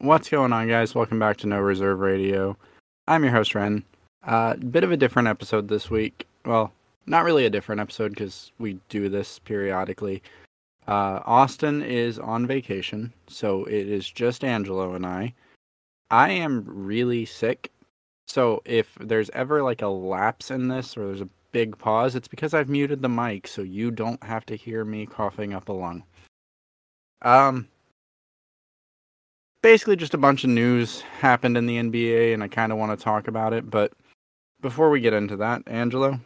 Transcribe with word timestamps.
What's 0.00 0.28
going 0.28 0.52
on, 0.52 0.68
guys? 0.68 0.94
Welcome 0.94 1.18
back 1.18 1.38
to 1.38 1.48
No 1.48 1.58
Reserve 1.58 1.98
Radio. 1.98 2.56
I'm 3.08 3.24
your 3.24 3.32
host, 3.32 3.54
Rehn. 3.54 3.82
A 4.22 4.32
uh, 4.32 4.54
bit 4.54 4.84
of 4.84 4.92
a 4.92 4.96
different 4.96 5.26
episode 5.26 5.66
this 5.66 5.90
week. 5.90 6.24
Well, 6.46 6.72
not 7.06 7.24
really 7.24 7.46
a 7.46 7.50
different 7.50 7.80
episode 7.80 8.10
because 8.10 8.52
we 8.60 8.78
do 8.88 9.08
this 9.08 9.40
periodically. 9.40 10.22
Uh, 10.86 11.18
Austin 11.26 11.82
is 11.82 12.20
on 12.20 12.46
vacation, 12.46 13.12
so 13.26 13.64
it 13.64 13.88
is 13.88 14.08
just 14.08 14.44
Angelo 14.44 14.94
and 14.94 15.04
I. 15.04 15.34
I 16.12 16.30
am 16.30 16.62
really 16.64 17.24
sick, 17.24 17.72
so 18.28 18.62
if 18.64 18.94
there's 19.00 19.30
ever 19.30 19.64
like 19.64 19.82
a 19.82 19.88
lapse 19.88 20.52
in 20.52 20.68
this 20.68 20.96
or 20.96 21.06
there's 21.06 21.22
a 21.22 21.28
big 21.50 21.76
pause, 21.76 22.14
it's 22.14 22.28
because 22.28 22.54
I've 22.54 22.68
muted 22.68 23.02
the 23.02 23.08
mic 23.08 23.48
so 23.48 23.62
you 23.62 23.90
don't 23.90 24.22
have 24.22 24.46
to 24.46 24.54
hear 24.54 24.84
me 24.84 25.06
coughing 25.06 25.54
up 25.54 25.68
a 25.68 25.72
lung. 25.72 26.04
Um, 27.22 27.66
basically 29.62 29.96
just 29.96 30.14
a 30.14 30.18
bunch 30.18 30.44
of 30.44 30.50
news 30.50 31.00
happened 31.00 31.56
in 31.56 31.66
the 31.66 31.76
NBA, 31.76 32.34
and 32.34 32.42
I 32.42 32.48
kind 32.48 32.72
of 32.72 32.78
want 32.78 32.98
to 32.98 33.02
talk 33.02 33.28
about 33.28 33.52
it. 33.52 33.68
But 33.70 33.92
before 34.60 34.90
we 34.90 35.00
get 35.00 35.12
into 35.12 35.36
that, 35.36 35.62
Angelo, 35.66 36.20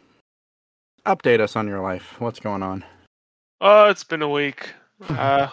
update 1.05 1.39
us 1.39 1.55
on 1.55 1.67
your 1.67 1.81
life. 1.81 2.19
What's 2.19 2.39
going 2.39 2.63
on? 2.63 2.83
Oh, 3.61 3.89
it's 3.89 4.03
been 4.03 4.21
a 4.21 4.29
week. 4.29 4.73
Uh, 5.09 5.49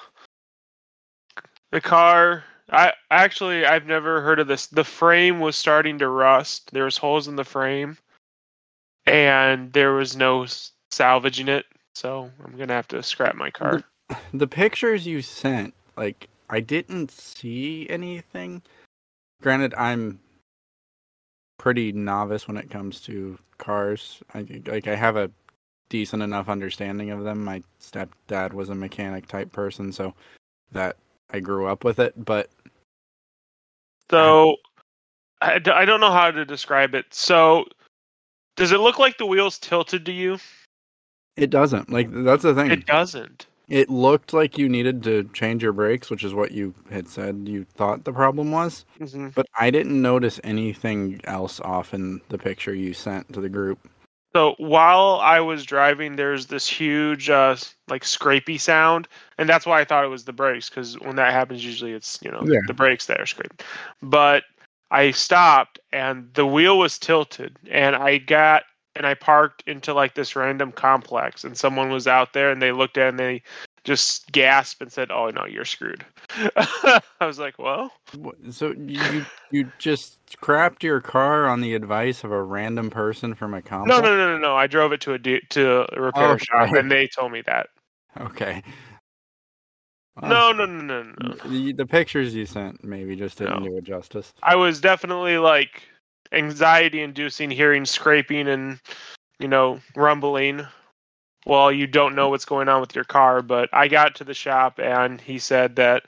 the 1.72 1.80
car. 1.80 2.44
I 2.70 2.92
actually 3.10 3.66
I've 3.66 3.86
never 3.86 4.20
heard 4.20 4.38
of 4.38 4.46
this. 4.46 4.68
The 4.68 4.84
frame 4.84 5.40
was 5.40 5.56
starting 5.56 5.98
to 5.98 6.08
rust. 6.08 6.70
There 6.72 6.84
was 6.84 6.96
holes 6.96 7.26
in 7.26 7.34
the 7.34 7.44
frame, 7.44 7.98
and 9.06 9.72
there 9.72 9.92
was 9.92 10.16
no 10.16 10.46
salvaging 10.92 11.48
it. 11.48 11.66
So 11.96 12.30
I'm 12.44 12.56
gonna 12.56 12.74
have 12.74 12.86
to 12.88 13.02
scrap 13.02 13.34
my 13.34 13.50
car. 13.50 13.82
The, 14.08 14.16
the 14.34 14.46
pictures 14.46 15.04
you 15.04 15.20
sent, 15.20 15.74
like 15.96 16.28
I 16.50 16.60
didn't 16.60 17.10
see 17.10 17.86
anything. 17.88 18.62
Granted, 19.40 19.72
I'm 19.74 20.20
pretty 21.58 21.92
novice 21.92 22.48
when 22.48 22.56
it 22.56 22.70
comes 22.70 23.00
to 23.02 23.38
cars. 23.58 24.22
I 24.34 24.46
like 24.66 24.88
I 24.88 24.96
have 24.96 25.16
a 25.16 25.30
decent 25.88 26.22
enough 26.22 26.48
understanding 26.48 27.10
of 27.10 27.22
them. 27.24 27.44
My 27.44 27.62
stepdad 27.80 28.52
was 28.52 28.68
a 28.68 28.74
mechanic 28.74 29.28
type 29.28 29.52
person, 29.52 29.92
so 29.92 30.12
that 30.72 30.96
I 31.30 31.40
grew 31.40 31.66
up 31.66 31.84
with 31.84 32.00
it. 32.00 32.24
But 32.24 32.50
so 34.10 34.56
I, 35.40 35.60
I 35.72 35.84
don't 35.84 36.00
know 36.00 36.10
how 36.10 36.30
to 36.30 36.44
describe 36.44 36.94
it. 36.94 37.06
So 37.14 37.64
does 38.56 38.72
it 38.72 38.80
look 38.80 38.98
like 38.98 39.18
the 39.18 39.26
wheels 39.26 39.58
tilted 39.58 40.04
to 40.06 40.12
you? 40.12 40.38
It 41.36 41.50
doesn't. 41.50 41.90
Like 41.90 42.08
that's 42.10 42.42
the 42.42 42.54
thing. 42.54 42.72
It 42.72 42.86
doesn't. 42.86 43.46
It 43.70 43.88
looked 43.88 44.32
like 44.32 44.58
you 44.58 44.68
needed 44.68 45.02
to 45.04 45.24
change 45.32 45.62
your 45.62 45.72
brakes, 45.72 46.10
which 46.10 46.24
is 46.24 46.34
what 46.34 46.50
you 46.50 46.74
had 46.90 47.08
said 47.08 47.44
you 47.46 47.64
thought 47.64 48.04
the 48.04 48.12
problem 48.12 48.50
was. 48.50 48.84
Mm-hmm. 48.98 49.28
But 49.28 49.46
I 49.58 49.70
didn't 49.70 50.02
notice 50.02 50.40
anything 50.42 51.20
else 51.24 51.60
off 51.60 51.94
in 51.94 52.20
the 52.28 52.38
picture 52.38 52.74
you 52.74 52.92
sent 52.92 53.32
to 53.32 53.40
the 53.40 53.48
group. 53.48 53.78
So 54.32 54.54
while 54.58 55.20
I 55.22 55.40
was 55.40 55.64
driving, 55.64 56.16
there's 56.16 56.46
this 56.46 56.68
huge, 56.68 57.30
uh, 57.30 57.56
like 57.88 58.02
scrapey 58.04 58.60
sound, 58.60 59.08
and 59.38 59.48
that's 59.48 59.66
why 59.66 59.80
I 59.80 59.84
thought 59.84 60.04
it 60.04 60.08
was 60.08 60.24
the 60.24 60.32
brakes. 60.32 60.68
Because 60.68 60.98
when 61.00 61.16
that 61.16 61.32
happens, 61.32 61.64
usually 61.64 61.92
it's 61.92 62.18
you 62.22 62.30
know 62.30 62.42
Yeah. 62.44 62.60
the 62.66 62.74
brakes 62.74 63.06
that 63.06 63.20
are 63.20 63.26
scraping. 63.26 63.58
But 64.02 64.44
I 64.90 65.12
stopped, 65.12 65.78
and 65.92 66.32
the 66.34 66.46
wheel 66.46 66.78
was 66.78 66.98
tilted, 66.98 67.56
and 67.70 67.94
I 67.96 68.18
got 68.18 68.64
and 68.96 69.06
I 69.06 69.14
parked 69.14 69.62
into 69.66 69.94
like 69.94 70.14
this 70.14 70.34
random 70.36 70.72
complex, 70.72 71.44
and 71.44 71.56
someone 71.56 71.90
was 71.90 72.06
out 72.06 72.32
there, 72.32 72.50
and 72.50 72.60
they 72.60 72.72
looked 72.72 72.98
at 72.98 73.06
it 73.06 73.08
and 73.10 73.18
they 73.18 73.42
just 73.84 74.30
gasped 74.32 74.82
and 74.82 74.92
said, 74.92 75.10
"Oh 75.10 75.28
no, 75.30 75.46
you're 75.46 75.64
screwed." 75.64 76.04
I 76.36 77.00
was 77.20 77.38
like, 77.38 77.58
"Well, 77.58 77.92
So 78.50 78.72
you 78.72 79.24
you 79.50 79.70
just 79.78 80.18
crapped 80.42 80.82
your 80.82 81.00
car 81.00 81.46
on 81.48 81.60
the 81.60 81.74
advice 81.74 82.24
of 82.24 82.32
a 82.32 82.42
random 82.42 82.90
person 82.90 83.34
from 83.34 83.54
a 83.54 83.62
complex? 83.62 84.02
no, 84.02 84.08
no, 84.08 84.16
no, 84.16 84.36
no." 84.36 84.38
no. 84.38 84.56
I 84.56 84.66
drove 84.66 84.92
it 84.92 85.00
to 85.02 85.14
a 85.14 85.18
de- 85.18 85.40
to 85.50 85.86
a 85.96 86.00
repair 86.00 86.38
shop, 86.38 86.72
and 86.72 86.90
they 86.90 87.06
told 87.06 87.32
me 87.32 87.42
that. 87.46 87.68
Okay. 88.20 88.62
Well, 90.20 90.52
No, 90.52 90.66
no, 90.66 90.66
no, 90.66 91.02
no, 91.02 91.14
no. 91.20 91.34
The, 91.48 91.72
the 91.72 91.86
pictures 91.86 92.34
you 92.34 92.44
sent 92.44 92.84
maybe 92.84 93.16
just 93.16 93.38
didn't 93.38 93.62
No. 93.62 93.70
do 93.70 93.76
it 93.78 93.84
justice. 93.84 94.32
I 94.42 94.56
was 94.56 94.80
definitely 94.80 95.38
like 95.38 95.84
anxiety 96.32 97.02
inducing 97.02 97.50
hearing 97.50 97.84
scraping 97.84 98.48
and 98.48 98.80
you 99.38 99.48
know 99.48 99.80
rumbling 99.96 100.66
while 101.44 101.72
you 101.72 101.86
don't 101.86 102.14
know 102.14 102.28
what's 102.28 102.44
going 102.44 102.68
on 102.68 102.80
with 102.80 102.94
your 102.94 103.04
car 103.04 103.42
but 103.42 103.68
I 103.72 103.88
got 103.88 104.14
to 104.16 104.24
the 104.24 104.34
shop 104.34 104.78
and 104.78 105.20
he 105.20 105.38
said 105.38 105.76
that 105.76 106.04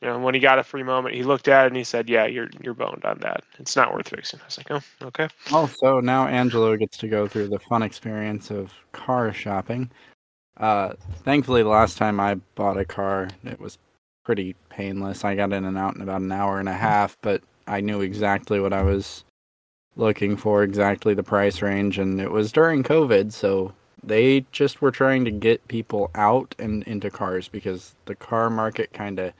you 0.00 0.08
know 0.08 0.18
when 0.18 0.34
he 0.34 0.40
got 0.40 0.58
a 0.58 0.64
free 0.64 0.82
moment 0.82 1.14
he 1.14 1.22
looked 1.22 1.48
at 1.48 1.64
it 1.64 1.68
and 1.68 1.76
he 1.76 1.84
said 1.84 2.08
yeah 2.08 2.26
you're 2.26 2.48
you're 2.62 2.74
boned 2.74 3.04
on 3.04 3.18
that 3.20 3.42
it's 3.58 3.76
not 3.76 3.92
worth 3.92 4.08
fixing 4.08 4.40
I 4.40 4.44
was 4.44 4.58
like 4.58 4.70
oh 4.70 5.06
okay 5.06 5.28
Oh, 5.52 5.66
so 5.80 6.00
now 6.00 6.26
Angelo 6.26 6.76
gets 6.76 6.96
to 6.98 7.08
go 7.08 7.26
through 7.26 7.48
the 7.48 7.58
fun 7.58 7.82
experience 7.82 8.50
of 8.50 8.72
car 8.92 9.32
shopping. 9.32 9.90
Uh, 10.58 10.94
thankfully, 11.24 11.62
the 11.62 11.68
last 11.68 11.96
time 11.96 12.20
I 12.20 12.34
bought 12.54 12.76
a 12.76 12.84
car, 12.84 13.28
it 13.44 13.60
was 13.60 13.78
pretty 14.24 14.54
painless. 14.68 15.24
I 15.24 15.34
got 15.34 15.52
in 15.52 15.64
and 15.64 15.78
out 15.78 15.96
in 15.96 16.02
about 16.02 16.20
an 16.20 16.32
hour 16.32 16.58
and 16.58 16.68
a 16.68 16.74
half, 16.74 17.16
but 17.22 17.42
I 17.66 17.80
knew 17.80 18.00
exactly 18.00 18.60
what 18.60 18.72
I 18.72 18.82
was 18.82 19.24
looking 19.98 20.36
for, 20.36 20.62
exactly 20.62 21.12
the 21.12 21.22
price 21.22 21.60
range, 21.60 21.98
and 21.98 22.20
it 22.20 22.30
was 22.30 22.52
during 22.52 22.82
COVID, 22.82 23.32
so 23.32 23.74
they 24.02 24.46
just 24.52 24.80
were 24.80 24.92
trying 24.92 25.24
to 25.24 25.30
get 25.30 25.66
people 25.68 26.10
out 26.14 26.54
and 26.58 26.84
into 26.84 27.10
cars 27.10 27.48
because 27.48 27.94
the 28.06 28.14
car 28.14 28.48
market 28.48 28.92
kind 28.92 29.18
of 29.18 29.32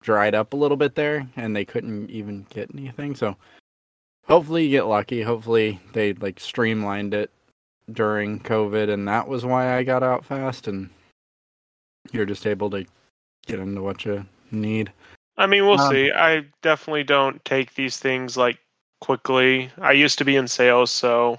dried 0.00 0.34
up 0.34 0.52
a 0.52 0.56
little 0.56 0.76
bit 0.76 0.94
there, 0.94 1.28
and 1.36 1.54
they 1.54 1.64
couldn't 1.64 2.08
even 2.10 2.46
get 2.50 2.70
anything. 2.72 3.14
So 3.14 3.36
hopefully 4.26 4.64
you 4.64 4.70
get 4.70 4.86
lucky. 4.86 5.20
Hopefully 5.20 5.80
they 5.92 6.12
like 6.14 6.38
streamlined 6.38 7.12
it 7.12 7.30
during 7.92 8.40
COVID, 8.40 8.88
and 8.88 9.06
that 9.08 9.26
was 9.26 9.44
why 9.44 9.76
I 9.76 9.82
got 9.82 10.04
out 10.04 10.24
fast, 10.24 10.68
and 10.68 10.88
you're 12.12 12.26
just 12.26 12.46
able 12.46 12.70
to 12.70 12.86
get 13.46 13.58
into 13.58 13.82
what 13.82 14.04
you 14.04 14.24
need. 14.52 14.92
I 15.36 15.46
mean 15.46 15.66
we'll 15.66 15.80
Um, 15.80 15.90
see 15.90 16.12
I 16.12 16.44
definitely 16.62 17.04
don't 17.04 17.44
take 17.44 17.74
these 17.74 17.96
things 17.96 18.36
like 18.36 18.58
quickly. 19.02 19.70
I 19.80 19.92
used 19.92 20.16
to 20.18 20.24
be 20.24 20.36
in 20.36 20.48
sales 20.48 20.90
so 20.90 21.38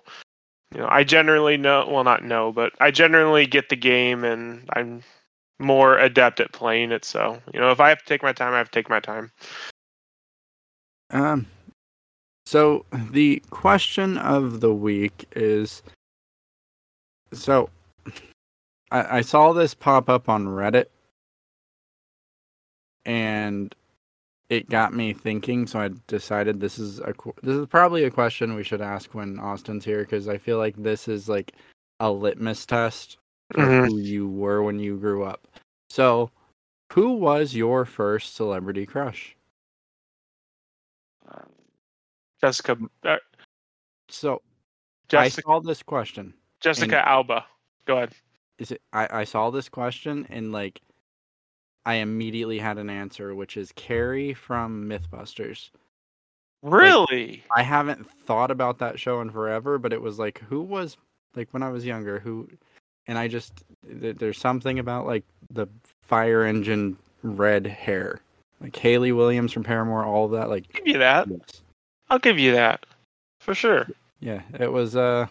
you 0.74 0.82
know 0.82 0.88
I 0.90 1.04
generally 1.04 1.58
know 1.58 1.88
well 1.90 2.04
not 2.04 2.24
know 2.24 2.52
but 2.52 2.74
I 2.80 2.92
generally 2.92 3.48
get 3.48 3.70
the 3.70 3.76
game 3.76 4.24
and 4.24 4.70
I'm 4.74 5.02
more 5.60 5.98
adept 5.98 6.40
at 6.40 6.52
playing 6.52 6.92
it 6.92 7.06
so 7.06 7.42
you 7.54 7.60
know 7.60 7.72
if 7.72 7.80
I 7.80 7.90
have 7.90 8.00
to 8.00 8.06
take 8.06 8.22
my 8.22 8.34
time 8.34 8.54
I 8.54 8.58
have 8.58 8.70
to 8.70 8.78
take 8.80 8.90
my 8.90 9.00
time. 9.00 9.32
Um, 11.10 11.46
so 12.46 12.86
the 12.92 13.42
question 13.50 14.18
of 14.18 14.60
the 14.60 14.74
week 14.74 15.26
is, 15.36 15.84
so 17.32 17.70
I, 18.92 19.18
I 19.18 19.22
saw 19.22 19.54
this 19.54 19.74
pop 19.74 20.10
up 20.10 20.28
on 20.28 20.48
Reddit, 20.48 20.88
and 23.06 23.74
it 24.50 24.70
got 24.70 24.94
me 24.94 25.14
thinking. 25.14 25.66
So 25.68 25.80
I 25.80 25.90
decided 26.08 26.60
this 26.60 26.78
is 26.80 27.00
a 27.00 27.14
this 27.42 27.56
is 27.56 27.68
probably 27.68 28.04
a 28.04 28.12
question 28.12 28.56
we 28.56 28.64
should 28.64 28.82
ask 28.82 29.14
when 29.14 29.40
Austin's 29.40 29.86
here 29.86 30.02
because 30.02 30.28
I 30.28 30.38
feel 30.38 30.58
like 30.58 30.76
this 30.78 31.08
is 31.08 31.28
like 31.30 31.54
a 32.00 32.12
litmus 32.12 32.66
test 32.66 33.18
for 33.52 33.62
Mhm. 33.62 33.88
who 33.88 33.98
you 33.98 34.28
were 34.28 34.64
when 34.64 34.80
you 34.80 34.98
grew 34.98 35.24
up. 35.24 35.48
So, 35.90 36.32
who 36.92 37.14
was 37.14 37.54
your 37.56 37.86
first 37.86 38.36
celebrity 38.36 38.86
crush? 38.86 39.36
Jessica 42.42 42.78
uh, 43.06 43.18
So 44.10 44.42
Jessica 45.08 45.42
I 45.48 45.54
saw 45.54 45.60
this 45.62 45.82
question. 45.82 46.34
Jessica 46.60 47.08
Alba 47.08 47.46
go 47.86 47.98
ahead 47.98 48.14
Is 48.60 48.72
it? 48.72 48.82
I, 48.92 49.22
I 49.22 49.24
saw 49.24 49.50
this 49.50 49.70
question 49.70 50.28
and 50.30 50.52
like, 50.52 50.82
I 51.86 51.96
immediately 51.96 52.60
had 52.60 52.78
an 52.78 52.90
answer, 52.90 53.36
which 53.36 53.58
is 53.58 53.74
Kari 53.76 54.34
from 54.34 54.88
MythBusters. 54.88 55.70
really 56.62 57.44
I 57.54 57.62
haven't 57.62 58.10
thought 58.10 58.52
about 58.52 58.80
that 58.80 59.00
show 59.00 59.20
in 59.22 59.30
forever, 59.30 59.78
but 59.78 59.92
it 59.92 60.02
was 60.02 60.18
like, 60.18 60.40
who 60.50 60.62
was 60.62 60.98
like 61.36 61.50
when 61.52 61.64
I 61.64 61.70
was 61.70 61.86
younger, 61.86 62.20
who, 62.20 62.48
and 63.08 63.18
I 63.18 63.28
just 63.28 63.64
th- 64.02 64.18
there's 64.18 64.38
something 64.38 64.80
about 64.80 65.06
like 65.06 65.26
the 65.50 65.68
fire 66.02 66.46
engine 66.46 66.98
red 67.22 67.68
hair, 67.68 68.22
like 68.62 68.76
Hayley 68.76 69.12
Williams 69.12 69.52
from 69.52 69.64
Paramore, 69.64 70.06
all 70.06 70.26
of 70.26 70.32
that. 70.32 70.50
Like, 70.50 70.72
give 70.72 70.88
you 70.88 71.00
that 71.00 71.28
yes. 71.28 71.62
I'll 72.10 72.20
give 72.20 72.40
you 72.40 72.54
that 72.54 72.86
for 73.40 73.54
sure 73.56 73.88
Yeah, 74.22 74.42
it 74.58 74.72
was 74.72 74.96
uh 74.96 75.28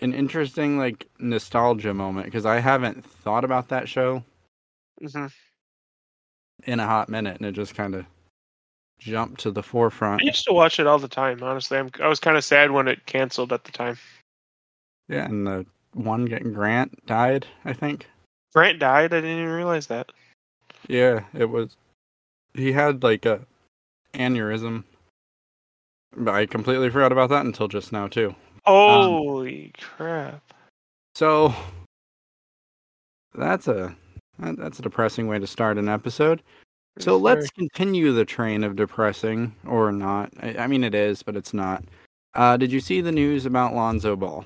an 0.00 0.14
interesting 0.14 0.78
like 0.78 1.06
nostalgia 1.18 1.92
moment 1.92 2.24
because 2.24 2.46
I 2.46 2.60
haven't 2.60 3.04
thought 3.04 3.44
about 3.44 3.68
that 3.68 3.86
show 3.86 4.24
hmm 5.00 5.26
in 6.66 6.78
a 6.78 6.86
hot 6.86 7.08
minute, 7.08 7.38
and 7.38 7.46
it 7.46 7.52
just 7.52 7.74
kind 7.74 7.94
of 7.94 8.04
jumped 8.98 9.40
to 9.40 9.50
the 9.50 9.62
forefront. 9.62 10.20
I 10.20 10.26
used 10.26 10.44
to 10.44 10.52
watch 10.52 10.78
it 10.78 10.86
all 10.86 10.98
the 10.98 11.08
time 11.08 11.42
honestly 11.42 11.78
I'm, 11.78 11.90
I 12.02 12.06
was 12.08 12.20
kind 12.20 12.36
of 12.36 12.44
sad 12.44 12.70
when 12.70 12.86
it 12.86 13.06
canceled 13.06 13.50
at 13.52 13.64
the 13.64 13.72
time 13.72 13.96
Yeah, 15.08 15.24
and 15.24 15.46
the 15.46 15.64
one 15.94 16.26
getting 16.26 16.52
Grant 16.52 17.06
died, 17.06 17.46
I 17.64 17.72
think. 17.72 18.06
Grant 18.54 18.78
died 18.78 19.14
I 19.14 19.22
didn't 19.22 19.38
even 19.38 19.52
realize 19.52 19.86
that 19.86 20.12
Yeah, 20.86 21.24
it 21.32 21.46
was 21.46 21.76
he 22.52 22.72
had 22.72 23.02
like 23.02 23.24
a 23.24 23.40
aneurysm. 24.14 24.84
But 26.16 26.34
I 26.34 26.44
completely 26.46 26.90
forgot 26.90 27.12
about 27.12 27.30
that 27.30 27.46
until 27.46 27.68
just 27.68 27.92
now 27.92 28.08
too. 28.08 28.34
Holy 28.64 29.72
crap! 29.80 30.42
So 31.14 31.54
that's 33.34 33.68
a 33.68 33.96
that's 34.40 34.78
a 34.78 34.82
depressing 34.82 35.26
way 35.26 35.38
to 35.38 35.46
start 35.46 35.78
an 35.78 35.88
episode. 35.88 36.42
So 36.98 37.16
let's 37.16 37.50
continue 37.50 38.12
the 38.12 38.24
train 38.24 38.64
of 38.64 38.76
depressing, 38.76 39.54
or 39.66 39.92
not. 39.92 40.32
I, 40.40 40.56
I 40.58 40.66
mean, 40.66 40.84
it 40.84 40.94
is, 40.94 41.22
but 41.22 41.36
it's 41.36 41.54
not. 41.54 41.84
Uh, 42.34 42.56
did 42.56 42.70
you 42.70 42.80
see 42.80 43.00
the 43.00 43.12
news 43.12 43.46
about 43.46 43.74
Lonzo 43.74 44.16
Ball? 44.16 44.44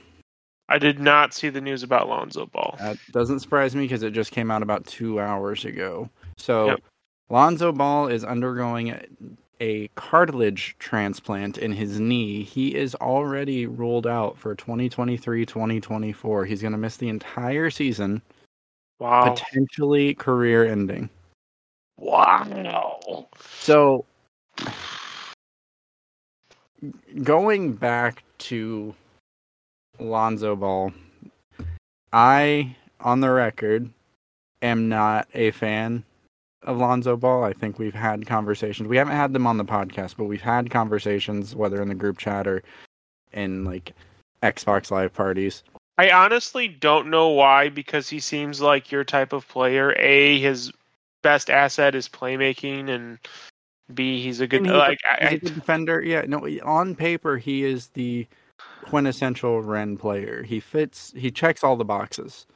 I 0.69 0.79
did 0.79 0.99
not 0.99 1.35
see 1.35 1.50
the 1.50 1.61
news 1.61 1.82
about 1.82 2.08
Lonzo 2.08 2.46
Ball. 2.46 2.76
That 2.79 2.96
doesn't 3.12 3.41
surprise 3.41 3.75
me 3.75 3.82
because 3.82 4.02
it 4.02 4.12
just 4.12 4.31
came 4.31 4.50
out 4.50 4.62
about 4.62 4.87
two 4.87 5.20
hours 5.20 5.64
ago. 5.64 6.08
So 6.38 6.67
Yep. 6.67 6.81
Lonzo 7.31 7.73
Ball 7.73 8.08
is 8.08 8.25
undergoing 8.25 8.91
a, 8.91 9.05
a 9.61 9.88
cartilage 9.94 10.76
transplant 10.79 11.58
in 11.58 11.73
his 11.73 12.00
knee. 12.00 12.43
He 12.43 12.75
is 12.75 12.94
already 12.96 13.67
ruled 13.67 14.06
out 14.06 14.38
for 14.38 14.55
2023 14.55 15.44
2024. 15.44 16.44
He's 16.44 16.62
going 16.62 16.73
to 16.73 16.79
miss 16.79 16.96
the 16.96 17.08
entire 17.08 17.70
season, 17.70 18.23
Wow! 18.99 19.35
potentially 19.35 20.14
career 20.14 20.64
ending. 20.64 21.11
Wow! 21.99 23.29
So 23.61 24.05
going 27.23 27.73
back 27.75 28.25
to 28.38 28.94
Lonzo 29.99 30.56
Ball, 30.56 30.93
I, 32.12 32.76
on 33.00 33.20
the 33.20 33.31
record, 33.31 33.91
am 34.62 34.88
not 34.88 35.29
a 35.35 35.50
fan 35.52 36.05
of 36.62 36.79
Lonzo 36.79 37.17
Ball. 37.17 37.44
I 37.44 37.52
think 37.52 37.79
we've 37.79 37.94
had 37.94 38.26
conversations. 38.26 38.88
We 38.88 38.96
haven't 38.96 39.17
had 39.17 39.32
them 39.32 39.46
on 39.46 39.58
the 39.58 39.64
podcast, 39.64 40.17
but 40.17 40.25
we've 40.25 40.41
had 40.41 40.70
conversations, 40.70 41.55
whether 41.55 41.81
in 41.82 41.88
the 41.88 41.94
group 41.94 42.19
chat 42.19 42.46
or 42.46 42.62
in 43.32 43.64
like 43.64 43.93
Xbox 44.43 44.91
Live 44.91 45.12
parties. 45.12 45.62
I 45.96 46.11
honestly 46.11 46.69
don't 46.69 47.08
know 47.08 47.29
why, 47.29 47.69
because 47.69 48.08
he 48.08 48.19
seems 48.19 48.61
like 48.61 48.91
your 48.91 49.05
type 49.05 49.32
of 49.32 49.46
player. 49.46 49.94
A, 49.99 50.41
his 50.41 50.73
best 51.23 51.50
asset 51.50 51.94
is 51.94 52.08
playmaking, 52.08 52.88
and 52.88 53.19
B, 53.94 54.23
he's 54.23 54.41
a 54.41 54.46
good 54.46 54.62
he's 54.62 54.73
like. 54.73 54.99
He's 55.20 55.31
I, 55.31 55.35
a 55.35 55.38
good 55.38 55.55
defender. 55.55 56.02
Yeah, 56.02 56.25
no, 56.26 56.49
on 56.64 56.96
paper 56.96 57.37
he 57.37 57.64
is 57.64 57.88
the 57.88 58.26
quintessential 58.85 59.62
Rehn 59.62 59.99
player. 59.99 60.43
He 60.43 60.61
fits. 60.61 61.12
He 61.17 61.31
checks 61.31 61.62
all 61.62 61.76
the 61.76 61.85
boxes. 61.85 62.46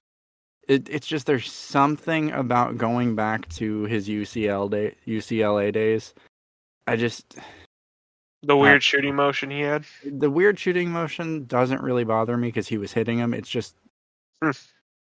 It, 0.67 0.89
it's 0.91 1.07
just 1.07 1.27
there's 1.27 1.51
something 1.51 2.31
about 2.33 2.77
going 2.77 3.15
back 3.15 3.49
to 3.51 3.85
his 3.85 4.09
UCL 4.09 4.71
day, 4.71 4.95
UCLA 5.07 5.73
days. 5.73 6.13
I 6.87 6.97
just 6.97 7.37
the 8.43 8.57
weird 8.57 8.83
shooting 8.83 9.15
motion 9.15 9.51
he 9.51 9.61
had. 9.61 9.85
the 10.05 10.31
weird 10.31 10.59
shooting 10.59 10.91
motion 10.91 11.45
doesn't 11.47 11.83
really 11.83 12.05
bother 12.05 12.37
me 12.37 12.49
because 12.49 12.69
he 12.69 12.79
was 12.79 12.93
hitting 12.93 13.19
him. 13.19 13.35
It's 13.35 13.49
just 13.49 13.75
Hmm. 14.43 14.51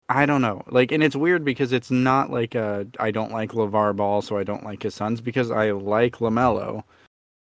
I 0.10 0.26
don't 0.26 0.42
know. 0.42 0.64
Like, 0.68 0.92
and 0.92 1.02
it's 1.02 1.16
weird 1.16 1.46
because 1.46 1.72
it's 1.72 1.90
not 1.90 2.30
like 2.30 2.56
a 2.56 2.86
I 3.00 3.12
don't 3.12 3.32
like 3.32 3.52
LaVar 3.52 3.96
Ball, 3.96 4.22
so 4.22 4.38
I 4.38 4.44
don't 4.44 4.66
like 4.66 4.84
his 4.84 4.94
sons 4.96 5.22
because 5.22 5.50
I 5.50 5.72
like 5.72 6.18
LaMelo. 6.18 6.84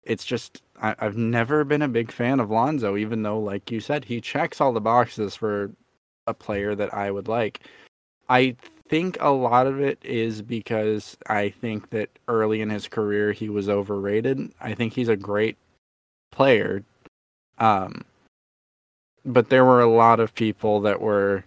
It's 0.04 0.24
just 0.24 0.62
I, 0.80 0.94
I've 0.98 1.16
never 1.16 1.64
been 1.64 1.82
a 1.82 1.88
big 1.88 2.12
fan 2.12 2.38
of 2.40 2.50
Lonzo, 2.50 2.96
even 2.96 3.22
though, 3.22 3.38
like 3.40 3.70
you 3.70 3.80
said, 3.80 4.04
he 4.04 4.20
checks 4.20 4.60
all 4.60 4.72
the 4.72 4.80
boxes 4.80 5.34
for 5.34 5.72
a 6.26 6.34
player 6.34 6.74
that 6.74 6.92
I 6.94 7.10
would 7.10 7.28
like. 7.28 7.60
I 8.28 8.56
think 8.88 9.16
a 9.20 9.30
lot 9.30 9.66
of 9.66 9.80
it 9.80 9.98
is 10.04 10.42
because 10.42 11.16
I 11.28 11.50
think 11.50 11.90
that 11.90 12.10
early 12.28 12.60
in 12.60 12.70
his 12.70 12.88
career 12.88 13.32
he 13.32 13.48
was 13.48 13.68
overrated. 13.68 14.52
I 14.60 14.74
think 14.74 14.92
he's 14.92 15.08
a 15.08 15.16
great 15.16 15.56
player. 16.30 16.82
Um 17.58 18.04
but 19.24 19.50
there 19.50 19.64
were 19.64 19.82
a 19.82 19.90
lot 19.90 20.20
of 20.20 20.34
people 20.34 20.80
that 20.80 21.00
were 21.00 21.44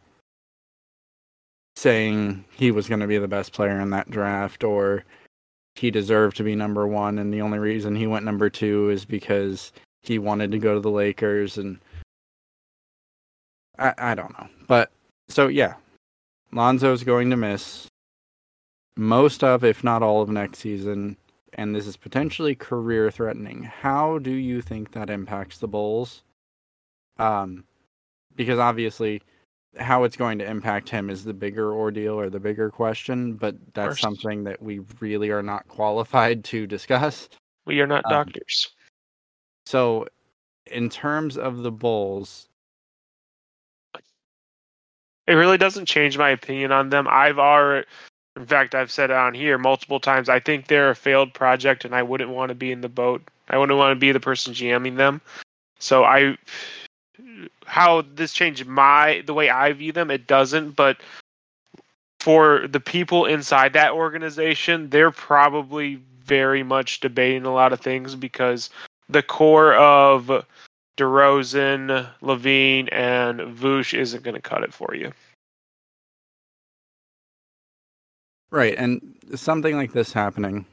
saying 1.76 2.46
he 2.56 2.70
was 2.72 2.88
going 2.88 3.00
to 3.00 3.08
be 3.08 3.18
the 3.18 3.28
best 3.28 3.52
player 3.52 3.80
in 3.80 3.90
that 3.90 4.12
draft 4.12 4.64
or 4.64 5.04
he 5.76 5.90
deserved 5.90 6.38
to 6.38 6.44
be 6.44 6.56
number 6.56 6.88
1 6.88 7.18
and 7.18 7.34
the 7.34 7.42
only 7.42 7.58
reason 7.58 7.96
he 7.96 8.06
went 8.06 8.26
number 8.26 8.48
2 8.50 8.92
is 8.92 9.06
because 9.06 9.72
he 10.04 10.20
wanted 10.20 10.52
to 10.52 10.60
go 10.60 10.76
to 10.76 10.80
the 10.80 10.92
Lakers 10.92 11.58
and 11.58 11.80
I 13.80 13.94
I 13.98 14.16
don't 14.16 14.38
know. 14.40 14.48
But 14.68 14.92
so 15.30 15.48
yeah, 15.48 15.76
Lonzo's 16.52 17.04
going 17.04 17.30
to 17.32 17.38
miss 17.38 17.88
most 18.96 19.44
of, 19.44 19.64
if 19.64 19.84
not 19.84 20.04
all 20.04 20.22
of 20.22 20.30
next 20.30 20.60
season, 20.60 21.18
and 21.56 21.76
this 21.76 21.88
is 21.88 21.98
potentially 21.98 22.56
career 22.56 23.12
threatening. 23.12 23.64
How 23.64 24.18
do 24.18 24.32
you 24.32 24.62
think 24.62 24.92
that 24.92 25.10
impacts 25.10 25.58
the 25.58 25.68
Bulls? 25.68 26.24
Um, 27.18 27.64
because 28.36 28.60
obviously, 28.60 29.22
how 29.78 30.04
it's 30.04 30.18
going 30.18 30.40
to 30.40 30.50
impact 30.50 30.90
him 30.90 31.10
is 31.10 31.24
the 31.24 31.34
bigger 31.34 31.74
ordeal 31.74 32.20
or 32.20 32.30
the 32.30 32.40
bigger 32.40 32.70
question, 32.70 33.34
but 33.34 33.56
that's 33.74 34.00
something 34.00 34.44
that 34.44 34.62
we 34.62 34.82
really 35.00 35.30
are 35.30 35.44
not 35.44 35.68
qualified 35.68 36.44
to 36.46 36.68
discuss. 36.68 37.30
We 37.66 37.80
are 37.82 37.88
not 37.88 38.06
Um, 38.06 38.12
doctors. 38.12 38.72
So, 39.66 40.08
in 40.68 40.90
terms 40.90 41.38
of 41.38 41.64
the 41.64 41.72
Bulls, 41.72 42.50
It 45.26 45.36
really 45.36 45.58
doesn't 45.58 45.86
change 45.86 46.18
my 46.18 46.32
opinion 46.32 46.74
on 46.74 46.90
them. 46.90 47.08
I've 47.10 47.40
already, 47.40 47.88
in 48.36 48.46
fact, 48.46 48.74
I've 48.74 48.92
said 48.92 49.12
it 49.12 49.16
on 49.16 49.34
here 49.34 49.58
multiple 49.58 50.00
times. 50.00 50.28
I 50.28 50.40
think 50.40 50.68
they're 50.68 50.90
a 50.90 50.96
failed 50.96 51.34
project, 51.34 51.86
and 51.86 51.94
I 51.94 52.02
wouldn't 52.02 52.32
want 52.32 52.50
to 52.50 52.56
be 52.56 52.72
in 52.72 52.82
the 52.82 52.90
boat. 52.90 53.22
I 53.50 53.58
wouldn't 53.58 53.78
want 53.78 53.96
to 53.96 54.00
be 54.00 54.12
the 54.12 54.20
person 54.20 54.54
GMing 54.54 54.98
them. 54.98 55.22
So 55.80 56.04
I, 56.04 56.38
how 57.66 58.04
this 58.16 58.34
changed 58.34 58.66
my 58.66 59.22
the 59.26 59.34
way 59.34 59.50
I 59.50 59.72
view 59.74 59.92
them, 59.92 60.10
it 60.10 60.26
doesn't. 60.26 60.72
But 60.72 60.98
for 62.20 62.68
the 62.68 62.80
people 62.80 63.26
inside 63.26 63.74
that 63.74 63.92
organization, 63.92 64.90
they're 64.90 65.12
probably 65.12 66.00
very 66.24 66.64
much 66.64 67.02
debating 67.02 67.46
a 67.46 67.54
lot 67.54 67.74
of 67.74 67.82
things 67.82 68.16
because 68.16 68.70
the 69.10 69.22
core 69.22 69.76
of 69.76 70.46
DeRozan, 70.98 72.08
LaVine, 72.22 72.90
and 72.92 73.42
Vooch 73.42 73.98
isn't 73.98 74.24
going 74.24 74.36
to 74.36 74.42
cut 74.42 74.64
it 74.64 74.74
for 74.74 74.96
you. 74.96 75.12
Right, 78.54 78.76
and 78.78 79.02
something 79.36 79.76
like 79.76 79.92
this 79.92 80.14
happening, 80.14 80.66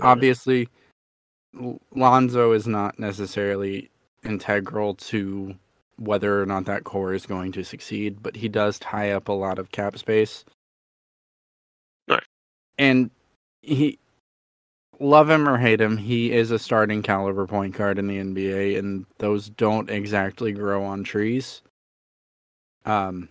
obviously 0.00 0.68
Lonzo 1.94 2.52
is 2.52 2.66
not 2.66 2.98
necessarily 2.98 3.90
integral 4.24 4.94
to 4.94 5.54
whether 5.96 6.42
or 6.42 6.46
not 6.46 6.64
that 6.64 6.84
core 6.84 7.14
is 7.14 7.26
going 7.26 7.52
to 7.52 7.64
succeed, 7.64 8.22
but 8.22 8.36
he 8.36 8.48
does 8.48 8.78
tie 8.78 9.12
up 9.12 9.28
a 9.28 9.32
lot 9.32 9.58
of 9.58 9.70
cap 9.70 9.96
space. 9.96 10.44
Right. 12.08 12.24
And 12.78 13.10
he 13.62 13.98
love 15.00 15.30
him 15.30 15.48
or 15.48 15.58
hate 15.58 15.80
him, 15.80 15.96
he 15.96 16.32
is 16.32 16.50
a 16.50 16.58
starting 16.58 17.02
caliber 17.02 17.46
point 17.46 17.74
guard 17.74 17.98
in 17.98 18.06
the 18.06 18.18
NBA 18.18 18.78
and 18.78 19.06
those 19.18 19.50
don't 19.50 19.90
exactly 19.90 20.52
grow 20.52 20.84
on 20.84 21.04
trees. 21.04 21.62
Um 22.84 23.28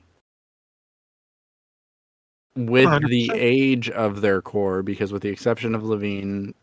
with 2.55 2.89
the 3.07 3.29
100%. 3.29 3.31
age 3.33 3.89
of 3.89 4.21
their 4.21 4.41
core, 4.41 4.83
because 4.83 5.11
with 5.11 5.21
the 5.21 5.29
exception 5.29 5.75
of 5.75 5.83
LaVine, 5.83 6.53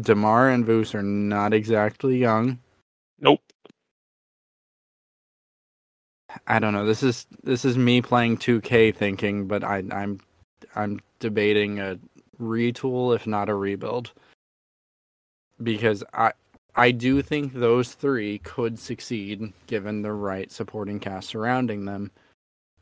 DeMar 0.00 0.50
and 0.50 0.66
Vooch 0.66 0.94
are 0.94 1.02
not 1.02 1.52
exactly 1.52 2.18
young. 2.18 2.58
Nope. 3.20 3.40
I 6.46 6.58
don't 6.58 6.72
know. 6.72 6.86
This 6.86 7.02
is 7.02 7.26
this 7.42 7.64
is 7.64 7.76
me 7.76 8.00
playing 8.00 8.38
2K 8.38 8.94
thinking, 8.94 9.46
but 9.46 9.62
I, 9.62 9.84
I'm 9.92 10.20
I'm 10.74 11.00
debating 11.20 11.78
a 11.78 11.98
retool 12.40 13.14
if 13.14 13.26
not 13.26 13.48
a 13.48 13.54
rebuild 13.54 14.12
because 15.62 16.02
I 16.14 16.32
I 16.74 16.90
do 16.90 17.20
think 17.20 17.52
those 17.52 17.92
three 17.92 18.38
could 18.38 18.78
succeed 18.78 19.52
given 19.66 20.02
the 20.02 20.12
right 20.12 20.50
supporting 20.50 20.98
cast 21.00 21.28
surrounding 21.28 21.84
them. 21.84 22.10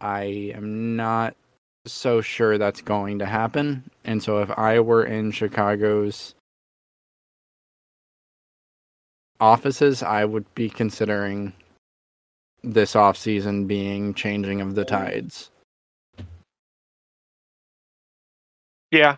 I 0.01 0.53
am 0.55 0.97
not 0.97 1.35
so 1.87 2.21
sure 2.21 2.59
that's 2.59 2.83
going 2.83 3.19
to 3.19 3.27
happen, 3.27 3.91
and 4.05 4.23
so 4.23 4.41
if 4.41 4.51
I 4.59 4.81
were 4.81 5.05
in 5.05 5.31
Chicago's 5.31 6.35
offices, 9.41 10.03
I 10.03 10.25
would 10.25 10.53
be 10.55 10.69
considering 10.69 11.53
this 12.63 12.95
off 12.95 13.17
season 13.17 13.67
being 13.67 14.15
changing 14.15 14.61
of 14.61 14.75
the 14.75 14.85
tides. 14.85 15.51
Yeah. 18.91 19.17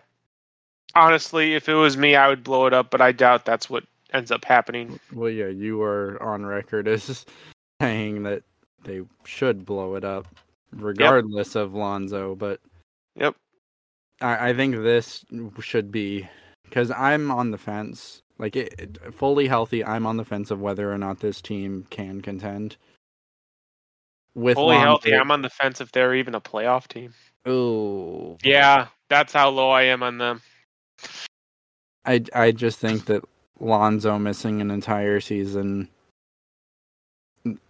Honestly, 0.95 1.55
if 1.55 1.67
it 1.67 1.73
was 1.73 1.97
me, 1.97 2.15
I 2.15 2.27
would 2.27 2.43
blow 2.43 2.67
it 2.67 2.73
up, 2.73 2.89
but 2.91 3.01
I 3.01 3.11
doubt 3.11 3.45
that's 3.45 3.69
what 3.69 3.83
ends 4.13 4.31
up 4.31 4.45
happening. 4.45 4.99
Well, 5.11 5.29
yeah, 5.29 5.47
you 5.47 5.81
are 5.81 6.21
on 6.21 6.45
record 6.45 6.87
as 6.87 7.25
saying 7.81 8.23
that 8.23 8.43
they 8.83 9.01
should 9.25 9.65
blow 9.65 9.95
it 9.95 10.03
up, 10.03 10.27
regardless 10.75 11.55
of 11.55 11.73
Lonzo. 11.73 12.35
But 12.35 12.59
Yep. 13.15 13.35
I, 14.21 14.49
I 14.49 14.53
think 14.53 14.75
this 14.75 15.25
should 15.59 15.91
be 15.91 16.27
because 16.65 16.91
I'm 16.91 17.31
on 17.31 17.51
the 17.51 17.57
fence. 17.57 18.21
Like 18.37 18.55
it, 18.55 18.73
it- 18.79 19.13
fully 19.13 19.47
healthy, 19.47 19.83
I'm 19.85 20.05
on 20.05 20.17
the 20.17 20.25
fence 20.25 20.51
of 20.51 20.59
whether 20.59 20.91
or 20.91 20.97
not 20.97 21.19
this 21.19 21.41
team 21.41 21.85
can 21.89 22.21
contend. 22.21 22.77
With 24.35 24.55
Fully 24.55 24.77
healthy, 24.77 25.13
I'm 25.13 25.29
on 25.29 25.43
the 25.43 25.49
fence 25.49 25.79
if 25.79 25.91
they're 25.91 26.15
even 26.15 26.33
a 26.33 26.41
playoff 26.41 26.87
team. 26.87 27.13
Ooh, 27.47 28.35
Yeah, 28.43 28.87
that's 29.07 29.31
how 29.31 29.49
low 29.49 29.69
I 29.69 29.83
am 29.83 30.01
on 30.01 30.17
them. 30.17 30.41
I 32.05 32.23
I 32.33 32.51
just 32.51 32.79
think 32.79 33.05
that 33.05 33.23
Lonzo 33.59 34.17
missing 34.17 34.59
an 34.59 34.71
entire 34.71 35.19
season 35.19 35.87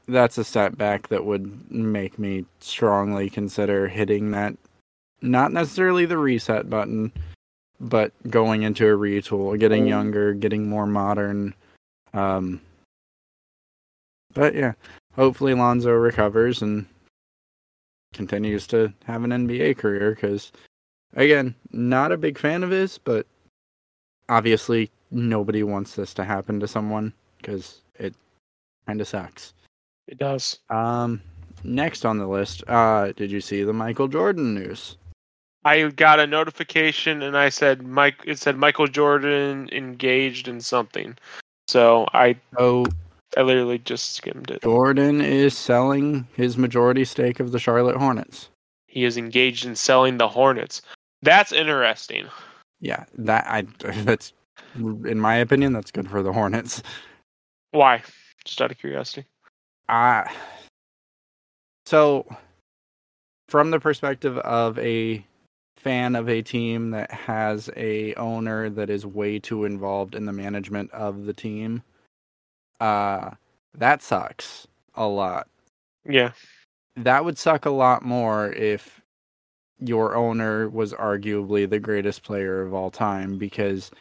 that's 0.08 0.38
a 0.38 0.44
setback 0.44 1.08
that 1.08 1.26
would 1.26 1.72
make 1.72 2.20
me 2.20 2.46
strongly 2.60 3.30
consider 3.30 3.88
hitting 3.88 4.32
that. 4.32 4.56
Not 5.22 5.54
necessarily 5.54 6.06
the 6.06 6.18
reset 6.18 6.70
button 6.70 7.12
but 7.80 8.14
going 8.30 8.64
into 8.64 8.86
a 8.88 8.98
retool 8.98 9.58
getting 9.60 9.86
younger 9.86 10.34
getting 10.34 10.68
more 10.68 10.88
modern. 10.88 11.54
Um 12.14 12.62
but 14.34 14.56
yeah 14.56 14.74
hopefully 15.16 15.54
Lonzo 15.54 15.92
recovers 15.92 16.62
and 16.62 16.86
continues 18.14 18.68
to 18.68 18.94
have 19.06 19.24
an 19.24 19.32
NBA 19.32 19.78
career 19.78 20.16
cuz 20.16 20.52
again 21.16 21.56
not 21.72 22.12
a 22.12 22.18
big 22.18 22.38
fan 22.38 22.64
of 22.64 22.70
his 22.70 22.98
but 22.98 23.26
obviously 24.30 24.90
nobody 25.12 25.64
wants 25.64 25.96
this 25.96 26.14
to 26.14 26.24
happen 26.24 26.60
to 26.60 26.68
someone 26.68 27.14
because 27.38 27.82
it 28.00 28.16
kind 28.88 29.02
of 29.02 29.08
sucks. 29.08 29.54
It 30.08 30.18
does. 30.18 30.60
Um, 30.70 31.22
next 31.64 32.06
on 32.06 32.18
the 32.18 32.28
list, 32.28 32.64
uh, 32.68 33.12
did 33.14 33.32
you 33.32 33.42
see 33.42 33.64
the 33.64 33.74
Michael 33.74 34.08
Jordan 34.08 34.54
news? 34.54 34.98
I 35.66 35.88
got 35.90 36.20
a 36.20 36.28
notification 36.28 37.22
and 37.22 37.38
I 37.38 37.50
said 37.50 37.88
Mike. 37.88 38.16
It 38.26 38.38
said 38.38 38.58
Michael 38.58 38.88
Jordan 38.88 39.70
engaged 39.72 40.48
in 40.48 40.60
something. 40.60 41.18
So 41.68 42.06
I 42.14 42.36
So 42.58 42.86
I 43.38 43.42
literally 43.42 43.80
just 43.80 44.14
skimmed 44.14 44.52
it. 44.52 44.62
Jordan 44.62 45.22
is 45.22 45.58
selling 45.58 46.28
his 46.36 46.58
majority 46.58 47.06
stake 47.06 47.40
of 47.40 47.52
the 47.52 47.60
Charlotte 47.60 47.96
Hornets. 47.96 48.50
He 48.88 49.06
is 49.06 49.18
engaged 49.18 49.66
in 49.66 49.76
selling 49.76 50.18
the 50.18 50.28
Hornets. 50.28 50.82
That's 51.22 51.54
interesting. 51.54 52.28
Yeah, 52.82 53.06
that 53.18 53.46
I 53.48 53.62
that's 54.04 54.34
in 54.76 55.20
my 55.20 55.36
opinion 55.36 55.72
that's 55.72 55.92
good 55.92 56.10
for 56.10 56.22
the 56.22 56.34
Hornets. 56.34 56.84
Why? 57.72 58.04
Just 58.44 58.62
out 58.62 58.72
of 58.72 58.78
curiosity. 58.78 59.26
Uh 59.90 60.24
so 61.86 62.25
from 63.50 63.72
the 63.72 63.80
perspective 63.80 64.38
of 64.40 64.80
a 64.80 65.25
fan 65.78 66.16
of 66.16 66.30
a 66.30 66.42
team 66.42 66.92
that 66.92 67.12
has 67.12 67.70
a 67.75 68.13
owner 68.16 68.70
that 68.70 68.90
is 68.90 69.06
way 69.06 69.38
too 69.38 69.66
involved 69.66 70.16
in 70.16 70.25
the 70.25 70.34
management 70.34 70.90
of 70.92 71.25
the 71.25 71.34
team, 71.34 71.84
uh 72.80 73.32
that 73.75 74.02
sucks 74.02 74.68
a 74.96 75.06
lot. 75.06 75.48
Yeah. 76.08 76.32
That 76.96 77.25
would 77.25 77.38
suck 77.38 77.66
a 77.66 77.72
lot 77.72 78.04
more 78.04 78.54
if 78.54 79.02
your 79.80 80.16
owner 80.16 80.70
was 80.70 80.94
arguably 80.94 81.70
the 81.70 81.80
greatest 81.80 82.24
player 82.24 82.62
of 82.62 82.74
all 82.74 82.92
time 82.92 83.38
because 83.38 83.92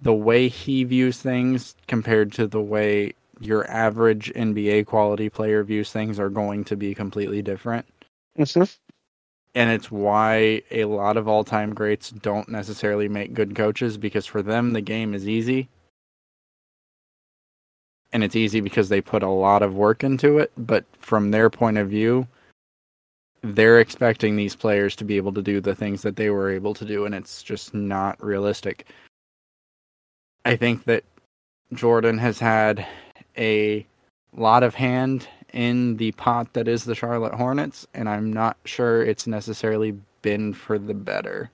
the 0.00 0.14
way 0.14 0.48
he 0.48 0.84
views 0.84 1.20
things 1.20 1.74
compared 1.88 2.32
to 2.32 2.46
the 2.46 2.60
way 2.60 3.14
your 3.40 3.68
average 3.70 4.32
NBA 4.34 4.86
quality 4.86 5.28
player 5.28 5.62
views 5.62 5.90
things 5.90 6.18
are 6.18 6.28
going 6.28 6.64
to 6.64 6.76
be 6.76 6.94
completely 6.94 7.42
different. 7.42 7.86
Mm-hmm. 8.38 8.64
And 9.54 9.70
it's 9.70 9.90
why 9.90 10.62
a 10.70 10.84
lot 10.84 11.16
of 11.16 11.26
all 11.26 11.44
time 11.44 11.74
greats 11.74 12.10
don't 12.10 12.48
necessarily 12.48 13.08
make 13.08 13.34
good 13.34 13.54
coaches 13.54 13.96
because 13.96 14.26
for 14.26 14.42
them 14.42 14.72
the 14.72 14.80
game 14.80 15.14
is 15.14 15.28
easy. 15.28 15.68
And 18.12 18.24
it's 18.24 18.36
easy 18.36 18.60
because 18.60 18.88
they 18.88 19.00
put 19.00 19.22
a 19.22 19.28
lot 19.28 19.62
of 19.62 19.74
work 19.74 20.02
into 20.02 20.38
it. 20.38 20.52
But 20.56 20.84
from 20.98 21.30
their 21.30 21.50
point 21.50 21.76
of 21.76 21.88
view, 21.88 22.26
they're 23.42 23.80
expecting 23.80 24.36
these 24.36 24.56
players 24.56 24.96
to 24.96 25.04
be 25.04 25.16
able 25.16 25.32
to 25.32 25.42
do 25.42 25.60
the 25.60 25.74
things 25.74 26.02
that 26.02 26.16
they 26.16 26.30
were 26.30 26.50
able 26.50 26.74
to 26.74 26.84
do, 26.84 27.04
and 27.04 27.14
it's 27.14 27.42
just 27.42 27.74
not 27.74 28.22
realistic. 28.22 28.86
I 30.44 30.56
think 30.56 30.84
that 30.84 31.04
Jordan 31.72 32.18
has 32.18 32.38
had 32.38 32.86
a 33.38 33.86
lot 34.36 34.62
of 34.62 34.74
hand 34.74 35.28
in 35.52 35.96
the 35.96 36.12
pot 36.12 36.52
that 36.52 36.68
is 36.68 36.84
the 36.84 36.94
Charlotte 36.94 37.34
Hornets, 37.34 37.86
and 37.94 38.08
I'm 38.08 38.32
not 38.32 38.56
sure 38.64 39.02
it's 39.02 39.26
necessarily 39.26 39.96
been 40.22 40.52
for 40.52 40.78
the 40.78 40.94
better. 40.94 41.50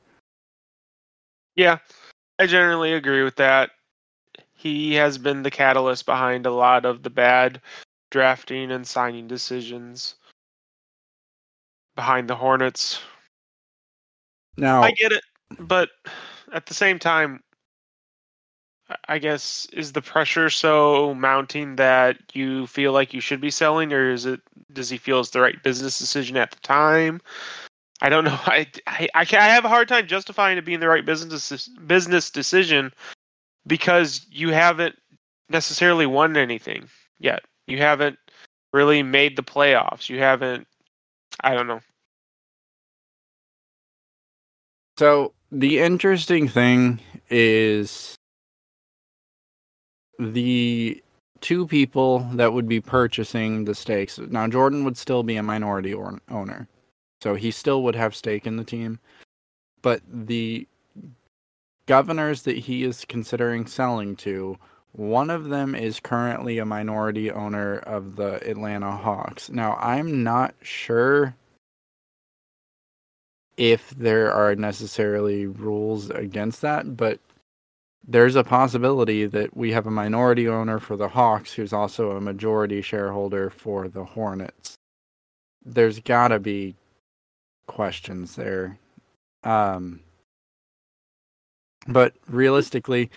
Yeah, 1.54 1.78
I 2.38 2.46
generally 2.46 2.94
agree 2.94 3.22
with 3.22 3.36
that. 3.36 3.70
He 4.54 4.94
has 4.94 5.18
been 5.18 5.42
the 5.42 5.50
catalyst 5.50 6.06
behind 6.06 6.46
a 6.46 6.50
lot 6.50 6.84
of 6.84 7.02
the 7.02 7.10
bad 7.10 7.60
drafting 8.10 8.72
and 8.72 8.86
signing 8.86 9.28
decisions 9.28 10.16
behind 11.94 12.28
the 12.28 12.34
Hornets. 12.34 13.00
Now, 14.56 14.82
I 14.82 14.92
get 14.92 15.12
it, 15.12 15.22
but 15.58 15.90
at 16.52 16.66
the 16.66 16.74
same 16.74 16.98
time, 16.98 17.42
I- 19.08 19.18
guess 19.18 19.66
is 19.72 19.92
the 19.92 20.02
pressure 20.02 20.50
so 20.50 21.14
mounting 21.14 21.76
that 21.76 22.18
you 22.34 22.66
feel 22.66 22.92
like 22.92 23.14
you 23.14 23.20
should 23.20 23.40
be 23.40 23.50
selling, 23.50 23.92
or 23.92 24.10
is 24.10 24.26
it? 24.26 24.40
Does 24.72 24.90
he 24.90 24.98
feel 24.98 25.20
it's 25.20 25.30
the 25.30 25.40
right 25.40 25.62
business 25.62 25.98
decision 25.98 26.36
at 26.36 26.50
the 26.50 26.60
time? 26.60 27.20
I 28.02 28.08
don't 28.08 28.24
know. 28.24 28.38
I 28.46 28.66
I 28.86 29.08
I, 29.14 29.24
can, 29.24 29.40
I 29.40 29.46
have 29.46 29.64
a 29.64 29.68
hard 29.68 29.88
time 29.88 30.06
justifying 30.06 30.58
it 30.58 30.64
being 30.64 30.80
the 30.80 30.88
right 30.88 31.04
business 31.04 31.68
business 31.86 32.30
decision 32.30 32.92
because 33.66 34.26
you 34.30 34.50
haven't 34.50 34.96
necessarily 35.48 36.06
won 36.06 36.36
anything 36.36 36.88
yet. 37.18 37.44
You 37.66 37.78
haven't 37.78 38.18
really 38.72 39.02
made 39.02 39.36
the 39.36 39.42
playoffs. 39.42 40.08
You 40.08 40.18
haven't. 40.18 40.66
I 41.40 41.54
don't 41.54 41.66
know. 41.66 41.80
So 44.98 45.32
the 45.50 45.80
interesting 45.80 46.48
thing 46.48 47.00
is 47.28 48.16
the 50.18 51.02
two 51.40 51.66
people 51.66 52.20
that 52.32 52.52
would 52.52 52.68
be 52.68 52.80
purchasing 52.80 53.64
the 53.64 53.74
stakes. 53.74 54.18
Now 54.18 54.46
Jordan 54.48 54.84
would 54.84 54.96
still 54.96 55.22
be 55.22 55.36
a 55.36 55.42
minority 55.42 55.92
or- 55.92 56.20
owner. 56.30 56.68
So 57.22 57.34
he 57.34 57.50
still 57.50 57.82
would 57.82 57.94
have 57.94 58.14
stake 58.14 58.46
in 58.46 58.56
the 58.56 58.64
team. 58.64 58.98
But 59.82 60.02
the 60.08 60.66
governors 61.86 62.42
that 62.42 62.56
he 62.56 62.84
is 62.84 63.04
considering 63.04 63.66
selling 63.66 64.16
to, 64.16 64.58
one 64.92 65.28
of 65.28 65.48
them 65.48 65.74
is 65.74 66.00
currently 66.00 66.58
a 66.58 66.64
minority 66.64 67.30
owner 67.30 67.78
of 67.78 68.16
the 68.16 68.48
Atlanta 68.48 68.92
Hawks. 68.92 69.50
Now 69.50 69.76
I'm 69.76 70.22
not 70.22 70.54
sure 70.62 71.34
if 73.56 73.90
there 73.90 74.32
are 74.32 74.54
necessarily 74.54 75.46
rules 75.46 76.10
against 76.10 76.62
that, 76.62 76.96
but 76.96 77.20
there's 78.06 78.36
a 78.36 78.44
possibility 78.44 79.26
that 79.26 79.56
we 79.56 79.72
have 79.72 79.86
a 79.86 79.90
minority 79.90 80.46
owner 80.48 80.78
for 80.78 80.96
the 80.96 81.08
Hawks 81.08 81.52
who's 81.52 81.72
also 81.72 82.12
a 82.12 82.20
majority 82.20 82.82
shareholder 82.82 83.50
for 83.50 83.88
the 83.88 84.04
Hornets. 84.04 84.74
There's 85.64 86.00
got 86.00 86.28
to 86.28 86.38
be 86.38 86.74
questions 87.66 88.36
there. 88.36 88.78
Um, 89.42 90.00
but 91.86 92.14
realistically, 92.28 93.10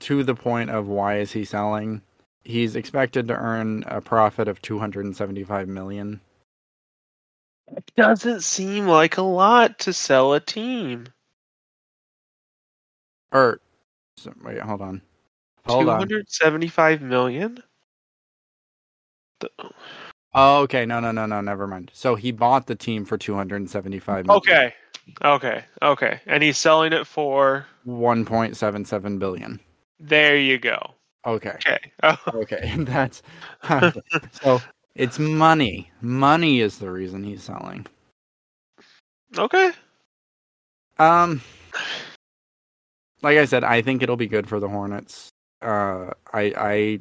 to 0.00 0.22
the 0.22 0.34
point 0.34 0.70
of 0.70 0.88
why 0.88 1.18
is 1.18 1.32
he 1.32 1.44
selling, 1.44 2.02
he's 2.44 2.76
expected 2.76 3.28
to 3.28 3.36
earn 3.36 3.84
a 3.86 4.00
profit 4.00 4.48
of 4.48 4.60
275 4.62 5.68
million. 5.68 6.20
It 7.68 7.90
doesn't 7.96 8.42
seem 8.42 8.86
like 8.86 9.16
a 9.16 9.22
lot 9.22 9.78
to 9.80 9.92
sell 9.92 10.34
a 10.34 10.40
team. 10.40 11.06
Or 13.32 13.60
so, 14.16 14.32
wait, 14.44 14.58
hold 14.58 14.80
on. 14.82 15.00
Hold 15.66 15.84
Two 15.86 15.90
on. 15.90 15.98
hundred 15.98 16.30
seventy-five 16.30 17.02
million. 17.02 17.62
The- 19.40 19.50
Oh, 20.32 20.58
okay. 20.60 20.86
No, 20.86 21.00
no, 21.00 21.10
no, 21.10 21.26
no. 21.26 21.40
Never 21.40 21.66
mind. 21.66 21.90
So 21.92 22.14
he 22.14 22.30
bought 22.30 22.68
the 22.68 22.76
team 22.76 23.04
for 23.04 23.18
275 23.18 24.26
million. 24.26 24.36
Okay, 24.38 24.72
okay, 25.24 25.64
okay, 25.82 26.20
and 26.26 26.40
he's 26.40 26.56
selling 26.56 26.92
it 26.92 27.04
for. 27.04 27.66
1.77 27.84 29.18
billion. 29.18 29.58
There 29.98 30.36
you 30.36 30.58
go. 30.58 30.78
Okay. 31.26 31.56
Okay. 31.66 31.78
Oh, 32.04 32.16
Okay. 32.34 32.72
That's 32.78 33.22
so 34.40 34.60
it's 34.94 35.18
money. 35.18 35.90
Money 36.00 36.60
is 36.60 36.78
the 36.78 36.90
reason 36.92 37.24
he's 37.24 37.42
selling. 37.42 37.84
okay. 39.36 39.72
Um 41.00 41.40
like 43.22 43.38
I 43.38 43.44
said, 43.44 43.64
I 43.64 43.82
think 43.82 44.02
it'll 44.02 44.16
be 44.16 44.26
good 44.26 44.48
for 44.48 44.60
the 44.60 44.68
Hornets. 44.68 45.28
Uh 45.62 46.10
I 46.32 46.52
I 46.56 47.00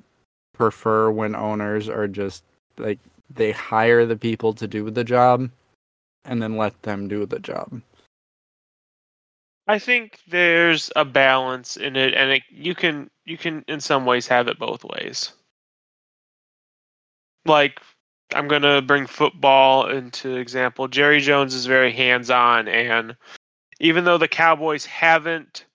prefer 0.53 1.09
when 1.11 1.35
owners 1.35 1.87
are 1.87 2.07
just 2.07 2.43
like 2.77 2.99
they 3.29 3.51
hire 3.51 4.05
the 4.05 4.17
people 4.17 4.53
to 4.53 4.67
do 4.67 4.89
the 4.89 5.03
job 5.03 5.49
and 6.25 6.41
then 6.41 6.57
let 6.57 6.81
them 6.83 7.07
do 7.07 7.25
the 7.25 7.39
job. 7.39 7.81
I 9.67 9.77
think 9.77 10.19
there's 10.27 10.91
a 10.95 11.05
balance 11.05 11.77
in 11.77 11.95
it, 11.95 12.15
and 12.15 12.31
it, 12.31 12.43
you 12.49 12.73
can 12.73 13.09
you 13.25 13.37
can 13.37 13.63
in 13.67 13.79
some 13.79 14.05
ways 14.05 14.27
have 14.27 14.47
it 14.47 14.57
both 14.57 14.83
ways. 14.83 15.31
Like 17.45 17.79
I'm 18.33 18.47
gonna 18.47 18.81
bring 18.81 19.05
football 19.05 19.87
into 19.87 20.37
example. 20.37 20.87
Jerry 20.87 21.19
Jones 21.19 21.53
is 21.53 21.67
very 21.67 21.91
hands 21.91 22.31
on, 22.31 22.67
and 22.67 23.15
even 23.79 24.05
though 24.05 24.17
the 24.17 24.27
Cowboys 24.27 24.85
haven't 24.85 25.65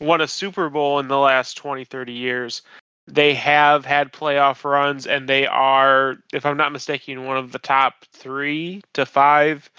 won 0.00 0.20
a 0.20 0.28
Super 0.28 0.68
Bowl 0.68 0.98
in 0.98 1.08
the 1.08 1.18
last 1.18 1.56
20, 1.56 1.84
30 1.84 2.12
years, 2.12 2.62
they 3.06 3.34
have 3.34 3.84
had 3.84 4.12
playoff 4.12 4.64
runs, 4.64 5.06
and 5.06 5.28
they 5.28 5.46
are, 5.46 6.16
if 6.32 6.44
I'm 6.44 6.56
not 6.56 6.72
mistaken, 6.72 7.24
one 7.24 7.36
of 7.36 7.52
the 7.52 7.58
top 7.58 8.04
three 8.12 8.82
to 8.94 9.06
five 9.06 9.70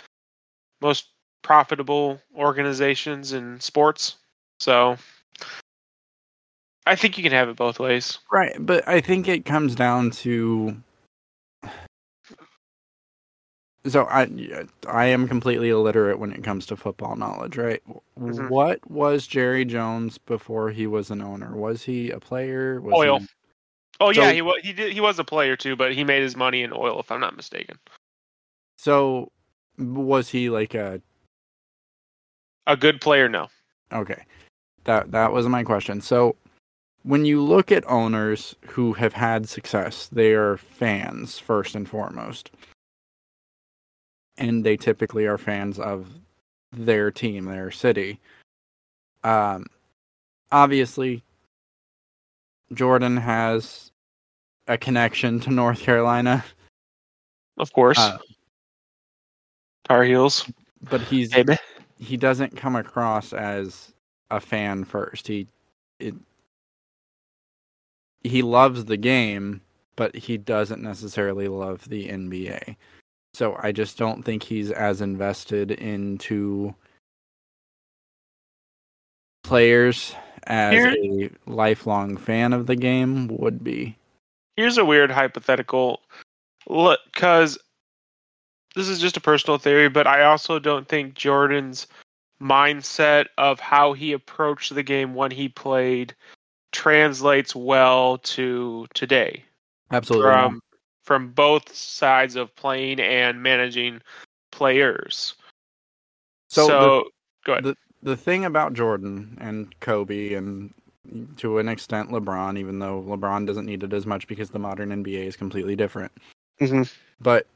most 0.82 1.10
profitable 1.42 2.22
organizations 2.36 3.34
in 3.34 3.60
sports. 3.60 4.18
So 4.60 4.98
I 6.86 6.96
think 6.96 7.18
you 7.18 7.24
can 7.24 7.34
have 7.34 7.50
it 7.50 7.58
both 7.58 7.80
ways. 7.80 8.20
Right, 8.32 8.56
but 8.60 8.88
I 8.88 9.02
think 9.02 9.28
it 9.28 9.46
comes 9.46 9.76
down 9.76 10.12
to 10.12 10.82
so 13.88 14.06
I 14.06 14.28
I 14.88 15.06
am 15.06 15.28
completely 15.28 15.70
illiterate 15.70 16.20
when 16.20 16.32
it 16.32 16.44
comes 16.44 16.66
to 16.68 16.76
football 16.76 17.16
knowledge, 17.16 17.58
right? 17.58 17.82
Mhm. 18.20 18.50
What 18.50 18.80
was 18.90 19.28
Jerry 19.28 19.66
Jones 19.66 20.18
before 20.18 20.70
he 20.72 20.88
was 20.88 21.12
an 21.12 21.22
owner? 21.22 21.56
Was 21.56 21.84
he 21.84 22.10
a 22.12 22.20
player? 22.20 22.82
Was 22.82 22.94
Oil. 22.94 23.20
He... 23.20 23.28
Oh 24.00 24.14
So- 24.14 24.22
yeah, 24.22 24.32
he 24.32 24.42
was 24.42 24.62
he 24.64 24.74
did 24.74 24.94
he 24.94 25.02
was 25.02 25.20
a 25.20 25.24
player 25.24 25.56
too, 25.56 25.76
but 25.76 25.94
he 25.94 26.04
made 26.04 26.22
his 26.22 26.36
money 26.36 26.62
in 26.64 26.72
oil, 26.74 27.00
if 27.00 27.12
I'm 27.12 27.20
not 27.20 27.36
mistaken. 27.36 27.78
So 28.78 29.32
was 29.78 30.30
he 30.30 30.50
like 30.50 30.74
a 30.76 31.02
A 32.68 32.76
good 32.78 33.00
player, 33.02 33.30
no. 33.30 33.48
okay? 33.94 34.24
That 34.84 35.12
that 35.12 35.32
was 35.32 35.48
my 35.48 35.64
question. 35.64 36.02
So 36.02 36.36
when 37.04 37.26
you 37.26 37.42
look 37.42 37.72
at 37.72 37.88
owners 37.90 38.56
who 38.68 38.94
have 38.94 39.14
had 39.14 39.48
success, 39.48 40.08
they 40.12 40.34
are 40.34 40.58
fans 40.58 41.40
first 41.40 41.76
and 41.76 41.88
foremost. 41.88 42.52
And 44.38 44.64
they 44.64 44.78
typically 44.78 45.26
are 45.26 45.38
fans 45.38 45.80
of 45.80 46.08
their 46.72 47.12
team, 47.12 47.46
their 47.46 47.72
city. 47.72 48.20
Um 49.24 49.66
obviously 50.52 51.24
Jordan 52.74 53.18
has 53.18 53.92
a 54.68 54.78
connection 54.78 55.40
to 55.42 55.50
North 55.52 55.80
Carolina, 55.80 56.44
Of 57.58 57.72
course. 57.74 57.98
Uh, 57.98 58.18
Tar 59.86 60.04
Heels. 60.04 60.50
but 60.90 61.02
he's 61.02 61.32
Baby. 61.32 61.56
he 61.98 62.18
doesn't 62.18 62.56
come 62.58 62.76
across 62.76 63.32
as 63.34 63.94
a 64.30 64.40
fan 64.40 64.84
first. 64.84 65.28
He 65.28 65.48
it, 66.00 66.14
he 68.24 68.42
loves 68.42 68.84
the 68.86 68.98
game, 68.98 69.62
but 69.96 70.14
he 70.16 70.38
doesn't 70.38 70.82
necessarily 70.82 71.48
love 71.48 71.88
the 71.88 72.10
NBA. 72.10 72.76
So 73.38 73.56
I 73.62 73.72
just 73.72 74.00
don't 74.00 74.24
think 74.24 74.42
he's 74.42 74.72
as 74.72 75.00
invested 75.00 75.70
into 75.70 76.74
players 79.44 80.16
as 80.48 80.74
Here- 80.74 80.96
a 80.98 81.30
lifelong 81.46 82.18
fan 82.18 82.52
of 82.52 82.66
the 82.66 82.76
game 82.76 83.28
would 83.28 83.64
be. 83.64 83.96
Here's 84.56 84.80
a 84.80 84.86
weird 84.86 85.12
hypothetical. 85.12 86.02
Look, 86.68 87.00
because 87.14 87.60
this 88.74 88.90
is 88.90 89.00
just 89.00 89.18
a 89.18 89.22
personal 89.22 89.60
theory, 89.60 89.88
but 89.88 90.08
I 90.08 90.24
also 90.24 90.58
don't 90.58 90.88
think 90.88 91.14
Jordan's 91.14 91.86
mindset 92.42 93.28
of 93.38 93.60
how 93.60 93.94
he 93.94 94.14
approached 94.14 94.74
the 94.74 94.82
game 94.82 95.14
when 95.14 95.30
he 95.30 95.48
played 95.48 96.16
translates 96.72 97.56
well 97.56 98.18
to 98.18 98.88
today. 98.96 99.46
Absolutely. 99.92 100.24
from 100.32 100.60
from 101.08 101.30
both 101.32 101.74
sides 101.74 102.36
of 102.36 102.54
playing 102.58 103.00
and 103.00 103.42
managing 103.42 104.02
players. 104.52 105.36
So 106.50 106.68
So, 106.68 106.80
the- 106.80 107.12
go 107.46 107.52
ahead. 107.54 107.64
the 107.64 107.78
the 108.04 108.18
thing 108.18 108.44
about 108.46 108.74
Jordan 108.74 109.38
and 109.42 109.78
Kobe 109.80 110.34
and 110.34 110.74
to 111.38 111.58
an 111.60 111.70
extent 111.70 112.10
LeBron, 112.10 112.60
even 112.60 112.78
though 112.80 113.02
LeBron 113.02 113.48
doesn't 113.48 113.66
need 113.66 113.84
it 113.84 113.94
as 113.94 114.06
much 114.06 114.28
because 114.28 114.50
the 114.50 114.60
modern 114.60 114.92
NBA 114.92 115.26
is 115.26 115.38
completely 115.38 115.76
different. 115.78 116.12
Mhm. 116.60 116.94
But 117.22 117.48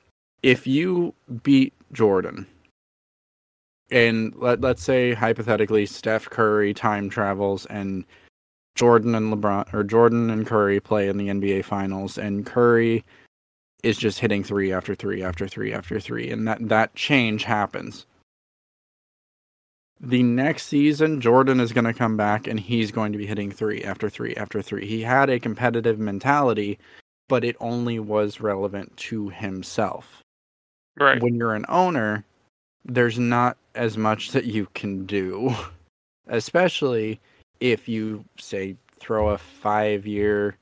if 0.44 0.66
you 0.66 1.14
beat 1.44 1.74
Jordan, 1.92 2.48
and 3.92 4.34
let 4.38 4.62
let's 4.62 4.82
say 4.82 5.14
hypothetically 5.14 5.86
Steph 5.86 6.30
Curry 6.30 6.74
time 6.74 7.10
travels 7.10 7.66
and 7.66 8.06
Jordan 8.76 9.14
and 9.14 9.34
LeBron 9.34 9.74
or 9.74 9.84
Jordan 9.84 10.30
and 10.30 10.48
Curry 10.48 10.80
play 10.80 11.10
in 11.10 11.18
the 11.18 11.28
NBA 11.30 11.62
finals 11.66 12.18
and 12.18 12.46
Curry 12.46 13.04
is 13.84 13.98
just 13.98 14.20
hitting 14.20 14.44
three 14.44 14.72
after 14.72 14.96
three 14.96 15.24
after 15.24 15.48
three 15.48 15.74
after 15.74 16.00
three 16.00 16.30
and 16.30 16.48
that 16.48 16.58
that 16.70 16.94
change 16.96 17.44
happens 17.44 18.06
the 20.04 20.24
next 20.24 20.66
season, 20.66 21.22
Jordan 21.22 21.60
is 21.60 21.74
going 21.74 21.86
to 21.86 21.94
come 21.94 22.18
back 22.18 22.48
and 22.48 22.60
he's 22.60 22.92
going 22.92 23.12
to 23.12 23.20
be 23.20 23.28
hitting 23.28 23.52
three 23.52 23.84
after 23.84 24.10
three 24.10 24.36
after 24.36 24.62
three. 24.62 24.88
He 24.88 25.02
had 25.02 25.30
a 25.30 25.40
competitive 25.40 26.00
mentality, 26.00 26.80
but 27.30 27.44
it 27.44 27.56
only 27.60 28.00
was 28.00 28.42
relevant 28.42 28.98
to 28.98 29.30
himself. 29.30 30.24
right. 31.00 31.22
When 31.22 31.36
you're 31.36 31.54
an 31.54 31.66
owner, 31.70 32.26
there's 32.84 33.20
not 33.20 33.58
as 33.76 33.96
much 33.96 34.32
that 34.32 34.46
you 34.46 34.68
can 34.74 35.06
do, 35.06 35.56
especially 36.28 37.20
if 37.60 37.88
you, 37.88 38.26
say, 38.40 38.76
throw 39.00 39.30
a 39.30 39.38
five 39.38 40.08
year 40.08 40.58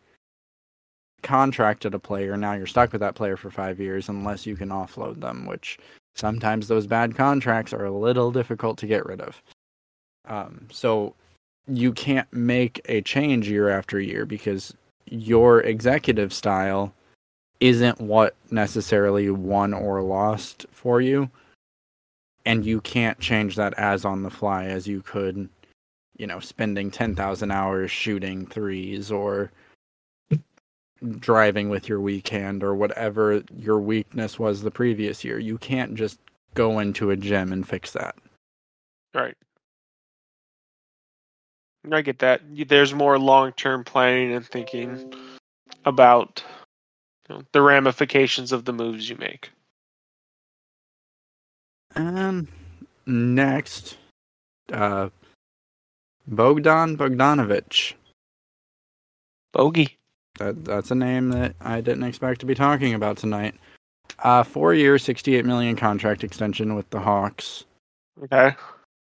contract 1.21 1.85
at 1.85 1.93
a 1.93 1.99
player. 1.99 2.37
Now 2.37 2.53
you're 2.53 2.67
stuck 2.67 2.91
with 2.91 3.01
that 3.01 3.15
player 3.15 3.37
for 3.37 3.51
five 3.51 3.79
years 3.79 4.09
unless 4.09 4.45
you 4.45 4.55
can 4.55 4.69
offload 4.69 5.21
them, 5.21 5.45
which 5.45 5.77
sometimes 6.15 6.67
those 6.67 6.87
bad 6.87 7.15
contracts 7.15 7.73
are 7.73 7.85
a 7.85 7.91
little 7.91 8.31
difficult 8.31 8.77
to 8.79 8.87
get 8.87 9.05
rid 9.05 9.21
of. 9.21 9.41
Um, 10.27 10.67
so 10.71 11.15
you 11.67 11.91
can't 11.91 12.31
make 12.33 12.81
a 12.85 13.01
change 13.01 13.49
year 13.49 13.69
after 13.69 13.99
year 13.99 14.25
because 14.25 14.73
your 15.05 15.61
executive 15.61 16.33
style 16.33 16.93
isn't 17.59 17.99
what 17.99 18.35
necessarily 18.51 19.29
won 19.29 19.73
or 19.73 20.01
lost 20.01 20.65
for 20.71 21.01
you. 21.01 21.29
And 22.45 22.65
you 22.65 22.81
can't 22.81 23.19
change 23.19 23.55
that 23.57 23.73
as 23.75 24.05
on 24.05 24.23
the 24.23 24.29
fly 24.29 24.65
as 24.65 24.87
you 24.87 25.01
could, 25.01 25.49
you 26.17 26.25
know, 26.25 26.39
spending 26.39 26.89
10,000 26.89 27.51
hours 27.51 27.91
shooting 27.91 28.45
threes 28.45 29.11
or 29.11 29.51
driving 31.19 31.69
with 31.69 31.87
your 31.87 31.99
weak 32.01 32.27
hand 32.27 32.63
or 32.63 32.75
whatever 32.75 33.41
your 33.57 33.79
weakness 33.79 34.37
was 34.37 34.61
the 34.61 34.71
previous 34.71 35.23
year. 35.23 35.39
You 35.39 35.57
can't 35.57 35.95
just 35.95 36.19
go 36.55 36.79
into 36.79 37.11
a 37.11 37.17
gym 37.17 37.53
and 37.53 37.67
fix 37.67 37.91
that. 37.91 38.15
Right. 39.13 39.35
I 41.91 42.01
get 42.01 42.19
that. 42.19 42.41
There's 42.67 42.93
more 42.93 43.17
long-term 43.17 43.85
planning 43.85 44.33
and 44.33 44.45
thinking 44.45 45.13
about 45.85 46.43
you 47.27 47.35
know, 47.35 47.43
the 47.53 47.61
ramifications 47.61 48.51
of 48.51 48.65
the 48.65 48.73
moves 48.73 49.09
you 49.09 49.15
make. 49.15 49.51
And 51.95 52.47
next, 53.05 53.97
uh, 54.71 55.09
Bogdan 56.27 56.97
Bogdanovich. 56.97 57.93
Bogey. 59.51 59.98
That 60.39 60.65
that's 60.65 60.89
a 60.89 60.95
name 60.95 61.29
that 61.29 61.55
I 61.61 61.81
didn't 61.81 62.03
expect 62.03 62.39
to 62.39 62.45
be 62.45 62.55
talking 62.55 62.93
about 62.93 63.17
tonight. 63.17 63.55
Uh, 64.23 64.43
four 64.43 64.73
year, 64.73 64.97
sixty-eight 64.97 65.45
million 65.45 65.75
contract 65.75 66.23
extension 66.23 66.75
with 66.75 66.89
the 66.89 66.99
Hawks. 66.99 67.65
Okay. 68.23 68.55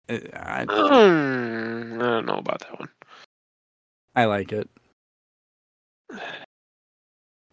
Uh, 0.10 0.18
I, 0.34 0.66
Hmm, 0.66 2.02
I 2.02 2.06
don't 2.06 2.26
know 2.26 2.38
about 2.38 2.60
that 2.60 2.80
one. 2.80 2.90
I 4.16 4.26
like 4.26 4.52
it. 4.52 4.70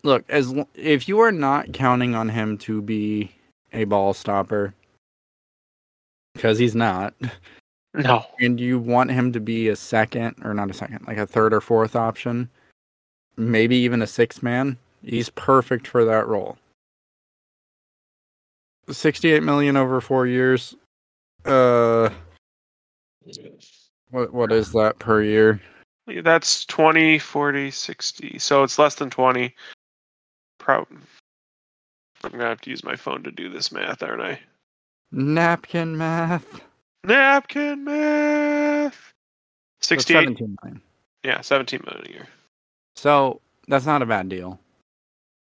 Look, 0.02 0.24
as 0.28 0.54
if 0.74 1.08
you 1.08 1.20
are 1.20 1.32
not 1.32 1.72
counting 1.72 2.14
on 2.14 2.28
him 2.28 2.58
to 2.58 2.82
be 2.82 3.30
a 3.72 3.84
ball 3.84 4.14
stopper, 4.14 4.74
because 6.34 6.58
he's 6.58 6.74
not, 6.74 7.14
No. 7.94 8.24
and 8.40 8.60
you 8.60 8.78
want 8.78 9.10
him 9.10 9.32
to 9.32 9.40
be 9.40 9.68
a 9.68 9.76
second 9.76 10.36
or 10.44 10.54
not 10.54 10.70
a 10.70 10.74
second, 10.74 11.06
like 11.06 11.16
a 11.16 11.26
third 11.26 11.52
or 11.54 11.60
fourth 11.60 11.96
option, 11.96 12.48
maybe 13.36 13.76
even 13.76 14.02
a 14.02 14.06
six 14.06 14.42
man, 14.42 14.76
he's 15.02 15.28
perfect 15.30 15.86
for 15.86 16.04
that 16.04 16.26
role. 16.26 16.56
68 18.90 19.42
million 19.42 19.76
over 19.76 20.00
4 20.00 20.26
years. 20.26 20.74
Uh 21.44 22.10
what 24.10 24.32
what 24.32 24.52
is 24.52 24.72
that 24.72 24.98
per 24.98 25.22
year? 25.22 25.60
That's 26.22 26.66
20, 26.66 27.18
40, 27.18 27.70
60. 27.70 28.38
So 28.38 28.62
it's 28.62 28.78
less 28.78 28.96
than 28.96 29.08
20. 29.08 29.54
Pro- 30.58 30.86
I'm 32.22 32.30
going 32.30 32.40
to 32.40 32.46
have 32.46 32.60
to 32.62 32.70
use 32.70 32.84
my 32.84 32.96
phone 32.96 33.22
to 33.22 33.30
do 33.30 33.48
this 33.50 33.72
math, 33.72 34.02
aren't 34.02 34.22
I? 34.22 34.40
Napkin 35.12 35.96
math. 35.96 36.60
Napkin 37.04 37.84
math. 37.84 39.12
So 39.80 39.96
17 39.96 40.56
million. 40.62 40.82
Yeah, 41.22 41.40
17 41.40 41.80
million 41.84 42.06
a 42.06 42.10
year. 42.10 42.28
So 43.04 43.42
that's 43.68 43.84
not 43.84 44.00
a 44.00 44.06
bad 44.06 44.30
deal. 44.30 44.58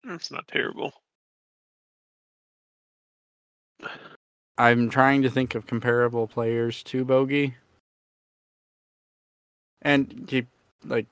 It's 0.04 0.30
not 0.30 0.48
terrible. 0.48 0.90
I'm 4.56 4.88
trying 4.88 5.20
to 5.20 5.28
think 5.28 5.54
of 5.54 5.66
comparable 5.66 6.26
players 6.26 6.82
to 6.84 7.04
Bogey. 7.04 7.56
And 9.82 10.24
keep 10.26 10.48
like 10.86 11.04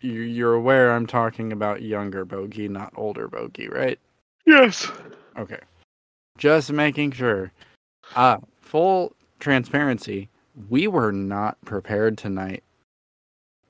you 0.00 0.12
you're 0.12 0.54
aware 0.54 0.92
I'm 0.92 1.08
talking 1.08 1.52
about 1.52 1.82
younger 1.82 2.24
Bogey, 2.24 2.68
not 2.68 2.92
older 2.94 3.26
Bogey, 3.26 3.66
right? 3.66 3.98
Yes. 4.46 4.88
Okay. 5.36 5.58
Just 6.38 6.70
making 6.70 7.10
sure. 7.10 7.50
Uh 8.14 8.38
full 8.60 9.16
transparency, 9.40 10.28
we 10.68 10.86
were 10.86 11.10
not 11.10 11.60
prepared 11.64 12.16
tonight. 12.16 12.62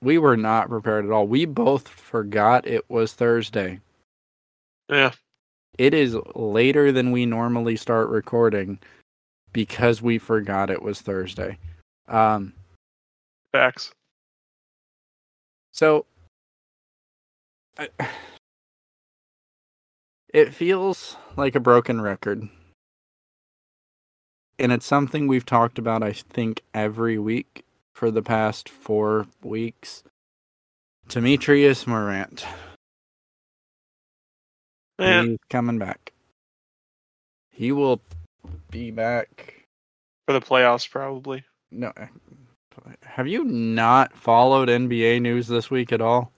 We 0.02 0.18
were 0.18 0.36
not 0.36 0.68
prepared 0.68 1.04
at 1.04 1.12
all. 1.12 1.28
We 1.28 1.44
both 1.44 1.86
forgot 1.86 2.66
it 2.66 2.90
was 2.90 3.12
Thursday. 3.12 3.80
Yeah. 4.88 5.12
It 5.78 5.94
is 5.94 6.16
later 6.34 6.90
than 6.90 7.12
we 7.12 7.24
normally 7.24 7.76
start 7.76 8.08
recording 8.08 8.80
because 9.52 10.02
we 10.02 10.18
forgot 10.18 10.70
it 10.70 10.82
was 10.82 11.00
Thursday. 11.00 11.56
Um 12.08 12.52
Facts. 13.52 13.92
so 15.72 16.04
I, 17.78 17.88
it 20.34 20.52
feels 20.52 21.16
like 21.36 21.54
a 21.54 21.60
broken 21.60 22.00
record. 22.00 22.48
And 24.58 24.72
it's 24.72 24.86
something 24.86 25.26
we've 25.26 25.46
talked 25.46 25.78
about 25.78 26.02
I 26.02 26.12
think 26.12 26.62
every 26.74 27.18
week 27.18 27.64
for 27.92 28.10
the 28.10 28.22
past 28.22 28.68
4 28.68 29.26
weeks. 29.42 30.02
Temetrius 31.08 31.86
Morant. 31.86 32.44
Man, 34.98 35.30
He's 35.30 35.38
coming 35.50 35.78
back. 35.78 36.12
He 37.50 37.72
will 37.72 38.00
be 38.70 38.90
back. 38.90 39.66
for 40.26 40.32
the 40.32 40.40
playoffs, 40.40 40.88
probably. 40.88 41.44
No, 41.70 41.92
eh, 41.96 42.06
have 43.02 43.26
you 43.26 43.44
not 43.44 44.16
followed 44.16 44.68
NBA 44.68 45.20
news 45.20 45.48
this 45.48 45.70
week 45.70 45.92
at 45.92 46.00
all? 46.00 46.32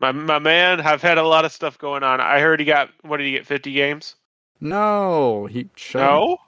My 0.00 0.12
my 0.12 0.38
man, 0.38 0.80
I've 0.80 1.02
had 1.02 1.18
a 1.18 1.22
lot 1.22 1.44
of 1.44 1.52
stuff 1.52 1.78
going 1.78 2.02
on. 2.02 2.20
I 2.20 2.40
heard 2.40 2.58
he 2.60 2.66
got 2.66 2.90
what 3.02 3.18
did 3.18 3.26
he 3.26 3.32
get? 3.32 3.46
50 3.46 3.72
games? 3.72 4.16
No, 4.60 5.46
he. 5.46 5.68
No, 5.94 6.38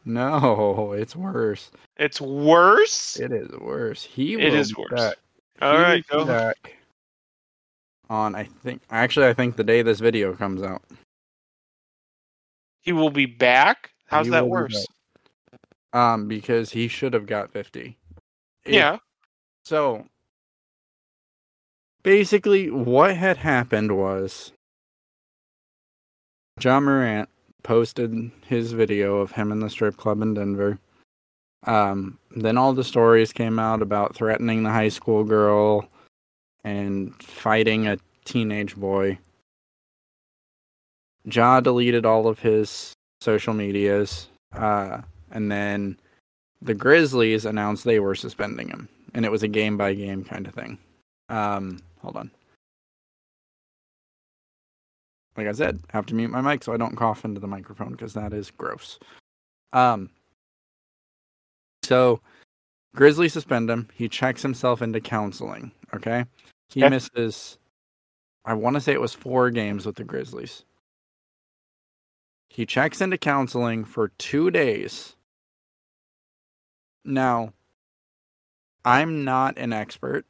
no, 0.04 0.92
it's 0.92 1.14
worse. 1.14 1.70
it's 1.96 2.20
worse. 2.20 3.18
It 3.20 3.32
is 3.32 3.50
worse. 3.58 4.02
He 4.02 4.34
It 4.34 4.50
will 4.52 4.54
is 4.60 4.72
be 4.72 4.82
worse. 4.90 5.00
back. 5.00 5.16
All 5.62 5.76
He 5.76 5.82
right, 5.82 6.06
go. 6.08 6.24
back 6.24 6.76
on. 8.08 8.34
I 8.34 8.44
think 8.44 8.80
actually, 8.90 9.26
I 9.26 9.34
think 9.34 9.56
the 9.56 9.64
day 9.64 9.82
this 9.82 10.00
video 10.00 10.34
comes 10.34 10.62
out. 10.62 10.82
He 12.82 12.92
will 12.92 13.10
be 13.10 13.26
back. 13.26 13.90
How's 14.06 14.26
He 14.26 14.30
that 14.30 14.48
worse? 14.48 14.86
Um, 15.92 16.28
because 16.28 16.70
he 16.70 16.88
should 16.88 17.12
have 17.12 17.26
got 17.26 17.50
fifty. 17.52 17.98
If- 18.64 18.74
Yeah. 18.74 18.98
So 19.64 20.06
basically, 22.02 22.70
what 22.70 23.14
had 23.16 23.36
happened 23.36 23.96
was 23.96 24.52
Ja 26.62 26.80
Morant 26.80 27.28
posted 27.62 28.30
his 28.46 28.72
video 28.72 29.18
of 29.18 29.32
him 29.32 29.52
in 29.52 29.60
the 29.60 29.70
strip 29.70 29.96
club 29.96 30.22
in 30.22 30.34
Denver. 30.34 30.78
Um, 31.66 32.18
then 32.34 32.56
all 32.56 32.72
the 32.72 32.84
stories 32.84 33.32
came 33.32 33.58
out 33.58 33.82
about 33.82 34.14
threatening 34.14 34.62
the 34.62 34.70
high 34.70 34.88
school 34.88 35.24
girl 35.24 35.88
and 36.64 37.14
fighting 37.22 37.86
a 37.86 37.98
teenage 38.24 38.76
boy. 38.76 39.18
Ja 41.24 41.60
deleted 41.60 42.06
all 42.06 42.26
of 42.26 42.38
his 42.38 42.94
social 43.20 43.52
medias, 43.52 44.28
uh, 44.54 45.02
and 45.30 45.52
then 45.52 45.98
the 46.62 46.74
Grizzlies 46.74 47.44
announced 47.44 47.84
they 47.84 48.00
were 48.00 48.14
suspending 48.14 48.68
him, 48.68 48.88
and 49.14 49.24
it 49.24 49.30
was 49.30 49.42
a 49.42 49.48
game 49.48 49.76
by 49.76 49.92
game 49.92 50.24
kind 50.24 50.46
of 50.46 50.54
thing. 50.54 50.78
Um, 51.28 51.80
hold 52.00 52.16
on. 52.16 52.30
Like 55.36 55.46
I 55.46 55.52
said, 55.52 55.80
have 55.90 56.06
to 56.06 56.14
mute 56.14 56.30
my 56.30 56.40
mic 56.40 56.64
so 56.64 56.72
I 56.72 56.76
don't 56.76 56.96
cough 56.96 57.24
into 57.24 57.40
the 57.40 57.46
microphone 57.46 57.92
because 57.92 58.14
that 58.14 58.32
is 58.32 58.50
gross. 58.50 58.98
Um, 59.72 60.10
so 61.84 62.20
Grizzlies 62.94 63.32
suspend 63.32 63.70
him. 63.70 63.88
He 63.94 64.08
checks 64.08 64.42
himself 64.42 64.82
into 64.82 65.00
counseling. 65.00 65.72
Okay, 65.94 66.24
he 66.68 66.80
Okay. 66.82 66.90
misses. 66.90 67.58
I 68.44 68.54
want 68.54 68.74
to 68.74 68.80
say 68.80 68.92
it 68.92 69.00
was 69.00 69.14
four 69.14 69.50
games 69.50 69.86
with 69.86 69.96
the 69.96 70.04
Grizzlies. 70.04 70.64
He 72.48 72.66
checks 72.66 73.00
into 73.00 73.16
counseling 73.18 73.84
for 73.84 74.08
two 74.18 74.50
days. 74.50 75.14
Now, 77.04 77.52
I'm 78.84 79.24
not 79.24 79.56
an 79.58 79.72
expert. 79.72 80.26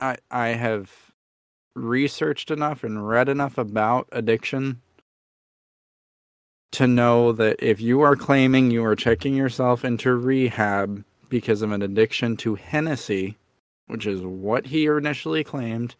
I 0.00 0.16
I 0.30 0.48
have 0.48 1.09
researched 1.74 2.50
enough 2.50 2.84
and 2.84 3.06
read 3.06 3.28
enough 3.28 3.58
about 3.58 4.08
addiction 4.12 4.80
to 6.72 6.86
know 6.86 7.32
that 7.32 7.56
if 7.60 7.80
you 7.80 8.00
are 8.00 8.16
claiming 8.16 8.70
you 8.70 8.84
are 8.84 8.96
checking 8.96 9.34
yourself 9.34 9.84
into 9.84 10.14
rehab 10.14 11.04
because 11.28 11.62
of 11.62 11.72
an 11.72 11.82
addiction 11.82 12.36
to 12.36 12.54
Hennessy, 12.54 13.36
which 13.86 14.06
is 14.06 14.22
what 14.22 14.66
he 14.66 14.86
initially 14.86 15.42
claimed, 15.42 15.96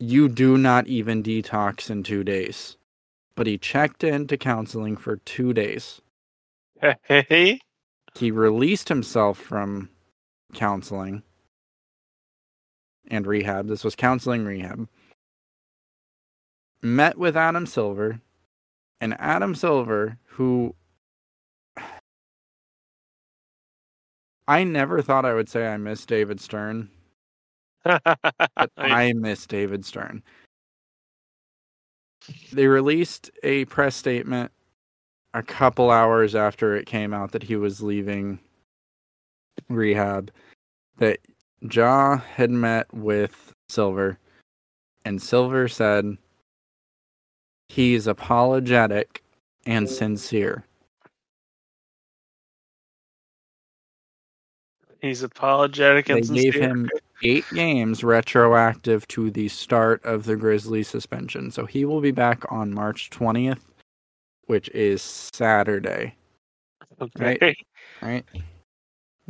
you 0.00 0.28
do 0.28 0.56
not 0.56 0.86
even 0.86 1.22
detox 1.22 1.90
in 1.90 2.02
two 2.02 2.24
days. 2.24 2.76
But 3.34 3.46
he 3.46 3.58
checked 3.58 4.02
into 4.02 4.36
counseling 4.36 4.96
for 4.96 5.16
two 5.18 5.52
days. 5.52 6.00
Hey, 7.02 7.60
He 8.16 8.30
released 8.30 8.88
himself 8.88 9.38
from 9.38 9.90
counseling 10.54 11.22
and 13.08 13.26
rehab. 13.26 13.68
This 13.68 13.84
was 13.84 13.94
counseling 13.94 14.44
rehab. 14.44 14.88
Met 16.82 17.18
with 17.18 17.36
Adam 17.36 17.66
Silver, 17.66 18.20
and 19.00 19.14
Adam 19.18 19.54
Silver, 19.54 20.16
who 20.24 20.74
I 24.46 24.64
never 24.64 25.02
thought 25.02 25.24
I 25.24 25.34
would 25.34 25.48
say 25.48 25.66
I 25.66 25.76
miss 25.76 26.06
David 26.06 26.40
Stern, 26.40 26.88
but 27.84 28.00
I 28.76 29.12
miss 29.12 29.46
David 29.46 29.84
Stern. 29.84 30.22
They 32.52 32.66
released 32.66 33.30
a 33.42 33.66
press 33.66 33.94
statement 33.94 34.52
a 35.34 35.42
couple 35.42 35.90
hours 35.90 36.34
after 36.34 36.76
it 36.76 36.86
came 36.86 37.12
out 37.12 37.32
that 37.32 37.42
he 37.42 37.56
was 37.56 37.82
leaving 37.82 38.38
rehab 39.68 40.30
that 40.98 41.18
Ja 41.60 42.18
had 42.18 42.50
met 42.50 42.92
with 42.94 43.52
Silver 43.68 44.18
and 45.04 45.20
Silver 45.22 45.68
said 45.68 46.18
he's 47.68 48.06
apologetic 48.06 49.22
and 49.66 49.88
sincere. 49.88 50.64
He's 55.00 55.22
apologetic 55.22 56.08
and 56.10 56.24
They 56.24 56.42
gave 56.42 56.54
him 56.54 56.90
eight 57.22 57.46
games 57.54 58.04
retroactive 58.04 59.06
to 59.08 59.30
the 59.30 59.48
start 59.48 60.04
of 60.04 60.24
the 60.24 60.36
Grizzly 60.36 60.82
suspension. 60.82 61.50
So 61.50 61.64
he 61.64 61.84
will 61.84 62.00
be 62.00 62.10
back 62.10 62.44
on 62.52 62.74
March 62.74 63.10
20th, 63.10 63.60
which 64.46 64.68
is 64.70 65.00
Saturday, 65.32 66.16
Okay. 67.00 67.38
right? 67.40 67.56
right? 68.02 68.24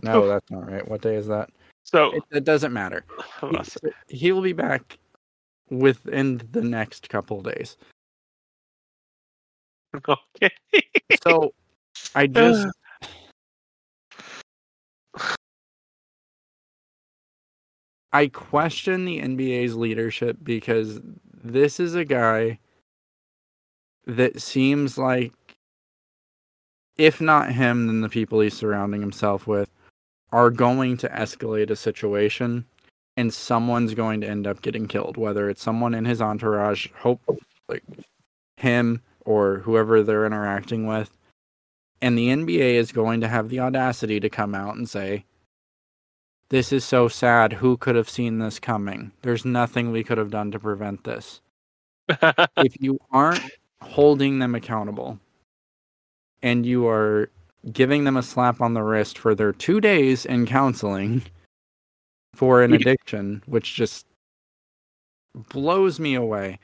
No, 0.02 0.24
oh. 0.24 0.28
that's 0.28 0.50
not 0.50 0.68
right. 0.70 0.86
What 0.88 1.02
day 1.02 1.16
is 1.16 1.26
that? 1.26 1.50
So 1.90 2.12
It, 2.12 2.22
it 2.30 2.44
doesn't 2.44 2.74
matter. 2.74 3.04
hold 3.18 3.54
on 3.54 3.62
a 3.62 3.64
sec. 3.64 3.82
He, 4.08 4.18
he 4.18 4.32
will 4.32 4.42
be 4.42 4.52
back 4.52 4.98
within 5.70 6.42
the 6.52 6.60
next 6.60 7.08
couple 7.08 7.40
days. 7.40 7.78
okay. 10.08 10.50
So 11.22 11.54
I 12.14 12.26
just 12.26 12.66
I 18.12 18.26
question 18.26 19.06
the 19.06 19.20
NBA's 19.20 19.74
leadership 19.74 20.36
because 20.42 21.00
this 21.42 21.80
is 21.80 21.94
a 21.94 22.04
guy 22.04 22.58
that 24.06 24.42
seems 24.42 24.98
like 24.98 25.32
if 26.98 27.18
not 27.20 27.52
him 27.52 27.86
then 27.86 28.02
the 28.02 28.08
people 28.10 28.40
he's 28.40 28.56
surrounding 28.56 29.00
himself 29.00 29.46
with 29.46 29.70
are 30.32 30.50
going 30.50 30.96
to 30.96 31.08
escalate 31.08 31.70
a 31.70 31.76
situation 31.76 32.64
and 33.16 33.32
someone's 33.34 33.94
going 33.94 34.20
to 34.20 34.28
end 34.28 34.46
up 34.46 34.62
getting 34.62 34.86
killed 34.86 35.16
whether 35.16 35.50
it's 35.50 35.62
someone 35.62 35.94
in 35.94 36.04
his 36.04 36.20
entourage 36.22 36.88
hope 36.96 37.20
like 37.68 37.84
him 38.56 39.02
or 39.24 39.58
whoever 39.58 40.02
they're 40.02 40.26
interacting 40.26 40.86
with 40.86 41.10
And 42.00 42.16
the 42.16 42.28
NBA 42.28 42.74
is 42.74 42.92
going 42.92 43.20
to 43.22 43.28
have 43.28 43.48
the 43.48 43.60
audacity 43.60 44.20
to 44.20 44.30
come 44.30 44.54
out 44.54 44.76
and 44.76 44.88
say, 44.88 45.24
This 46.50 46.72
is 46.72 46.84
so 46.84 47.08
sad. 47.08 47.52
Who 47.54 47.76
could 47.76 47.96
have 47.96 48.08
seen 48.08 48.38
this 48.38 48.60
coming? 48.60 49.12
There's 49.22 49.44
nothing 49.44 49.90
we 49.90 50.04
could 50.04 50.18
have 50.18 50.30
done 50.30 50.50
to 50.52 50.58
prevent 50.60 51.04
this. 51.04 51.40
if 52.08 52.76
you 52.80 52.98
aren't 53.10 53.42
holding 53.82 54.38
them 54.38 54.54
accountable 54.54 55.18
and 56.42 56.64
you 56.64 56.86
are 56.86 57.30
giving 57.72 58.04
them 58.04 58.16
a 58.16 58.22
slap 58.22 58.60
on 58.60 58.74
the 58.74 58.82
wrist 58.82 59.18
for 59.18 59.34
their 59.34 59.52
two 59.52 59.80
days 59.80 60.24
in 60.24 60.46
counseling 60.46 61.22
for 62.34 62.62
an 62.62 62.72
addiction, 62.72 63.42
which 63.46 63.74
just 63.74 64.06
blows 65.50 65.98
me 65.98 66.14
away. 66.14 66.58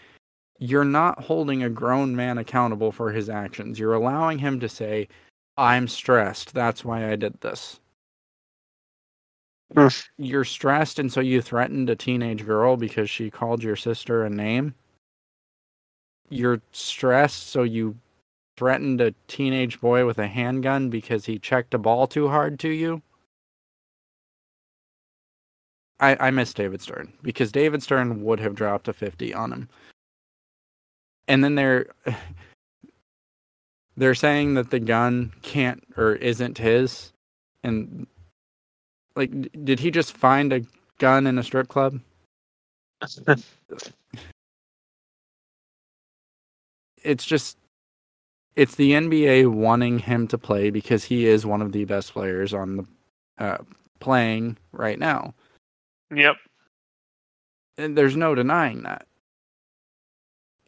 You're 0.59 0.85
not 0.85 1.23
holding 1.23 1.63
a 1.63 1.69
grown 1.69 2.15
man 2.15 2.39
accountable 2.39 2.93
for 2.93 3.11
his 3.11 3.29
actions. 3.29 3.79
You're 3.79 3.95
allowing 3.95 4.39
him 4.39 4.61
to 4.61 4.69
say, 4.69 5.09
I'm 5.57 5.89
stressed. 5.89 6.55
That's 6.55 6.85
why 6.85 7.11
I 7.11 7.17
did 7.17 7.41
this. 7.41 7.81
You're 10.17 10.45
stressed, 10.45 11.01
and 11.01 11.13
so 11.13 11.21
you 11.21 11.43
threatened 11.43 11.91
a 11.91 11.97
teenage 11.97 12.47
girl 12.47 12.77
because 12.77 13.11
she 13.11 13.31
called 13.31 13.63
your 13.63 13.75
sister 13.75 14.25
a 14.25 14.31
name. 14.31 14.75
You're 16.29 16.63
stressed, 16.71 17.49
so 17.49 17.65
you 17.65 17.97
threatened 18.57 19.01
a 19.01 19.15
teenage 19.29 19.81
boy 19.81 20.07
with 20.07 20.19
a 20.19 20.27
handgun 20.27 20.91
because 20.91 21.27
he 21.27 21.39
checked 21.39 21.75
a 21.75 21.79
ball 21.79 22.07
too 22.07 22.29
hard 22.29 22.59
to 22.61 22.69
you. 22.69 23.03
I, 26.01 26.29
I 26.29 26.31
miss 26.31 26.53
David 26.53 26.81
Stern 26.81 27.13
because 27.23 27.53
David 27.53 27.83
Stern 27.83 28.23
would 28.25 28.41
have 28.41 28.55
dropped 28.55 28.89
a 28.89 28.93
50 28.93 29.33
on 29.35 29.53
him. 29.53 29.69
And 31.29 31.43
then 31.43 31.55
they're 31.55 31.87
they're 33.97 34.15
saying 34.15 34.55
that 34.55 34.71
the 34.71 34.81
gun 34.81 35.33
can't 35.43 35.83
or 35.97 36.17
isn't 36.17 36.59
his 36.59 37.13
and 37.63 38.09
like 39.15 39.31
did 39.65 39.79
he 39.79 39.91
just 39.93 40.17
find 40.17 40.53
a 40.53 40.63
gun 40.99 41.27
in 41.27 41.39
a 41.39 41.43
strip 41.43 41.69
club? 41.69 42.01
it's 47.05 47.25
just 47.25 47.59
it's 48.57 48.77
the 48.77 48.93
NBA 48.93 49.53
wanting 49.53 49.99
him 49.99 50.29
to 50.29 50.39
play 50.39 50.71
because 50.71 51.05
he 51.05 51.27
is 51.27 51.45
one 51.45 51.63
of 51.63 51.73
the 51.73 51.85
best 51.85 52.13
players 52.13 52.55
on 52.55 52.77
the 52.77 52.87
uh, 53.39 53.59
playing 54.01 54.57
right 54.73 54.99
now. 54.99 55.35
Yep. 56.15 56.37
And 57.77 57.99
there's 57.99 58.17
no 58.17 58.35
denying 58.35 58.83
that. 58.83 59.07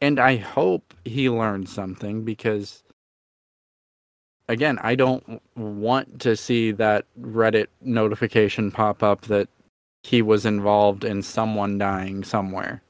And 0.01 0.19
I 0.19 0.35
hope 0.35 0.93
he 1.05 1.29
learned 1.29 1.69
something 1.69 2.23
because 2.23 2.83
again, 4.49 4.79
I 4.81 4.95
don't 4.95 5.41
want 5.55 6.19
to 6.21 6.35
see 6.35 6.71
that 6.73 7.05
Reddit 7.19 7.67
notification 7.81 8.71
pop 8.71 9.03
up 9.03 9.21
that 9.21 9.49
he 10.03 10.21
was 10.21 10.45
involved 10.45 11.03
in 11.03 11.21
someone 11.21 11.77
dying 11.77 12.23
somewhere. 12.23 12.81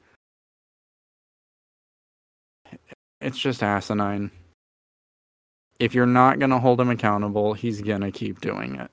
It's 3.20 3.38
just 3.38 3.62
asinine. 3.62 4.30
If 5.78 5.94
you're 5.94 6.06
not 6.06 6.38
going 6.38 6.50
to 6.50 6.58
hold 6.58 6.80
him 6.80 6.90
accountable, 6.90 7.54
he's 7.54 7.80
going 7.80 8.00
to 8.00 8.10
keep 8.10 8.40
doing 8.40 8.76
it. 8.76 8.90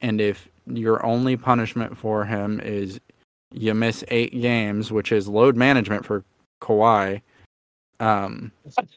And 0.00 0.20
if 0.20 0.48
your 0.66 1.04
only 1.04 1.36
punishment 1.36 1.96
for 1.96 2.24
him 2.24 2.60
is 2.60 3.00
you 3.52 3.74
miss 3.74 4.04
eight 4.08 4.32
games, 4.40 4.92
which 4.92 5.12
is 5.12 5.28
load 5.28 5.56
management 5.56 6.04
for 6.04 6.24
Kawhi. 6.60 7.22
Um, 8.00 8.52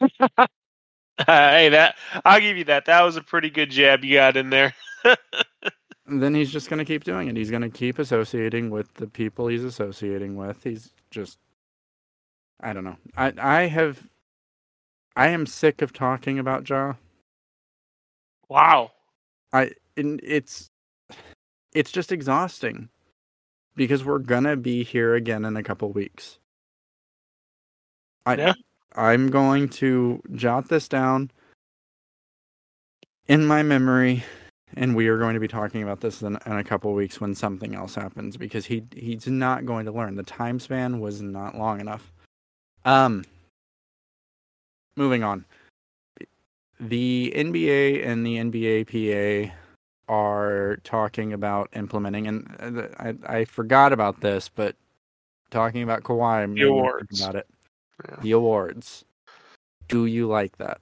hey, 1.26 1.68
that 1.68 1.96
I'll 2.24 2.40
give 2.40 2.56
you 2.56 2.64
that. 2.64 2.84
That 2.86 3.02
was 3.02 3.16
a 3.16 3.22
pretty 3.22 3.50
good 3.50 3.70
jab 3.70 4.04
you 4.04 4.14
got 4.14 4.36
in 4.36 4.50
there. 4.50 4.74
then 6.06 6.34
he's 6.34 6.50
just 6.50 6.68
going 6.68 6.78
to 6.78 6.84
keep 6.84 7.04
doing 7.04 7.28
it. 7.28 7.36
He's 7.36 7.50
going 7.50 7.62
to 7.62 7.70
keep 7.70 7.98
associating 7.98 8.70
with 8.70 8.92
the 8.94 9.06
people 9.06 9.46
he's 9.46 9.64
associating 9.64 10.36
with. 10.36 10.62
He's 10.62 10.92
just, 11.10 11.38
I 12.60 12.72
don't 12.72 12.84
know. 12.84 12.96
I 13.16 13.32
I 13.38 13.66
have, 13.66 14.06
I 15.20 15.28
am 15.28 15.44
sick 15.44 15.82
of 15.82 15.92
talking 15.92 16.38
about 16.38 16.66
Ja. 16.66 16.94
Wow. 18.48 18.92
I 19.52 19.72
it's 19.94 20.70
it's 21.74 21.92
just 21.92 22.10
exhausting 22.10 22.88
because 23.76 24.02
we're 24.02 24.18
gonna 24.18 24.56
be 24.56 24.82
here 24.82 25.14
again 25.14 25.44
in 25.44 25.58
a 25.58 25.62
couple 25.62 25.92
weeks. 25.92 26.38
I 28.24 28.36
yeah. 28.36 28.54
I'm 28.96 29.28
going 29.28 29.68
to 29.80 30.22
jot 30.36 30.70
this 30.70 30.88
down 30.88 31.30
in 33.28 33.44
my 33.44 33.62
memory 33.62 34.24
and 34.72 34.96
we 34.96 35.08
are 35.08 35.18
going 35.18 35.34
to 35.34 35.40
be 35.40 35.48
talking 35.48 35.82
about 35.82 36.00
this 36.00 36.22
in, 36.22 36.38
in 36.46 36.52
a 36.52 36.64
couple 36.64 36.94
weeks 36.94 37.20
when 37.20 37.34
something 37.34 37.74
else 37.74 37.94
happens 37.94 38.38
because 38.38 38.64
he 38.64 38.84
he's 38.96 39.26
not 39.26 39.66
going 39.66 39.84
to 39.84 39.92
learn. 39.92 40.14
The 40.14 40.22
time 40.22 40.58
span 40.58 40.98
was 40.98 41.20
not 41.20 41.58
long 41.58 41.78
enough. 41.78 42.10
Um 42.86 43.22
moving 44.96 45.22
on. 45.22 45.44
The 46.78 47.32
NBA 47.36 48.06
and 48.06 48.24
the 48.24 48.36
NBA 48.36 49.50
PA 49.50 49.54
are 50.08 50.78
talking 50.82 51.32
about 51.32 51.68
implementing, 51.74 52.26
and 52.26 52.56
uh, 52.58 52.88
I, 52.98 53.38
I 53.38 53.44
forgot 53.44 53.92
about 53.92 54.20
this, 54.20 54.48
but 54.48 54.74
talking 55.50 55.82
about 55.82 56.02
Kawhi, 56.02 56.54
the 56.54 56.62
awards 56.62 57.20
about 57.20 57.36
it. 57.36 57.46
Yeah. 58.08 58.16
The 58.22 58.30
awards. 58.32 59.04
Do 59.88 60.06
you 60.06 60.26
like 60.26 60.56
that? 60.58 60.80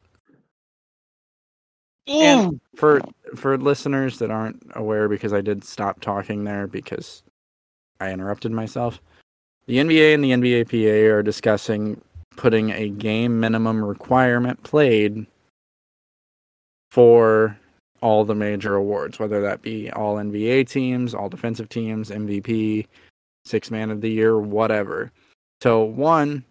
And 2.07 2.61
for 2.75 3.01
for 3.37 3.59
listeners 3.59 4.18
that 4.18 4.31
aren't 4.31 4.62
aware, 4.75 5.09
because 5.09 5.33
I 5.33 5.40
did 5.40 5.62
stop 5.62 6.01
talking 6.01 6.44
there 6.44 6.66
because 6.66 7.23
I 8.01 8.12
interrupted 8.12 8.53
myself. 8.53 9.01
The 9.66 9.77
NBA 9.77 10.14
and 10.14 10.25
the 10.25 10.31
NBAPA 10.31 11.11
are 11.11 11.23
discussing 11.23 12.01
putting 12.38 12.70
a 12.70 12.88
game 12.88 13.40
minimum 13.40 13.85
requirement 13.85 14.62
played 14.62 15.27
for 16.92 17.59
all 18.01 18.24
the 18.24 18.35
major 18.35 18.77
awards, 18.77 19.18
whether 19.18 19.42
that 19.42 19.61
be 19.61 19.90
all 19.90 20.16
NBA 20.16 20.68
teams, 20.68 21.14
all 21.14 21.29
defensive 21.29 21.68
teams, 21.68 22.11
MVP, 22.11 22.87
six 23.44 23.72
man 23.72 23.90
of 23.90 24.01
the 24.01 24.11
year, 24.11 24.38
whatever. 24.38 25.11
So 25.61 25.83
one, 25.83 26.44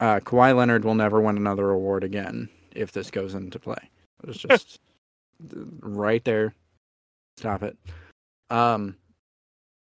uh, 0.00 0.20
Kawhi 0.20 0.54
Leonard 0.54 0.84
will 0.84 0.94
never 0.94 1.18
win 1.20 1.38
another 1.38 1.70
award 1.70 2.04
again 2.04 2.50
if 2.74 2.92
this 2.92 3.10
goes 3.10 3.34
into 3.34 3.58
play. 3.58 3.90
It's 4.28 4.38
just 4.48 4.80
right 5.80 6.22
there. 6.24 6.54
Stop 7.38 7.62
it. 7.62 7.76
Um, 8.50 8.96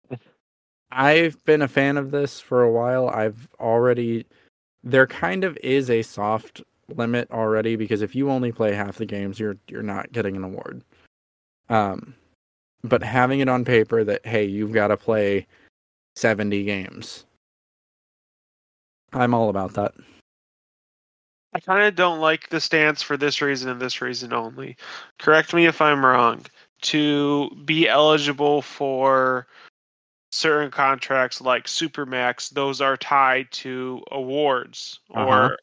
I've 0.92 1.44
been 1.44 1.62
a 1.62 1.68
fan 1.68 1.98
of 1.98 2.12
this 2.12 2.40
for 2.40 2.64
a 2.64 2.72
while. 2.72 3.10
I've 3.10 3.50
already 3.60 4.26
there 4.86 5.08
kind 5.08 5.44
of 5.44 5.58
is 5.58 5.90
a 5.90 6.04
soft 6.04 6.62
limit 6.96 7.30
already 7.32 7.76
because 7.76 8.04
if 8.04 8.16
you 8.16 8.30
only 8.30 8.52
play 8.52 8.74
half 8.74 8.98
the 8.98 9.06
games, 9.06 9.40
you're 9.40 9.58
you're 9.68 9.84
not 9.84 10.12
getting 10.12 10.36
an 10.36 10.44
award. 10.44 10.84
Um, 11.70 12.14
but 12.84 13.02
having 13.02 13.40
it 13.40 13.50
on 13.50 13.66
paper 13.66 14.04
that 14.04 14.26
hey, 14.26 14.46
you've 14.46 14.72
got 14.72 14.88
to 14.88 14.98
play 14.98 15.48
seventy 16.16 16.64
games, 16.64 17.26
I'm 19.12 19.34
all 19.34 19.50
about 19.50 19.74
that. 19.74 19.94
I 21.54 21.60
kind 21.60 21.84
of 21.84 21.96
don't 21.96 22.20
like 22.20 22.50
the 22.50 22.60
stance 22.60 23.02
for 23.02 23.18
this 23.18 23.42
reason 23.42 23.70
and 23.70 23.82
this 23.82 24.02
reason 24.02 24.34
only. 24.34 24.76
Correct 25.20 25.54
me 25.54 25.66
if 25.66 25.82
I'm 25.82 26.06
wrong. 26.06 26.46
To 26.82 27.50
be 27.64 27.88
eligible 27.88 28.62
for 28.62 29.48
certain 30.32 30.72
contracts 30.72 31.42
like 31.42 31.66
Supermax, 31.66 32.50
those 32.50 32.82
are 32.82 32.98
tied 32.98 33.52
to 33.52 34.04
awards 34.12 35.00
uh-huh. 35.14 35.26
or 35.26 35.58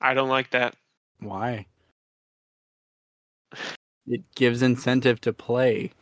I 0.00 0.14
don't 0.14 0.28
like 0.28 0.50
that. 0.50 0.74
Why? 1.20 1.66
It 4.06 4.22
gives 4.34 4.62
incentive 4.62 5.20
to 5.22 5.32
play. 5.32 5.92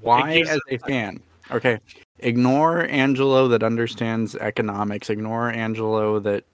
Why, 0.00 0.44
as 0.46 0.60
a 0.70 0.78
fan? 0.78 1.20
Okay, 1.50 1.78
ignore 2.18 2.86
Angelo 2.86 3.48
that 3.48 3.62
understands 3.62 4.34
economics. 4.36 5.08
Ignore 5.08 5.50
Angelo 5.50 6.18
that 6.20 6.44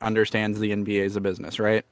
understands 0.00 0.58
the 0.58 0.72
NBA 0.72 1.04
as 1.04 1.16
a 1.16 1.20
business, 1.20 1.58
right? 1.60 1.84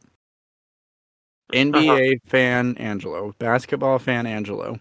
NBA 1.52 2.14
uh-huh. 2.14 2.18
fan 2.24 2.76
Angelo, 2.78 3.34
basketball 3.38 3.98
fan 3.98 4.26
Angelo. 4.26 4.80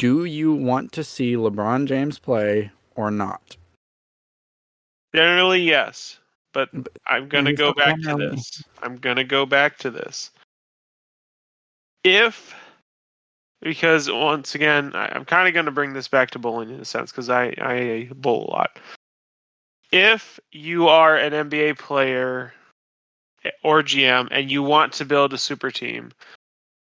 Do 0.00 0.24
you 0.24 0.54
want 0.54 0.92
to 0.92 1.04
see 1.04 1.34
LeBron 1.34 1.84
James 1.84 2.18
play 2.18 2.70
or 2.94 3.10
not? 3.10 3.58
Generally, 5.14 5.60
yes. 5.60 6.18
But 6.54 6.70
I'm 7.06 7.28
going 7.28 7.44
to 7.44 7.52
go 7.52 7.74
back 7.74 8.00
to 8.04 8.16
this. 8.16 8.64
I'm 8.82 8.96
going 8.96 9.16
to 9.16 9.24
go 9.24 9.44
back 9.44 9.76
to 9.80 9.90
this. 9.90 10.30
If, 12.02 12.54
because 13.60 14.10
once 14.10 14.54
again, 14.54 14.92
I, 14.94 15.14
am 15.14 15.26
kind 15.26 15.46
of 15.46 15.52
going 15.52 15.66
to 15.66 15.70
bring 15.70 15.92
this 15.92 16.08
back 16.08 16.30
to 16.30 16.38
bowling 16.38 16.70
in 16.70 16.80
a 16.80 16.84
sense 16.86 17.12
because 17.12 17.28
I, 17.28 17.52
I 17.60 18.08
bowl 18.14 18.46
a 18.46 18.50
lot. 18.52 18.78
If 19.92 20.40
you 20.50 20.88
are 20.88 21.18
an 21.18 21.50
NBA 21.50 21.76
player 21.78 22.54
eh, 23.44 23.50
or 23.62 23.82
GM 23.82 24.28
and 24.30 24.50
you 24.50 24.62
want 24.62 24.94
to 24.94 25.04
build 25.04 25.34
a 25.34 25.38
super 25.38 25.70
team, 25.70 26.10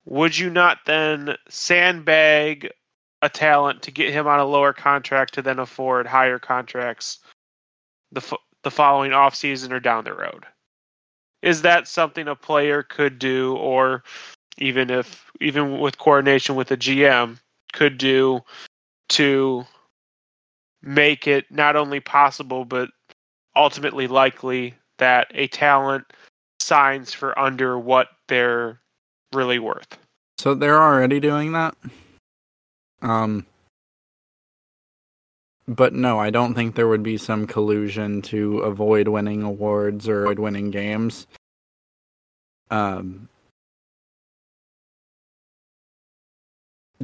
would 0.04 0.38
you 0.38 0.49
not 0.49 0.80
then 0.86 1.38
sandbag 1.47 2.69
a 3.25 3.29
talent 3.29 3.81
to 3.81 3.91
get 3.91 4.13
him 4.13 4.27
on 4.27 4.39
a 4.39 4.45
lower 4.45 4.71
contract 4.71 5.33
to 5.33 5.41
then 5.41 5.57
afford 5.57 6.05
higher 6.05 6.38
contracts 6.38 7.19
the 8.11 8.21
f- 8.21 8.39
the 8.63 8.71
following 8.71 9.13
off 9.13 9.33
season 9.35 9.73
or 9.73 9.79
down 9.79 10.03
the 10.03 10.13
road? 10.13 10.45
Is 11.41 11.63
that 11.63 11.88
something 11.88 12.27
a 12.27 12.35
player 12.35 12.83
could 12.83 13.17
do, 13.19 13.55
or 13.57 14.03
even 14.59 14.89
if 14.91 15.31
even 15.41 15.79
with 15.79 15.97
coordination 15.97 16.55
with 16.55 16.71
a 16.71 16.77
GM 16.77 17.39
could 17.73 17.97
do 17.97 18.41
to 19.09 19.65
make 20.83 21.27
it 21.27 21.45
not 21.49 21.75
only 21.75 21.99
possible 21.99 22.63
but 22.63 22.89
ultimately 23.55 24.07
likely 24.07 24.73
that 24.99 25.27
a 25.31 25.47
talent 25.47 26.05
signs 26.59 27.11
for 27.11 27.38
under 27.38 27.77
what 27.79 28.09
they're 28.27 28.79
really 29.33 29.59
worth. 29.59 29.97
So 30.38 30.53
they're 30.53 30.81
already 30.81 31.19
doing 31.19 31.53
that. 31.53 31.75
Um 33.06 33.46
but 35.68 35.94
no, 35.94 36.20
I 36.20 36.32
don't 36.32 36.54
think 36.56 36.76
there 36.76 36.88
would 36.88 37.04
be 37.04 37.18
some 37.18 37.46
collusion 37.48 38.22
to 38.24 38.60
avoid 38.60 39.08
winning 39.08 39.44
awards 39.44 40.10
or 40.10 40.24
avoid 40.24 40.39
winning 40.39 40.72
games. 40.72 41.28
Um 42.72 43.30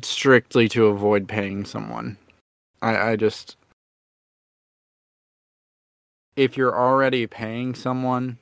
strictly 0.02 0.68
to 0.70 0.88
avoid 0.88 1.28
paying 1.28 1.66
someone. 1.66 2.18
I, 2.82 3.12
I 3.12 3.16
just 3.16 3.58
if 6.36 6.58
you're 6.58 6.76
already 6.76 7.28
paying 7.28 7.76
someone 7.76 8.40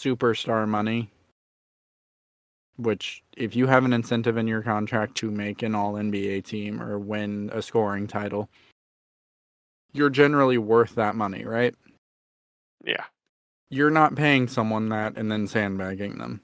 superstar 0.00 0.66
money, 0.66 1.10
which 2.82 3.22
if 3.36 3.56
you 3.56 3.66
have 3.66 3.84
an 3.84 3.92
incentive 3.92 4.36
in 4.36 4.46
your 4.46 4.62
contract 4.62 5.14
to 5.16 5.30
make 5.30 5.62
an 5.62 5.74
all 5.74 5.94
NBA 5.94 6.44
team 6.44 6.82
or 6.82 6.98
win 6.98 7.50
a 7.52 7.62
scoring 7.62 8.06
title, 8.06 8.48
you're 9.92 10.10
generally 10.10 10.58
worth 10.58 10.94
that 10.94 11.14
money, 11.16 11.44
right? 11.44 11.74
Yeah. 12.84 13.04
You're 13.70 13.90
not 13.90 14.14
paying 14.14 14.48
someone 14.48 14.88
that 14.90 15.16
and 15.16 15.30
then 15.30 15.46
sandbagging 15.46 16.18
them. 16.18 16.40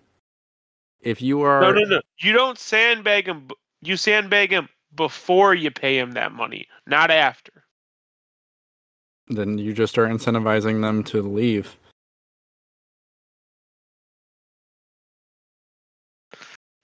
If 1.00 1.22
you 1.22 1.42
are 1.42 1.60
No, 1.60 1.72
no, 1.72 1.84
no. 1.84 2.00
You 2.18 2.32
don't 2.32 2.58
sandbag 2.58 3.26
him. 3.26 3.48
You 3.82 3.96
sandbag 3.96 4.50
him 4.50 4.68
before 4.94 5.54
you 5.54 5.70
pay 5.70 5.98
him 5.98 6.12
that 6.12 6.32
money, 6.32 6.66
not 6.86 7.10
after. 7.10 7.52
then 9.28 9.58
you 9.58 9.74
just 9.74 9.98
are 9.98 10.06
incentivizing 10.06 10.80
them 10.80 11.04
to 11.04 11.20
leave. 11.22 11.76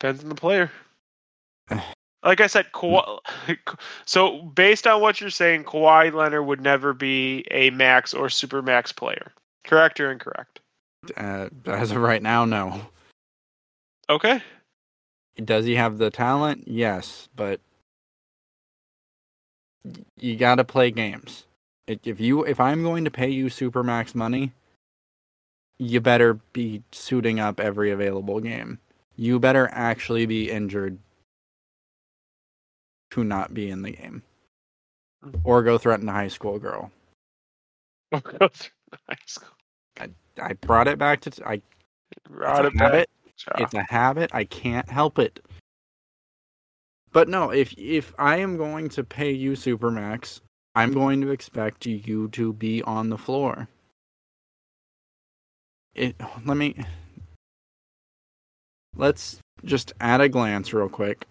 Depends 0.00 0.22
on 0.22 0.28
the 0.28 0.35
player. 0.35 0.70
Like 2.24 2.40
I 2.40 2.46
said, 2.46 2.72
Kawhi, 2.72 3.18
so 4.07 4.40
based 4.40 4.87
on 4.87 5.02
what 5.02 5.20
you're 5.20 5.28
saying, 5.28 5.64
Kawhi 5.64 6.11
Leonard 6.11 6.46
would 6.46 6.62
never 6.62 6.94
be 6.94 7.44
a 7.50 7.68
max 7.68 8.14
or 8.14 8.30
super 8.30 8.62
max 8.62 8.92
player. 8.92 9.30
Correct 9.64 10.00
or 10.00 10.11
incorrect? 10.11 10.61
Uh, 11.18 11.50
as 11.66 11.90
of 11.90 11.98
right 11.98 12.22
now, 12.22 12.46
no. 12.46 12.80
Okay. 14.09 14.42
Does 15.42 15.66
he 15.66 15.74
have 15.74 15.98
the 15.98 16.11
talent? 16.11 16.64
Yes, 16.66 17.28
but 17.37 17.61
you 20.18 20.37
got 20.37 20.54
to 20.54 20.64
play 20.64 20.90
games. 20.90 21.44
If 21.87 22.20
you 22.20 22.44
if 22.44 22.61
I'm 22.61 22.83
going 22.83 23.04
to 23.04 23.11
pay 23.11 23.28
you 23.28 23.50
super 23.50 23.83
max 23.83 24.14
money, 24.14 24.52
you 25.78 26.00
better 26.00 26.35
be 26.52 26.83
suiting 26.92 27.40
up 27.40 27.61
every 27.61 27.90
available 27.90 28.40
game. 28.40 28.78
You 29.16 29.38
better 29.38 29.68
actually 29.72 30.27
be 30.27 30.50
injured 30.50 30.98
to 33.12 33.24
not 33.24 33.55
be 33.55 33.70
in 33.70 33.83
the 33.83 33.92
game. 33.92 34.22
Hmm. 35.22 35.31
Or 35.44 35.62
go 35.62 35.79
threaten 35.79 36.09
a 36.09 36.12
high 36.12 36.29
school 36.29 36.59
girl. 36.59 36.90
High 38.12 38.50
school. 39.27 39.48
I 40.40 40.53
brought 40.55 40.88
it 40.88 40.98
back 40.98 41.20
to 41.22 41.31
t- 41.31 41.42
I 41.44 41.61
Brought 42.29 42.64
it's 42.66 42.74
it 42.74 42.81
a 42.81 42.85
habit. 42.85 43.11
back. 43.48 43.61
It's 43.61 43.74
a 43.74 43.83
habit. 43.83 44.31
I 44.33 44.44
can't 44.44 44.88
help 44.88 45.18
it. 45.18 45.40
But 47.12 47.29
no, 47.29 47.50
if 47.50 47.72
if 47.79 48.12
I 48.18 48.38
am 48.38 48.57
going 48.57 48.88
to 48.90 49.05
pay 49.05 49.31
you 49.31 49.53
supermax, 49.53 50.40
I'm 50.74 50.92
going 50.92 51.20
to 51.20 51.31
expect 51.31 51.87
you 51.87 52.29
to 52.29 52.53
be 52.53 52.83
on 52.83 53.09
the 53.09 53.18
floor. 53.18 53.68
It 55.94 56.16
let 56.44 56.57
me 56.57 56.74
let's 58.96 59.38
just 59.64 59.92
add 60.00 60.20
a 60.20 60.28
glance 60.28 60.72
real 60.72 60.88
quick. 60.88 61.26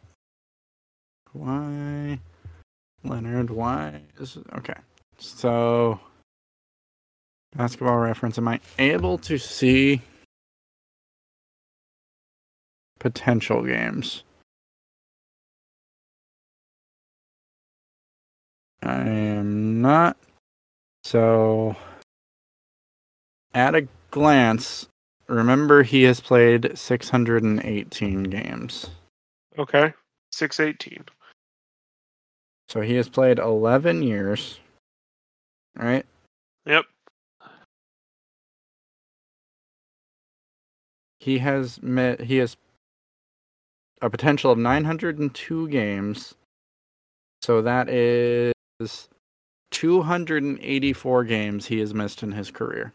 Kawhi 1.30 2.20
Leonard, 3.04 3.50
why 3.50 4.02
is 4.20 4.38
okay. 4.56 4.78
So 5.18 6.00
basketball 7.56 7.98
reference, 7.98 8.38
am 8.38 8.48
I 8.48 8.60
able 8.80 9.18
to 9.20 9.38
see 9.38 10.02
potential 13.04 13.64
games. 13.64 14.24
I 18.82 19.02
am 19.02 19.82
not. 19.82 20.18
So, 21.04 21.76
at 23.54 23.76
a 23.76 23.88
glance, 24.10 24.88
remember 25.28 25.84
he 25.84 26.04
has 26.04 26.20
played 26.20 26.78
618 26.78 28.24
games. 28.24 28.90
Okay. 29.58 29.94
Six 30.32 30.60
eighteen. 30.60 31.04
So 32.70 32.82
he 32.82 32.96
has 32.96 33.08
played 33.08 33.40
11 33.40 34.02
years. 34.02 34.60
Right? 35.76 36.06
Yep. 36.66 36.86
He 41.20 41.38
has 41.40 41.82
met 41.82 42.20
he 42.22 42.38
has 42.38 42.58
a 44.02 44.10
potential 44.10 44.52
of 44.52 44.58
902 44.58 45.70
games. 45.70 46.36
So 47.42 47.62
that 47.62 47.90
is 47.90 48.54
284 49.72 51.24
games 51.24 51.66
he 51.66 51.80
has 51.80 51.94
missed 51.94 52.24
in 52.24 52.32
his 52.32 52.52
career. 52.52 52.94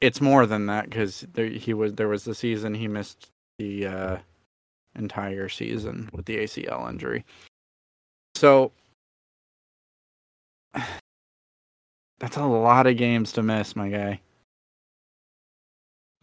It's 0.00 0.20
more 0.20 0.46
than 0.46 0.66
that 0.66 0.90
because 0.90 1.26
there 1.32 1.46
he 1.46 1.72
was 1.74 1.94
there 1.94 2.08
was 2.08 2.24
the 2.24 2.34
season 2.34 2.74
he 2.74 2.86
missed 2.88 3.30
the 3.58 3.86
uh, 3.86 4.16
entire 4.94 5.48
season 5.48 6.10
with 6.12 6.26
the 6.26 6.38
ACL 6.38 6.88
injury. 6.90 7.24
So 8.34 8.72
that's 12.18 12.36
a 12.36 12.44
lot 12.44 12.86
of 12.86 12.96
games 12.96 13.32
to 13.32 13.42
miss, 13.42 13.74
my 13.74 13.88
guy. 13.88 14.20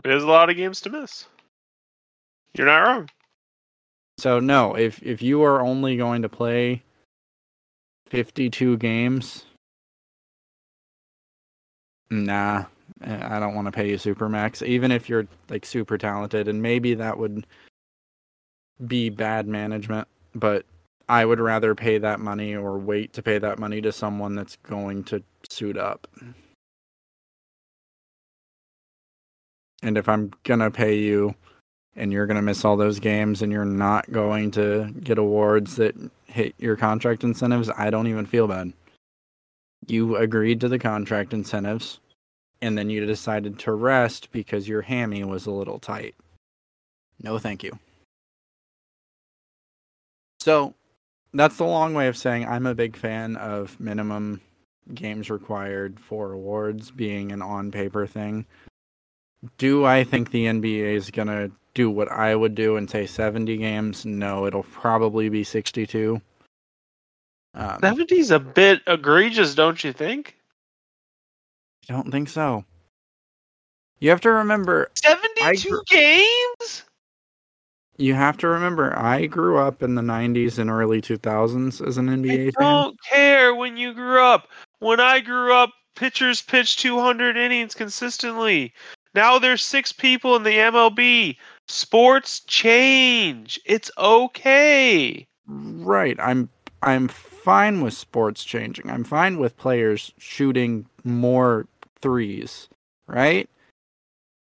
There's 0.03 0.23
a 0.23 0.27
lot 0.27 0.49
of 0.49 0.57
games 0.57 0.81
to 0.81 0.89
miss. 0.89 1.25
You're 2.55 2.67
not 2.67 2.79
wrong. 2.79 3.09
So 4.17 4.39
no, 4.39 4.75
if 4.75 5.01
if 5.01 5.21
you 5.21 5.43
are 5.43 5.61
only 5.61 5.97
going 5.97 6.21
to 6.21 6.29
play 6.29 6.83
52 8.07 8.77
games, 8.77 9.45
nah, 12.11 12.65
I 13.03 13.39
don't 13.39 13.55
want 13.55 13.67
to 13.67 13.71
pay 13.71 13.89
you 13.89 13.97
super 13.97 14.29
max 14.29 14.61
even 14.61 14.91
if 14.91 15.09
you're 15.09 15.27
like 15.49 15.65
super 15.65 15.97
talented 15.97 16.47
and 16.47 16.61
maybe 16.61 16.93
that 16.95 17.17
would 17.17 17.45
be 18.87 19.09
bad 19.09 19.47
management, 19.47 20.07
but 20.35 20.65
I 21.09 21.25
would 21.25 21.39
rather 21.39 21.75
pay 21.75 21.97
that 21.97 22.19
money 22.19 22.55
or 22.55 22.77
wait 22.77 23.13
to 23.13 23.21
pay 23.21 23.37
that 23.37 23.59
money 23.59 23.81
to 23.81 23.91
someone 23.91 24.35
that's 24.35 24.55
going 24.57 25.03
to 25.05 25.23
suit 25.49 25.77
up. 25.77 26.07
And 29.81 29.97
if 29.97 30.07
I'm 30.07 30.31
going 30.43 30.61
to 30.61 30.71
pay 30.71 30.97
you 30.97 31.35
and 31.95 32.11
you're 32.11 32.25
going 32.25 32.37
to 32.37 32.41
miss 32.41 32.63
all 32.63 32.77
those 32.77 32.99
games 32.99 33.41
and 33.41 33.51
you're 33.51 33.65
not 33.65 34.11
going 34.11 34.51
to 34.51 34.91
get 35.03 35.17
awards 35.17 35.75
that 35.75 35.95
hit 36.25 36.55
your 36.57 36.77
contract 36.77 37.23
incentives, 37.23 37.69
I 37.77 37.89
don't 37.89 38.07
even 38.07 38.25
feel 38.25 38.47
bad. 38.47 38.71
You 39.87 40.15
agreed 40.15 40.61
to 40.61 40.69
the 40.69 40.79
contract 40.79 41.33
incentives 41.33 41.99
and 42.63 42.77
then 42.77 42.89
you 42.89 43.05
decided 43.05 43.59
to 43.59 43.73
rest 43.73 44.31
because 44.31 44.69
your 44.69 44.81
hammy 44.81 45.23
was 45.25 45.45
a 45.45 45.51
little 45.51 45.79
tight. 45.79 46.15
No, 47.21 47.37
thank 47.37 47.61
you. 47.61 47.77
So, 50.39 50.73
that's 51.33 51.57
the 51.57 51.65
long 51.65 51.93
way 51.93 52.07
of 52.07 52.15
saying 52.15 52.47
I'm 52.47 52.65
a 52.65 52.73
big 52.73 52.95
fan 52.95 53.35
of 53.35 53.77
minimum 53.79 54.39
games 54.93 55.29
required 55.29 55.99
for 55.99 56.31
awards 56.31 56.89
being 56.89 57.33
an 57.33 57.41
on 57.41 57.69
paper 57.69 58.07
thing. 58.07 58.45
Do 59.57 59.83
I 59.85 60.05
think 60.05 60.31
the 60.31 60.45
NBA 60.45 60.95
is 60.95 61.11
going 61.11 61.27
to 61.27 61.51
do 61.73 61.89
what 61.89 62.09
I 62.09 62.33
would 62.33 62.55
do 62.55 62.77
and 62.77 62.89
say 62.89 63.05
70 63.05 63.57
games? 63.57 64.05
No, 64.05 64.45
it'll 64.45 64.63
probably 64.63 65.27
be 65.27 65.43
62. 65.43 66.21
Um, 67.55 67.79
I 67.83 67.91
70's 67.91 68.31
a 68.31 68.39
bit 68.39 68.81
egregious, 68.87 69.53
don't 69.53 69.83
you 69.83 69.91
think? 69.91 70.37
Don't 71.87 72.11
think 72.11 72.29
so. 72.29 72.63
You 73.99 74.09
have 74.09 74.21
to 74.21 74.31
remember. 74.31 74.89
Seventy-two 74.95 75.69
grew- 75.69 75.81
games. 75.89 76.83
You 77.97 78.15
have 78.15 78.37
to 78.37 78.47
remember. 78.47 78.97
I 78.97 79.27
grew 79.27 79.57
up 79.57 79.83
in 79.83 79.95
the 79.95 80.01
'90s 80.01 80.57
and 80.57 80.69
early 80.69 81.01
2000s 81.01 81.85
as 81.87 81.97
an 81.97 82.09
I 82.09 82.13
NBA 82.13 82.53
fan. 82.53 82.67
I 82.67 82.81
don't 82.81 82.97
care 83.09 83.55
when 83.55 83.77
you 83.77 83.93
grew 83.93 84.19
up. 84.19 84.49
When 84.79 84.99
I 84.99 85.19
grew 85.19 85.53
up, 85.53 85.71
pitchers 85.95 86.41
pitched 86.41 86.79
200 86.79 87.37
innings 87.37 87.75
consistently. 87.75 88.73
Now 89.15 89.37
there's 89.37 89.63
six 89.63 89.91
people 89.91 90.35
in 90.35 90.43
the 90.43 90.57
MLB. 90.57 91.37
Sports 91.67 92.41
change. 92.41 93.59
It's 93.65 93.91
okay. 93.97 95.25
Right. 95.47 96.17
I'm 96.19 96.49
I'm 96.81 97.07
fine 97.07 97.81
with 97.81 97.93
sports 97.93 98.43
changing. 98.43 98.89
I'm 98.89 99.03
fine 99.03 99.37
with 99.37 99.55
players 99.57 100.11
shooting 100.17 100.85
more 101.03 101.67
threes, 102.03 102.67
right? 103.07 103.49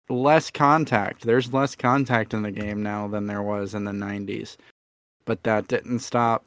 Less 0.10 0.52
contact. 0.52 1.24
There's 1.24 1.52
less 1.52 1.76
contact 1.76 2.34
in 2.34 2.44
the 2.44 2.52
game 2.52 2.82
now 2.82 3.08
than 3.08 3.26
there 3.26 3.42
was 3.42 3.74
in 3.74 3.84
the 3.84 3.92
90s. 3.92 4.56
But 5.26 5.44
that 5.44 5.68
didn't 5.68 6.00
stop 6.00 6.46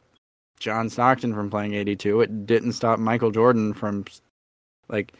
John 0.61 0.89
Stockton 0.89 1.35
from 1.35 1.51
playing 1.51 1.75
82. 1.75 2.21
It 2.21 2.47
didn't 2.47 2.73
stop 2.73 2.99
Michael 2.99 3.33
Jordan 3.33 3.75
from 3.75 4.05
like 4.89 5.13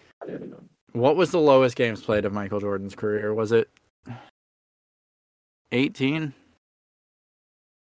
what 0.93 1.17
was 1.17 1.31
the 1.31 1.41
lowest 1.41 1.77
games 1.77 2.01
played 2.01 2.25
of 2.25 2.33
Michael 2.33 2.61
Jordan's 2.61 2.95
career? 2.95 3.35
Was 3.35 3.53
it 3.53 3.69
18? 5.73 6.33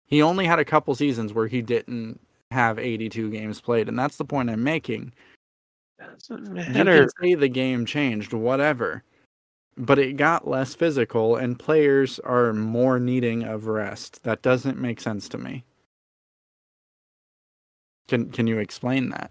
He 0.06 0.22
only 0.22 0.46
had 0.46 0.58
a 0.58 0.64
couple 0.64 0.94
seasons 0.94 1.32
where 1.32 1.46
he 1.46 1.62
didn't 1.62 2.20
have 2.50 2.78
82 2.78 3.30
games 3.30 3.60
played, 3.60 3.88
and 3.88 3.98
that's 3.98 4.16
the 4.16 4.24
point 4.24 4.50
I'm 4.50 4.62
making. 4.62 5.12
Doesn't 6.00 6.46
You 6.46 6.54
matter. 6.54 6.98
can 7.00 7.08
say 7.22 7.34
the 7.34 7.48
game 7.48 7.84
changed, 7.86 8.32
whatever, 8.32 9.02
but 9.76 9.98
it 9.98 10.16
got 10.16 10.48
less 10.48 10.74
physical, 10.74 11.36
and 11.36 11.58
players 11.58 12.18
are 12.20 12.52
more 12.52 12.98
needing 12.98 13.42
of 13.44 13.66
rest. 13.66 14.22
That 14.24 14.42
doesn't 14.42 14.78
make 14.78 15.00
sense 15.00 15.28
to 15.30 15.38
me. 15.38 15.64
Can 18.08 18.30
Can 18.30 18.46
you 18.46 18.58
explain 18.58 19.10
that? 19.10 19.30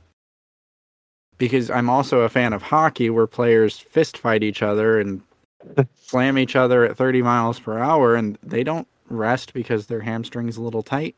Because 1.37 1.69
I'm 1.69 1.89
also 1.89 2.21
a 2.21 2.29
fan 2.29 2.53
of 2.53 2.61
hockey, 2.63 3.09
where 3.09 3.27
players 3.27 3.79
fist 3.79 4.17
fight 4.17 4.43
each 4.43 4.61
other 4.61 4.99
and 4.99 5.21
slam 5.95 6.37
each 6.37 6.55
other 6.55 6.85
at 6.85 6.97
30 6.97 7.21
miles 7.21 7.59
per 7.59 7.77
hour, 7.79 8.15
and 8.15 8.37
they 8.43 8.63
don't 8.63 8.87
rest 9.09 9.53
because 9.53 9.87
their 9.87 10.01
hamstring's 10.01 10.57
a 10.57 10.61
little 10.61 10.83
tight. 10.83 11.15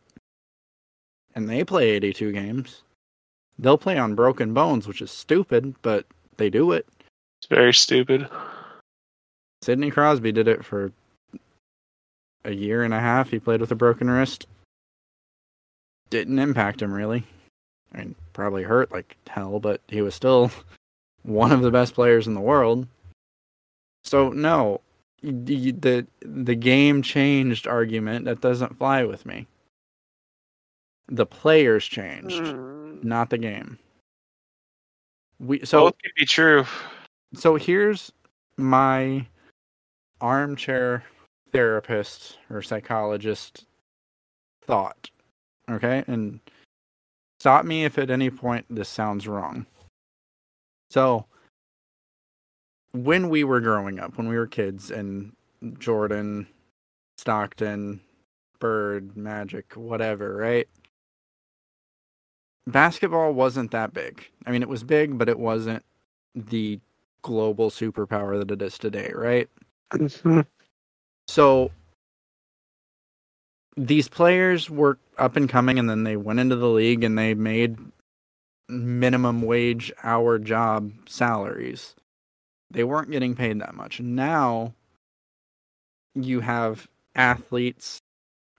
And 1.34 1.49
they 1.49 1.64
play 1.64 1.91
82 1.91 2.32
games. 2.34 2.84
They'll 3.60 3.78
play 3.78 3.97
on 3.97 4.16
broken 4.16 4.54
bones, 4.54 4.88
which 4.88 5.02
is 5.02 5.12
stupid, 5.12 5.76
but 5.82 6.06
they 6.38 6.49
do 6.49 6.72
it. 6.72 6.88
It's 7.39 7.47
very 7.47 7.74
stupid. 7.74 8.28
Sidney 9.62 9.91
Crosby 9.91 10.32
did 10.32 10.47
it 10.47 10.66
for 10.66 10.91
a 12.43 12.52
year 12.52 12.84
and 12.84 12.93
a 12.93 12.99
half. 12.99 13.30
He 13.30 13.39
played 13.39 13.62
with 13.62 13.72
a 13.72 13.76
broken 13.76 14.10
wrist. 14.10 14.47
Didn't 16.10 16.39
impact 16.39 16.82
him 16.82 16.91
really. 16.91 17.24
I 17.93 17.99
mean, 17.99 18.16
probably 18.34 18.64
hurt 18.64 18.91
like 18.91 19.18
hell, 19.28 19.60
but 19.60 19.82
he 19.88 20.02
was 20.02 20.16
still 20.16 20.52
one 21.24 21.52
of 21.52 21.62
the 21.62 21.72
best 21.72 21.93
players 21.93 22.28
in 22.28 22.34
the 22.34 22.41
world. 22.41 22.88
So 24.04 24.30
no, 24.30 24.82
the 25.22 25.72
the, 25.72 26.08
the 26.22 26.56
game 26.56 27.02
changed 27.02 27.68
argument 27.68 28.26
that 28.26 28.41
doesn't 28.41 28.78
fly 28.78 29.04
with 29.04 29.26
me. 29.26 29.47
The 31.12 31.26
players 31.26 31.86
changed, 31.86 32.41
Mm, 32.41 33.03
not 33.03 33.30
the 33.30 33.38
game. 33.38 33.78
We 35.39 35.66
so 35.66 35.82
Both 35.82 36.01
could 36.01 36.14
be 36.16 36.26
true. 36.26 36.66
so 37.34 37.55
here's 37.55 38.12
my 38.57 39.26
armchair 40.22 41.03
therapist 41.51 42.38
or 42.49 42.62
psychologist 42.62 43.66
thought. 44.64 45.09
Okay? 45.70 46.03
And 46.07 46.39
stop 47.39 47.66
me 47.66 47.84
if 47.84 47.97
at 47.97 48.09
any 48.09 48.30
point 48.30 48.66
this 48.70 48.88
sounds 48.88 49.28
wrong. 49.28 49.66
So, 50.91 51.26
when 52.93 53.30
we 53.30 53.43
were 53.43 53.62
growing 53.62 53.99
up, 53.99 54.18
when 54.18 54.28
we 54.28 54.38
were 54.38 54.47
kids, 54.47 54.91
and 54.91 55.34
Jordan, 55.80 56.47
Stockton, 57.18 58.01
Bird, 58.59 59.16
Magic, 59.16 59.74
whatever, 59.76 60.36
right? 60.36 60.68
Basketball 62.68 63.34
wasn't 63.34 63.72
that 63.72 63.93
big. 63.93 64.26
I 64.45 64.51
mean, 64.51 64.62
it 64.62 64.70
was 64.70 64.84
big, 64.84 65.18
but 65.18 65.30
it 65.30 65.39
wasn't 65.39 65.84
the 66.36 66.80
global 67.22 67.70
superpower 67.70 68.39
that 68.39 68.51
it 68.51 68.62
is 68.62 68.78
today, 68.78 69.12
right? 69.14 69.49
Mm-hmm. 69.93 70.41
So 71.28 71.72
these 73.78 74.07
players 74.07 74.70
were 74.70 74.99
up 75.18 75.36
and 75.36 75.49
coming 75.49 75.80
and 75.80 75.89
then 75.89 76.03
they 76.03 76.18
went 76.18 76.39
into 76.39 76.55
the 76.55 76.70
league 76.70 77.03
and 77.03 77.18
they 77.18 77.34
made 77.34 77.78
minimum 78.68 79.41
wage 79.41 79.91
hour 80.03 80.39
job 80.39 80.91
salaries. 81.07 81.95
They 82.70 82.84
weren't 82.84 83.12
getting 83.12 83.36
paid 83.36 83.59
that 83.59 83.76
much. 83.76 83.99
Now 83.99 84.74
you 86.16 86.39
have 86.39 86.88
athletes 87.16 88.01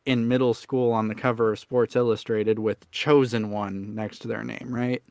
in 0.06 0.28
middle 0.28 0.54
school 0.54 0.92
on 0.92 1.08
the 1.08 1.14
cover 1.14 1.52
of 1.52 1.58
Sports 1.58 1.96
Illustrated 1.96 2.58
with 2.58 2.90
chosen 2.90 3.50
one 3.50 3.94
next 3.94 4.18
to 4.20 4.28
their 4.28 4.42
name, 4.42 4.68
right? 4.68 5.02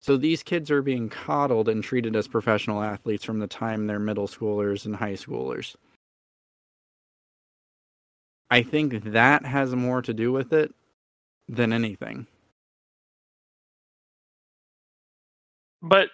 So 0.00 0.16
these 0.16 0.42
kids 0.42 0.70
are 0.70 0.82
being 0.82 1.08
coddled 1.08 1.68
and 1.68 1.84
treated 1.84 2.16
as 2.16 2.26
professional 2.26 2.82
athletes 2.82 3.24
from 3.24 3.38
the 3.38 3.46
time 3.46 3.86
they're 3.86 3.98
middle 3.98 4.26
schoolers 4.26 4.86
and 4.86 4.96
high 4.96 5.12
schoolers. 5.12 5.76
I 8.50 8.62
think 8.62 9.04
that 9.04 9.44
has 9.44 9.74
more 9.74 10.02
to 10.02 10.12
do 10.12 10.32
with 10.32 10.52
it 10.52 10.74
than 11.48 11.72
anything. 11.72 12.26
But 15.82 16.10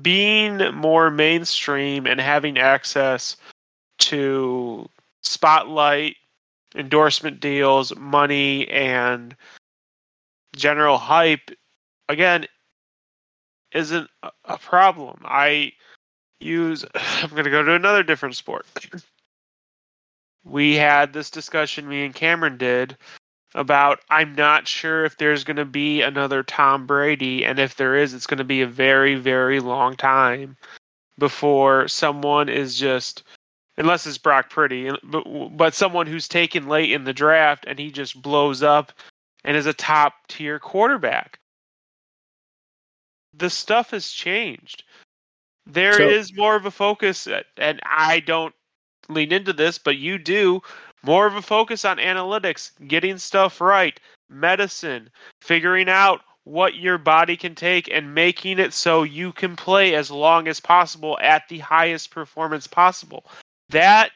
being 0.00 0.58
more 0.74 1.10
mainstream 1.10 2.06
and 2.06 2.20
having 2.20 2.58
access 2.58 3.36
to 3.98 4.88
spotlight, 5.22 6.16
endorsement 6.74 7.40
deals, 7.40 7.94
money, 7.96 8.68
and 8.68 9.36
general 10.56 10.98
hype, 10.98 11.50
again, 12.08 12.46
isn't 13.72 14.08
a- 14.22 14.58
problem. 14.58 15.20
I 15.24 15.72
use, 16.40 16.84
I'm 16.94 17.30
going 17.30 17.44
to 17.44 17.50
go 17.50 17.62
to 17.62 17.74
another 17.74 18.02
different 18.02 18.36
sport. 18.36 18.66
We 20.44 20.74
had 20.74 21.12
this 21.12 21.30
discussion, 21.30 21.88
me 21.88 22.04
and 22.04 22.12
Cameron 22.12 22.56
did, 22.56 22.96
about 23.54 24.00
I'm 24.10 24.34
not 24.34 24.66
sure 24.66 25.04
if 25.04 25.16
there's 25.16 25.44
going 25.44 25.56
to 25.56 25.64
be 25.64 26.02
another 26.02 26.42
Tom 26.42 26.86
Brady, 26.86 27.44
and 27.44 27.60
if 27.60 27.76
there 27.76 27.96
is, 27.96 28.12
it's 28.12 28.26
going 28.26 28.38
to 28.38 28.44
be 28.44 28.62
a 28.62 28.66
very, 28.66 29.14
very 29.14 29.60
long 29.60 29.94
time 29.96 30.56
before 31.18 31.86
someone 31.86 32.48
is 32.48 32.76
just, 32.76 33.22
unless 33.76 34.06
it's 34.06 34.18
Brock 34.18 34.50
Purdy, 34.50 34.90
but 35.02 35.24
but 35.56 35.74
someone 35.74 36.06
who's 36.06 36.28
taken 36.28 36.68
late 36.68 36.92
in 36.92 37.04
the 37.04 37.12
draft 37.12 37.64
and 37.66 37.78
he 37.78 37.90
just 37.90 38.20
blows 38.20 38.62
up 38.62 38.92
and 39.44 39.56
is 39.56 39.66
a 39.66 39.72
top 39.72 40.14
tier 40.28 40.58
quarterback. 40.58 41.38
The 43.34 43.50
stuff 43.50 43.90
has 43.90 44.10
changed. 44.10 44.84
There 45.66 46.00
is 46.00 46.28
So- 46.28 46.34
more 46.36 46.56
of 46.56 46.66
a 46.66 46.70
focus, 46.70 47.26
and 47.56 47.80
I 47.84 48.20
don't 48.20 48.54
lean 49.08 49.32
into 49.32 49.52
this, 49.52 49.78
but 49.78 49.96
you 49.96 50.18
do 50.18 50.62
more 51.02 51.26
of 51.26 51.34
a 51.34 51.42
focus 51.42 51.84
on 51.84 51.96
analytics, 51.98 52.70
getting 52.86 53.18
stuff 53.18 53.60
right, 53.60 53.98
medicine, 54.28 55.10
figuring 55.40 55.88
out 55.88 56.22
what 56.44 56.74
your 56.74 56.98
body 56.98 57.36
can 57.36 57.54
take 57.54 57.88
and 57.90 58.14
making 58.14 58.58
it 58.58 58.72
so 58.72 59.02
you 59.04 59.32
can 59.32 59.54
play 59.54 59.94
as 59.94 60.10
long 60.10 60.48
as 60.48 60.58
possible 60.60 61.18
at 61.20 61.48
the 61.48 61.58
highest 61.58 62.10
performance 62.10 62.66
possible. 62.66 63.24
That 63.72 64.10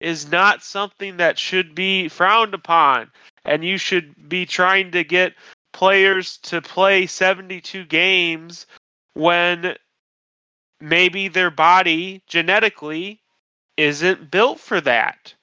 is 0.00 0.30
not 0.30 0.62
something 0.62 1.16
that 1.18 1.38
should 1.38 1.74
be 1.74 2.08
frowned 2.08 2.54
upon 2.54 3.10
and 3.44 3.64
you 3.64 3.78
should 3.78 4.28
be 4.28 4.44
trying 4.44 4.90
to 4.90 5.04
get 5.04 5.34
players 5.72 6.38
to 6.38 6.60
play 6.60 7.06
72 7.06 7.84
games 7.86 8.66
when 9.14 9.76
maybe 10.80 11.28
their 11.28 11.50
body 11.50 12.22
genetically 12.26 13.20
isn't 13.76 14.30
built 14.30 14.58
for 14.58 14.80
that. 14.80 15.34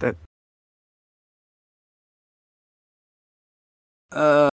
That. 0.00 0.16
Uh, 4.12 4.48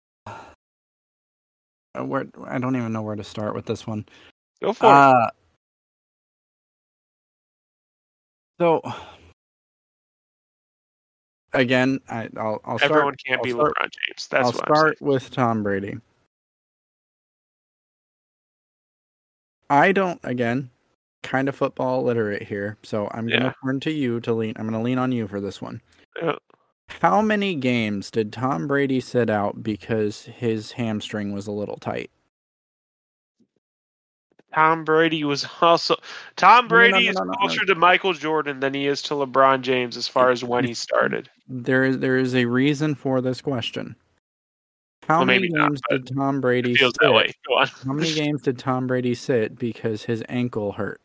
where 1.97 2.28
I 2.45 2.60
don't 2.60 2.76
even 2.76 2.93
know 2.93 3.01
where 3.01 3.16
to 3.16 3.24
start 3.24 3.55
with 3.55 3.66
this 3.66 3.88
one. 3.88 4.05
Go 4.62 4.74
for 4.74 4.88
it. 4.88 5.39
So 8.60 8.82
again, 11.53 11.99
I, 12.10 12.30
I'll 12.38 12.62
I'll 12.66 12.78
start. 12.78 12.91
Everyone 12.91 13.16
can't 13.26 13.39
I'll 13.39 13.43
be 13.43 13.51
start- 13.51 13.74
LeBron 13.76 13.89
James. 13.91 14.28
That's 14.30 14.45
I'll 14.45 14.53
start 14.53 15.01
with 15.01 15.32
Tom 15.32 15.64
Brady. 15.64 15.97
I 19.70 19.91
don't 19.91 20.20
again 20.24 20.70
kind 21.22 21.49
of 21.49 21.55
football 21.55 22.03
literate 22.03 22.43
here, 22.43 22.78
so 22.84 23.07
I'm 23.12 23.28
gonna 23.28 23.53
turn 23.64 23.80
to 23.82 23.91
you 23.91 24.20
to 24.22 24.34
lean. 24.34 24.53
I'm 24.57 24.66
gonna 24.66 24.82
lean 24.82 24.97
on 24.97 25.12
you 25.12 25.28
for 25.28 25.39
this 25.39 25.62
one. 25.62 25.82
Yeah. 26.22 26.36
How 27.01 27.22
many 27.22 27.53
games 27.55 28.10
did 28.10 28.34
Tom 28.34 28.68
Brady 28.68 28.99
sit 28.99 29.30
out 29.30 29.62
because 29.62 30.24
his 30.24 30.72
hamstring 30.72 31.34
was 31.34 31.45
a 31.45 31.51
little 31.51 31.78
tight? 31.78 32.10
Tom 34.54 34.84
Brady 34.84 35.24
was 35.24 35.47
also 35.62 35.95
Tom 36.36 36.68
No, 36.68 36.76
no, 36.78 36.82
no, 36.88 36.89
Brady 36.91 37.06
no, 37.06 37.10
is 37.12 37.16
no, 37.18 37.24
no, 37.24 37.32
no. 37.32 37.38
closer 37.38 37.66
to 37.66 37.76
Michael 37.76 38.14
Jordan 38.14 38.60
than 38.60 38.74
he 38.74 38.88
is 38.88 39.02
to 39.04 39.14
LeBron 39.14 39.62
James 39.62 39.95
as 39.95 40.08
far 40.08 40.32
as 40.32 40.43
when 40.43 40.64
he 40.64 40.74
started. 40.74 41.30
There 41.47 41.84
is 41.84 42.00
there 42.00 42.18
is 42.18 42.36
a 42.36 42.45
reason 42.45 42.95
for 42.95 43.22
this 43.22 43.41
question. 43.41 43.95
How 45.08 45.20
Well, 45.20 45.26
many 45.26 45.39
maybe 45.41 45.54
not, 45.54 45.70
games 45.70 45.82
did 45.89 46.16
Tom 46.16 46.41
Brady 46.41 46.76
sit? 46.76 46.91
How 47.02 47.93
many 47.93 48.14
games 48.14 48.41
did 48.43 48.60
Tom 48.60 48.86
Brady 48.88 49.16
sit 49.16 49.58
because 49.58 50.04
his 50.04 50.24
ankle 50.30 50.72
hurt? 50.72 51.02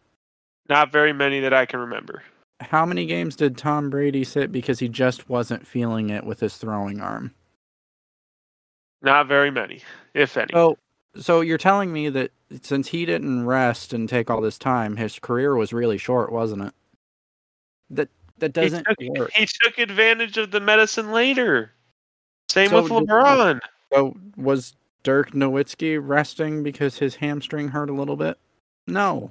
Not 0.69 0.93
very 0.93 1.13
many 1.13 1.41
that 1.41 1.55
I 1.55 1.65
can 1.67 1.81
remember. 1.81 2.23
How 2.61 2.87
many 2.87 3.07
games 3.07 3.37
did 3.37 3.57
Tom 3.57 3.91
Brady 3.91 4.25
sit 4.25 4.53
because 4.53 4.79
he 4.79 4.89
just 4.89 5.29
wasn't 5.29 5.67
feeling 5.67 6.11
it 6.11 6.25
with 6.25 6.41
his 6.41 6.57
throwing 6.57 7.01
arm? 7.01 7.35
Not 9.03 9.27
very 9.27 9.51
many, 9.51 9.83
if 10.15 10.37
any. 10.37 10.53
So, 10.53 10.79
so 11.17 11.41
you're 11.41 11.59
telling 11.59 11.93
me 11.93 12.09
that 12.11 12.31
since 12.63 12.89
he 12.89 13.05
didn't 13.07 13.47
rest 13.47 13.93
and 13.93 14.09
take 14.09 14.31
all 14.31 14.41
this 14.41 14.59
time, 14.59 14.97
his 14.97 15.19
career 15.19 15.57
was 15.57 15.73
really 15.73 15.99
short, 15.99 16.33
wasn't 16.33 16.63
it? 16.63 16.75
That 17.91 18.09
that 18.39 18.53
doesn't 18.53 18.85
took, 18.85 19.19
work. 19.19 19.33
he 19.33 19.47
took 19.63 19.79
advantage 19.79 20.39
of 20.39 20.51
the 20.51 20.61
medicine 20.61 21.13
later. 21.13 21.73
Same 22.49 22.71
So 22.71 22.83
with 22.83 22.91
LeBron. 22.93 23.61
So 23.93 24.17
was 24.37 24.75
Dirk 25.03 25.33
Nowitzki 25.33 25.99
resting 26.03 26.63
because 26.63 26.99
his 26.99 27.15
hamstring 27.15 27.69
hurt 27.69 27.91
a 27.91 27.95
little 27.95 28.17
bit? 28.17 28.39
No. 28.87 29.31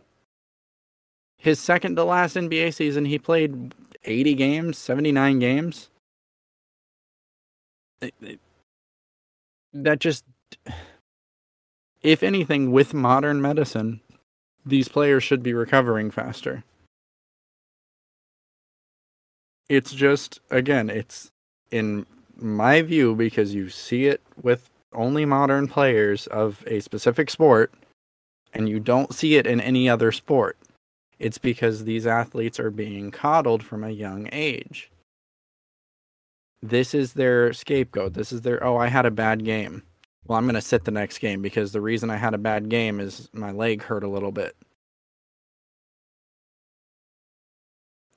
His 1.37 1.59
second 1.59 1.95
to 1.97 2.03
last 2.05 2.35
NBA 2.37 2.73
season, 2.73 3.03
he 3.05 3.19
played 3.19 3.73
80 4.05 4.33
games, 4.35 4.77
79 4.77 5.39
games. 5.39 5.89
It- 8.01 8.13
it- 8.21 8.39
That 9.73 9.99
just, 9.99 10.23
if 12.03 12.21
anything, 12.21 12.71
with 12.71 12.93
modern 12.93 13.41
medicine, 13.41 14.01
these 14.65 14.87
players 14.87 15.23
should 15.23 15.41
be 15.41 15.53
recovering 15.53 16.11
faster. 16.11 16.63
It's 19.69 19.93
just, 19.93 20.39
again, 20.51 20.89
it's 20.89 21.31
in 21.71 22.05
my 22.35 22.81
view, 22.81 23.15
because 23.15 23.55
you 23.55 23.69
see 23.69 24.05
it 24.05 24.21
with 24.41 24.69
only 24.93 25.25
modern 25.25 25.67
players 25.67 26.27
of 26.27 26.63
a 26.67 26.79
specific 26.81 27.29
sport, 27.29 27.73
and 28.53 28.69
you 28.69 28.79
don't 28.79 29.13
see 29.13 29.35
it 29.35 29.47
in 29.47 29.59
any 29.59 29.89
other 29.89 30.11
sport, 30.11 30.57
it's 31.19 31.37
because 31.37 31.83
these 31.83 32.05
athletes 32.05 32.59
are 32.59 32.69
being 32.69 33.09
coddled 33.09 33.63
from 33.63 33.83
a 33.83 33.89
young 33.89 34.29
age. 34.31 34.91
This 36.61 36.93
is 36.93 37.13
their 37.13 37.53
scapegoat. 37.53 38.13
This 38.13 38.31
is 38.31 38.41
their, 38.41 38.63
oh, 38.63 38.77
I 38.77 38.87
had 38.87 39.05
a 39.05 39.11
bad 39.11 39.43
game. 39.43 39.83
Well, 40.27 40.37
I'm 40.37 40.45
going 40.45 40.55
to 40.55 40.61
sit 40.61 40.85
the 40.85 40.91
next 40.91 41.19
game 41.19 41.41
because 41.41 41.71
the 41.71 41.81
reason 41.81 42.09
I 42.09 42.17
had 42.17 42.33
a 42.33 42.37
bad 42.37 42.69
game 42.69 42.99
is 42.99 43.29
my 43.33 43.51
leg 43.51 43.83
hurt 43.83 44.03
a 44.03 44.09
little 44.09 44.31
bit. 44.31 44.55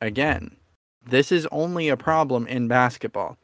Again, 0.01 0.57
this 1.05 1.33
is 1.33 1.49
only 1.51 1.89
a 1.89 1.97
problem 1.97 2.47
in 2.47 2.69
basketball 2.69 3.37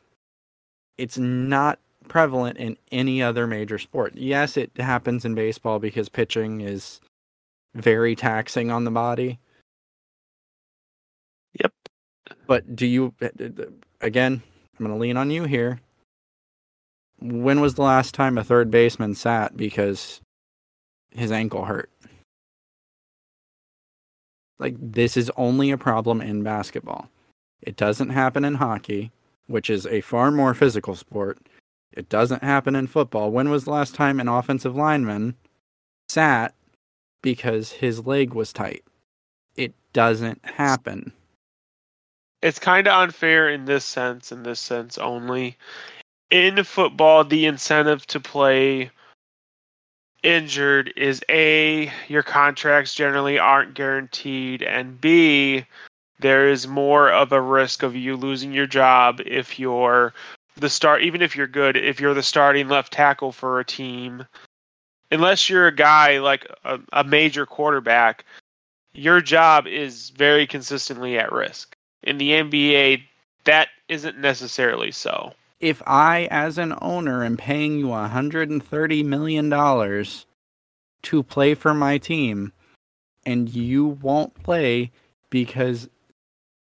it's 0.99 1.19
not 1.19 1.79
prevalent 2.09 2.59
in 2.59 2.77
any 2.91 3.23
other 3.23 3.47
major 3.47 3.79
sport. 3.79 4.15
Yes, 4.15 4.57
it 4.57 4.71
happens 4.77 5.25
in 5.25 5.35
baseball 5.35 5.79
because 5.79 6.09
pitching 6.09 6.61
is 6.61 7.01
very 7.75 8.15
taxing 8.15 8.71
on 8.71 8.85
the 8.85 8.91
body. 8.91 9.39
Yep. 11.61 11.73
But 12.47 12.77
do 12.77 12.87
you 12.87 13.15
again, 14.01 14.43
I'm 14.79 14.87
going 14.87 14.97
to 14.97 15.01
lean 15.01 15.17
on 15.17 15.31
you 15.31 15.45
here. 15.45 15.81
When 17.23 17.61
was 17.61 17.75
the 17.75 17.83
last 17.83 18.15
time 18.15 18.37
a 18.37 18.45
third 18.45 18.71
baseman 18.71 19.15
sat 19.15 19.57
because 19.57 20.21
his 21.11 21.33
ankle 21.33 21.65
hurt? 21.65 21.91
Like 24.59 24.77
this 24.79 25.17
is 25.17 25.31
only 25.37 25.71
a 25.71 25.79
problem 25.79 26.21
in 26.21 26.43
basketball. 26.43 27.09
It 27.61 27.77
doesn't 27.77 28.11
happen 28.11 28.45
in 28.45 28.55
hockey 28.55 29.13
which 29.47 29.69
is 29.69 29.87
a 29.87 30.01
far 30.01 30.31
more 30.31 30.55
physical 30.55 30.95
sport. 30.95 31.39
It 31.93 32.09
doesn't 32.09 32.43
happen 32.43 32.75
in 32.75 32.87
football. 32.87 33.31
When 33.31 33.51
was 33.51 33.65
the 33.65 33.71
last 33.71 33.95
time 33.95 34.19
an 34.19 34.29
offensive 34.29 34.75
lineman 34.75 35.37
sat 36.09 36.55
because 37.23 37.71
his 37.71 38.07
leg 38.07 38.33
was 38.33 38.53
tight? 38.53 38.83
It 39.57 39.75
doesn't 39.93 40.43
happen. 40.45 41.13
It's 42.41 42.59
kind 42.59 42.89
of 42.89 42.95
unfair 42.95 43.51
in 43.51 43.67
this 43.67 43.85
sense, 43.85 44.33
in 44.33 44.43
this 44.43 44.59
sense 44.59 44.97
only. 44.99 45.59
In 46.33 46.65
football, 46.65 47.25
the 47.25 47.45
incentive 47.45 48.07
to 48.07 48.19
play 48.19 48.91
injured 50.23 50.91
is 50.97 51.23
A, 51.29 51.93
your 52.09 52.23
contracts 52.23 52.95
generally 52.95 53.39
aren't 53.39 53.75
guaranteed, 53.75 54.63
and 54.63 54.99
B, 54.99 55.67
there 56.21 56.49
is 56.49 56.67
more 56.67 57.11
of 57.11 57.33
a 57.33 57.41
risk 57.43 57.83
of 57.83 57.95
you 57.95 58.17
losing 58.17 58.51
your 58.51 58.67
job 58.67 59.21
if 59.27 59.59
you're 59.59 60.15
the 60.57 60.71
start 60.71 61.03
even 61.03 61.21
if 61.21 61.37
you're 61.37 61.47
good 61.47 61.77
if 61.77 62.01
you're 62.01 62.15
the 62.15 62.23
starting 62.23 62.67
left 62.69 62.95
tackle 62.95 63.31
for 63.31 63.61
a 63.61 63.65
team. 63.65 64.27
Unless 65.11 65.51
you're 65.51 65.67
a 65.67 65.75
guy 65.75 66.19
like 66.19 66.47
a, 66.65 66.81
a 66.95 67.05
major 67.05 67.45
quarterback 67.45 68.25
your 68.95 69.21
job 69.21 69.67
is 69.67 70.09
very 70.11 70.47
consistently 70.47 71.19
at 71.19 71.31
risk. 71.31 71.77
In 72.03 72.17
the 72.17 72.31
nba 72.31 73.03
that 73.45 73.69
isn't 73.91 74.17
necessarily 74.17 74.93
so 74.93 75.35
If 75.63 75.81
I, 75.87 76.27
as 76.31 76.59
an 76.59 76.75
owner, 76.83 77.25
am 77.25 77.37
paying 77.37 77.79
you 77.79 77.87
$130 77.87 79.05
million 79.05 80.05
to 81.05 81.23
play 81.23 81.55
for 81.55 81.73
my 81.73 81.99
team 81.99 82.53
and 83.25 83.49
you 83.49 83.87
won't 83.87 84.35
play 84.43 84.91
because 85.31 85.89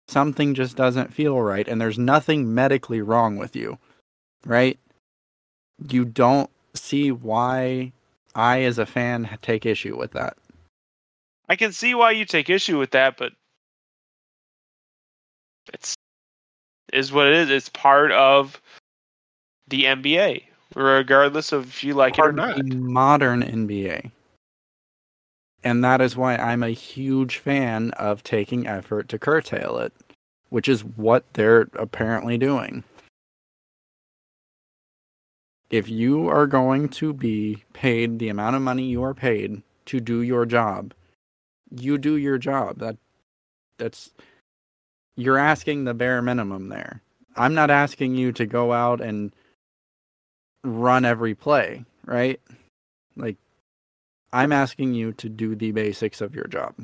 something 0.08 0.54
just 0.54 0.78
doesn't 0.78 1.14
feel 1.14 1.42
right 1.42 1.68
and 1.68 1.82
there's 1.82 1.98
nothing 1.98 2.54
medically 2.54 3.02
wrong 3.02 3.38
with 3.38 3.56
you, 3.56 3.80
right? 4.46 4.78
You 5.90 6.06
don't 6.06 6.52
see 6.76 7.12
why 7.12 7.94
I, 8.36 8.62
as 8.62 8.78
a 8.78 8.86
fan, 8.86 9.28
take 9.42 9.66
issue 9.66 9.98
with 9.98 10.12
that. 10.12 10.38
i 11.50 11.56
can 11.56 11.72
see 11.72 11.96
why 11.96 12.12
you 12.12 12.24
take 12.24 12.50
issue 12.50 12.78
with 12.78 12.92
that 12.92 13.18
but 13.18 13.34
it's 15.74 15.96
is 16.94 17.12
what 17.12 17.28
it 17.28 17.34
is 17.34 17.50
it's 17.50 17.70
part 17.70 18.12
of 18.12 18.62
the 19.72 19.86
nba 19.86 20.44
regardless 20.76 21.52
of 21.52 21.68
if 21.68 21.84
you 21.84 21.94
like 21.94 22.18
it 22.18 22.22
or 22.22 22.32
not 22.32 22.64
modern 22.66 23.42
NBA. 23.42 24.12
And 25.64 25.84
that 25.84 26.02
is 26.02 26.16
why 26.16 26.36
I'm 26.36 26.64
a 26.64 26.70
huge 26.70 27.38
fan 27.38 27.92
of 27.92 28.24
taking 28.24 28.68
effort 28.68 29.10
to 29.10 29.20
curtail 29.20 29.78
it, 29.78 29.94
which 30.50 30.68
is 30.68 30.84
what 30.84 31.24
they're 31.34 31.68
apparently 31.74 32.38
doing. 32.38 32.84
If 35.70 35.88
you 35.88 36.28
are 36.30 36.48
going 36.48 36.90
to 36.90 37.14
be 37.14 37.64
paid 37.74 38.20
the 38.20 38.30
amount 38.30 38.56
of 38.56 38.62
money 38.62 38.84
you 38.84 39.04
are 39.04 39.14
paid 39.14 39.62
to 39.86 40.00
do 40.00 40.22
your 40.22 40.46
job, 40.46 40.94
you 41.70 41.98
do 41.98 42.18
your 42.18 42.38
job. 42.38 42.80
That 42.80 42.98
that's 43.78 44.10
you're 45.16 45.38
asking 45.38 45.84
the 45.84 45.94
bare 45.94 46.22
minimum 46.22 46.70
there. 46.70 47.02
I'm 47.38 47.54
not 47.54 47.70
asking 47.70 48.16
you 48.16 48.34
to 48.34 48.46
go 48.46 48.74
out 48.74 49.00
and 49.00 49.34
run 50.64 51.06
every 51.06 51.36
play, 51.36 51.86
right? 52.06 52.40
Like 53.16 53.38
I'm 54.34 54.52
asking 54.52 54.94
you 54.94 55.14
to 55.14 55.30
do 55.30 55.56
the 55.56 55.72
basics 55.72 56.22
of 56.22 56.36
your 56.36 56.46
job. 56.46 56.76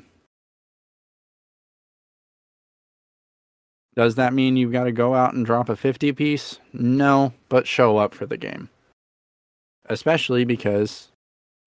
Does 3.96 4.16
that 4.16 4.34
mean 4.34 4.58
you've 4.58 4.72
got 4.72 4.84
to 4.84 4.92
go 4.92 5.16
out 5.16 5.34
and 5.34 5.46
drop 5.46 5.70
a 5.70 5.76
50 5.76 6.12
piece? 6.12 6.60
No, 6.72 7.34
but 7.50 7.66
show 7.66 7.98
up 7.98 8.14
for 8.14 8.28
the 8.28 8.38
game. 8.38 8.70
Especially 9.90 10.46
because 10.46 11.08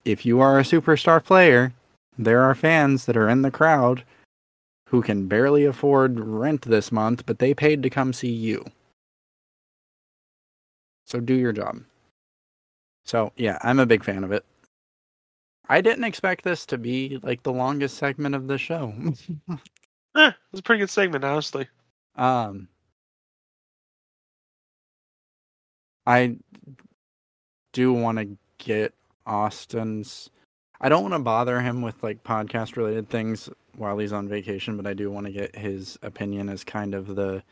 if 0.05 0.25
you 0.25 0.39
are 0.39 0.57
a 0.57 0.63
superstar 0.63 1.21
player, 1.21 1.73
there 2.17 2.41
are 2.41 2.55
fans 2.55 3.05
that 3.05 3.17
are 3.17 3.27
in 3.27 3.41
the 3.41 3.51
crowd 3.51 4.05
who 4.87 5.01
can 5.01 5.27
barely 5.27 5.65
afford 5.65 6.19
rent 6.19 6.61
this 6.61 6.91
month, 6.91 7.25
but 7.25 7.39
they 7.39 7.53
paid 7.53 7.83
to 7.83 7.89
come 7.89 8.13
see 8.13 8.31
you. 8.31 8.65
So 11.05 11.19
do 11.19 11.33
your 11.33 11.51
job. 11.51 11.81
So, 13.05 13.31
yeah, 13.35 13.57
I'm 13.61 13.79
a 13.79 13.85
big 13.85 14.03
fan 14.03 14.23
of 14.23 14.31
it. 14.31 14.45
I 15.69 15.81
didn't 15.81 16.03
expect 16.03 16.43
this 16.43 16.65
to 16.67 16.77
be 16.77 17.19
like 17.23 17.43
the 17.43 17.53
longest 17.53 17.97
segment 17.97 18.35
of 18.35 18.47
the 18.47 18.57
show. 18.57 18.93
Eh, 20.13 20.27
it 20.27 20.35
was 20.51 20.59
a 20.59 20.63
pretty 20.63 20.81
good 20.81 20.89
segment 20.89 21.23
honestly 21.23 21.65
um 22.17 22.67
I 26.05 26.35
do 27.71 27.93
want 27.93 28.17
to 28.17 28.37
get 28.57 28.93
Austin's 29.25 30.29
I 30.81 30.89
don't 30.89 31.03
want 31.03 31.13
to 31.13 31.19
bother 31.19 31.61
him 31.61 31.81
with 31.81 32.01
like 32.03 32.23
podcast 32.23 32.75
related 32.75 33.07
things 33.07 33.49
while 33.77 33.97
he's 33.99 34.11
on 34.11 34.27
vacation, 34.27 34.75
but 34.77 34.87
I 34.87 34.93
do 34.93 35.11
want 35.11 35.27
to 35.27 35.31
get 35.31 35.55
his 35.55 35.97
opinion 36.01 36.49
as 36.49 36.63
kind 36.63 36.95
of 36.95 37.15
the 37.15 37.43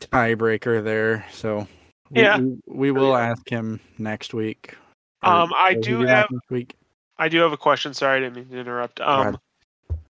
tiebreaker 0.00 0.82
there. 0.82 1.24
So 1.32 1.66
we, 2.10 2.22
Yeah. 2.22 2.38
we, 2.38 2.56
we 2.66 2.90
will 2.90 3.16
ask 3.16 3.48
him 3.48 3.80
next 3.98 4.34
week. 4.34 4.76
Um, 5.22 5.52
I 5.54 5.74
do 5.74 6.00
have- 6.00 6.28
week. 6.50 6.74
I 7.18 7.28
do 7.28 7.38
have 7.40 7.52
a 7.52 7.56
question. 7.56 7.94
Sorry, 7.94 8.16
I 8.16 8.20
didn't 8.20 8.34
mean 8.36 8.48
to 8.48 8.58
interrupt. 8.58 9.00
Um, 9.00 9.38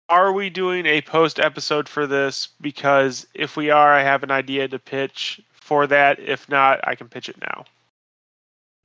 are 0.09 0.33
we 0.33 0.49
doing 0.49 0.87
a 0.87 1.01
post 1.03 1.41
episode 1.41 1.89
for 1.89 2.07
this? 2.07 2.49
Because 2.61 3.27
if 3.35 3.57
we 3.57 3.71
are, 3.71 3.93
I 3.93 4.03
have 4.03 4.23
an 4.23 4.31
idea 4.31 4.69
to 4.69 4.79
pitch 4.79 5.41
for 5.53 5.87
that. 5.89 6.21
If 6.21 6.49
not, 6.49 6.81
I 6.87 6.95
can 6.95 7.09
pitch 7.09 7.29
it 7.29 7.37
now. 7.41 7.65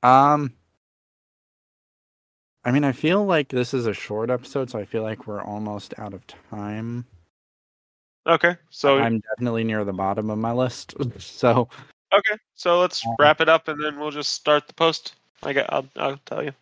Um, 0.02 0.52
I 2.64 2.72
mean, 2.72 2.84
I 2.84 2.92
feel 2.92 3.24
like 3.24 3.48
this 3.48 3.72
is 3.72 3.86
a 3.86 3.94
short 3.94 4.28
episode, 4.28 4.70
so 4.70 4.78
I 4.78 4.84
feel 4.84 5.02
like 5.02 5.26
we're 5.26 5.42
almost 5.42 5.94
out 5.98 6.12
of 6.14 6.26
time. 6.26 7.04
Okay, 8.26 8.56
so 8.70 8.98
I'm 8.98 9.20
definitely 9.20 9.64
near 9.64 9.84
the 9.84 9.92
bottom 9.92 10.30
of 10.30 10.38
my 10.38 10.52
list, 10.52 10.94
so 11.18 11.68
okay, 12.12 12.36
so 12.54 12.80
let's 12.80 13.04
Um, 13.06 13.14
wrap 13.18 13.40
it 13.40 13.48
up, 13.48 13.68
and 13.68 13.82
then 13.82 13.98
we'll 13.98 14.10
just 14.10 14.32
start 14.32 14.66
the 14.66 14.74
post. 14.74 15.14
I 15.42 15.52
got. 15.52 15.72
I'll, 15.72 15.88
I'll 15.96 16.20
tell 16.26 16.42
you. 16.44 16.52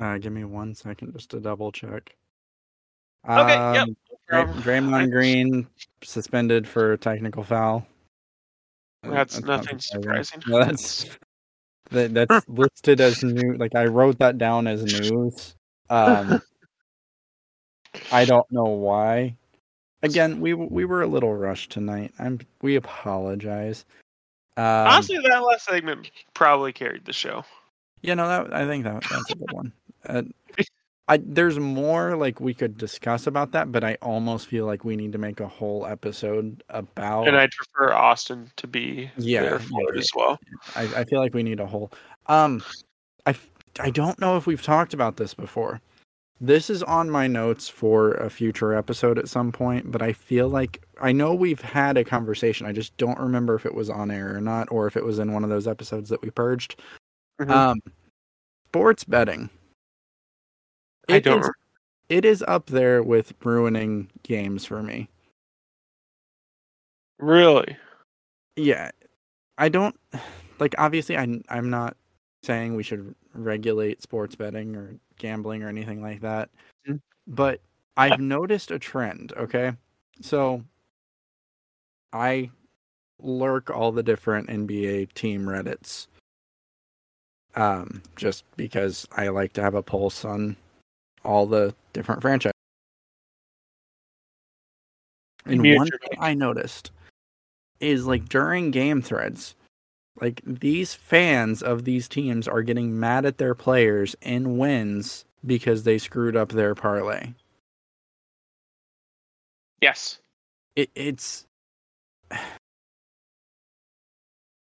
uh, 0.00 0.18
give 0.18 0.32
me 0.32 0.44
one 0.44 0.74
second 0.74 1.12
just 1.12 1.30
to 1.30 1.40
double 1.40 1.72
check. 1.72 2.14
Okay, 3.28 3.54
yep, 3.74 3.88
Um, 3.88 3.96
Dray- 4.28 4.62
Draymond 4.80 5.10
Green 5.10 5.66
suspended 6.02 6.68
for 6.68 6.96
technical 6.98 7.42
foul. 7.42 7.86
Uh, 9.02 9.10
That's 9.10 9.40
not 9.40 9.46
nothing 9.64 9.78
surprising. 9.78 10.42
No, 10.46 10.58
that's 10.64 11.06
that, 11.90 12.14
that's 12.14 12.44
listed 12.48 13.00
as 13.00 13.22
new. 13.22 13.54
Like 13.56 13.74
I 13.74 13.86
wrote 13.86 14.18
that 14.18 14.38
down 14.38 14.66
as 14.66 14.82
news. 14.84 15.54
Um, 15.90 16.40
I 18.12 18.24
don't 18.24 18.50
know 18.50 18.64
why. 18.64 19.36
Again, 20.02 20.40
we 20.40 20.52
we 20.54 20.84
were 20.84 21.02
a 21.02 21.06
little 21.06 21.34
rushed 21.34 21.70
tonight. 21.70 22.12
I'm 22.18 22.40
we 22.60 22.76
apologize. 22.76 23.84
Um, 24.56 24.64
Honestly, 24.64 25.18
that 25.18 25.38
last 25.42 25.64
segment 25.66 26.10
probably 26.34 26.72
carried 26.72 27.04
the 27.04 27.12
show. 27.12 27.44
you 28.02 28.14
know 28.14 28.28
that 28.28 28.54
I 28.54 28.66
think 28.66 28.84
that 28.84 29.02
that's 29.10 29.30
a 29.30 29.34
good 29.34 29.52
one. 29.52 29.72
Uh, 30.08 30.22
I 31.08 31.18
there's 31.22 31.58
more 31.58 32.16
like 32.16 32.40
we 32.40 32.54
could 32.54 32.78
discuss 32.78 33.26
about 33.26 33.52
that, 33.52 33.70
but 33.72 33.84
I 33.84 33.98
almost 34.00 34.46
feel 34.46 34.64
like 34.64 34.84
we 34.84 34.96
need 34.96 35.12
to 35.12 35.18
make 35.18 35.38
a 35.40 35.48
whole 35.48 35.84
episode 35.86 36.62
about. 36.70 37.28
And 37.28 37.36
I'd 37.36 37.50
prefer 37.50 37.92
Austin 37.92 38.50
to 38.56 38.66
be 38.66 39.10
Yeah, 39.18 39.42
there 39.42 39.60
yeah, 39.60 39.78
yeah. 39.92 39.98
as 39.98 40.10
well. 40.16 40.38
I, 40.76 40.82
I 41.00 41.04
feel 41.04 41.18
like 41.20 41.34
we 41.34 41.42
need 41.42 41.60
a 41.60 41.66
whole. 41.66 41.92
Um, 42.26 42.62
I 43.26 43.34
I 43.80 43.90
don't 43.90 44.18
know 44.18 44.36
if 44.38 44.46
we've 44.46 44.62
talked 44.62 44.94
about 44.94 45.16
this 45.16 45.34
before. 45.34 45.80
This 46.40 46.70
is 46.70 46.82
on 46.82 47.10
my 47.10 47.26
notes 47.26 47.68
for 47.68 48.12
a 48.12 48.30
future 48.30 48.72
episode 48.74 49.18
at 49.18 49.28
some 49.28 49.52
point, 49.52 49.90
but 49.92 50.00
I 50.00 50.12
feel 50.14 50.48
like 50.48 50.83
I 51.00 51.12
know 51.12 51.34
we've 51.34 51.60
had 51.60 51.96
a 51.96 52.04
conversation. 52.04 52.66
I 52.66 52.72
just 52.72 52.96
don't 52.96 53.18
remember 53.18 53.54
if 53.54 53.66
it 53.66 53.74
was 53.74 53.90
on 53.90 54.10
air 54.10 54.34
or 54.36 54.40
not, 54.40 54.70
or 54.70 54.86
if 54.86 54.96
it 54.96 55.04
was 55.04 55.18
in 55.18 55.32
one 55.32 55.44
of 55.44 55.50
those 55.50 55.66
episodes 55.68 56.08
that 56.10 56.22
we 56.22 56.30
purged. 56.30 56.80
Mhm. 57.40 57.50
Um, 57.50 57.80
sports 58.68 59.04
betting. 59.04 59.50
I 61.08 61.16
It 61.16 61.24
don't. 61.24 61.40
is- 61.40 61.50
it 62.10 62.24
is 62.24 62.42
up 62.46 62.66
there 62.66 63.02
with 63.02 63.32
ruining 63.44 64.10
games 64.22 64.64
for 64.64 64.82
me. 64.82 65.08
Really? 67.18 67.76
Yeah, 68.56 68.90
I 69.58 69.68
don't 69.68 69.98
like. 70.58 70.74
Obviously, 70.78 71.16
I 71.16 71.40
I'm 71.48 71.70
not 71.70 71.96
saying 72.42 72.74
we 72.74 72.82
should 72.82 73.14
regulate 73.32 74.02
sports 74.02 74.34
betting 74.36 74.76
or 74.76 74.94
gambling 75.18 75.62
or 75.62 75.68
anything 75.68 76.02
like 76.02 76.20
that. 76.20 76.50
Mhm. 76.86 77.00
But 77.26 77.60
I've 77.96 78.20
noticed 78.20 78.70
a 78.70 78.78
trend. 78.78 79.32
Okay, 79.36 79.72
so 80.20 80.62
I 82.14 82.50
lurk 83.20 83.70
all 83.70 83.92
the 83.92 84.02
different 84.02 84.48
NBA 84.48 85.12
team 85.14 85.44
Reddits. 85.44 86.06
Um, 87.56 88.02
just 88.16 88.44
because 88.56 89.06
I 89.16 89.28
like 89.28 89.52
to 89.54 89.62
have 89.62 89.74
a 89.74 89.82
pulse 89.82 90.24
on 90.24 90.56
all 91.24 91.46
the 91.46 91.74
different 91.92 92.22
franchises. 92.22 92.52
And 95.46 95.60
Mute 95.60 95.76
one 95.76 95.88
thing. 95.88 96.18
I 96.18 96.34
noticed 96.34 96.90
is 97.80 98.06
like 98.06 98.28
during 98.28 98.70
game 98.70 99.02
threads, 99.02 99.54
like 100.20 100.40
these 100.46 100.94
fans 100.94 101.62
of 101.62 101.84
these 101.84 102.08
teams 102.08 102.48
are 102.48 102.62
getting 102.62 102.98
mad 102.98 103.24
at 103.26 103.38
their 103.38 103.54
players 103.54 104.16
in 104.22 104.56
wins 104.56 105.24
because 105.44 105.82
they 105.82 105.98
screwed 105.98 106.36
up 106.36 106.50
their 106.50 106.74
parlay. 106.74 107.32
Yes. 109.80 110.18
It, 110.76 110.90
it's 110.94 111.46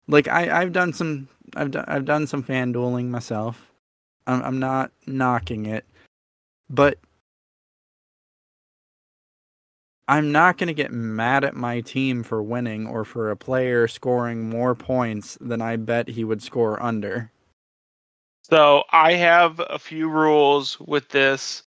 like 0.07 0.27
I 0.27 0.61
I've 0.61 0.71
done 0.73 0.93
some 0.93 1.27
I've 1.55 1.71
done 1.71 1.85
I've 1.87 2.05
done 2.05 2.27
some 2.27 2.43
fan 2.43 2.71
dueling 2.71 3.09
myself. 3.09 3.71
I'm 4.27 4.41
I'm 4.43 4.59
not 4.59 4.91
knocking 5.07 5.65
it, 5.65 5.85
but 6.69 6.97
I'm 10.07 10.31
not 10.31 10.57
going 10.57 10.67
to 10.67 10.73
get 10.73 10.91
mad 10.91 11.43
at 11.43 11.55
my 11.55 11.81
team 11.81 12.21
for 12.21 12.43
winning 12.43 12.85
or 12.85 13.03
for 13.05 13.31
a 13.31 13.35
player 13.35 13.87
scoring 13.87 14.47
more 14.49 14.75
points 14.75 15.35
than 15.41 15.61
I 15.61 15.77
bet 15.77 16.07
he 16.07 16.23
would 16.23 16.43
score 16.43 16.81
under. 16.81 17.31
So 18.43 18.83
I 18.91 19.13
have 19.13 19.59
a 19.67 19.79
few 19.79 20.07
rules 20.07 20.79
with 20.79 21.09
this, 21.09 21.63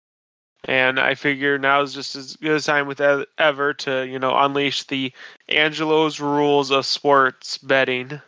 and 0.65 0.99
I 0.99 1.15
figure 1.15 1.57
now 1.57 1.81
is 1.81 1.93
just 1.93 2.15
as 2.15 2.35
good 2.37 2.57
a 2.57 2.61
time 2.61 2.87
with 2.87 3.01
ever 3.37 3.73
to 3.73 4.07
you 4.07 4.19
know 4.19 4.37
unleash 4.37 4.83
the 4.83 5.11
Angelo's 5.49 6.19
rules 6.19 6.71
of 6.71 6.85
sports 6.85 7.57
betting. 7.57 8.19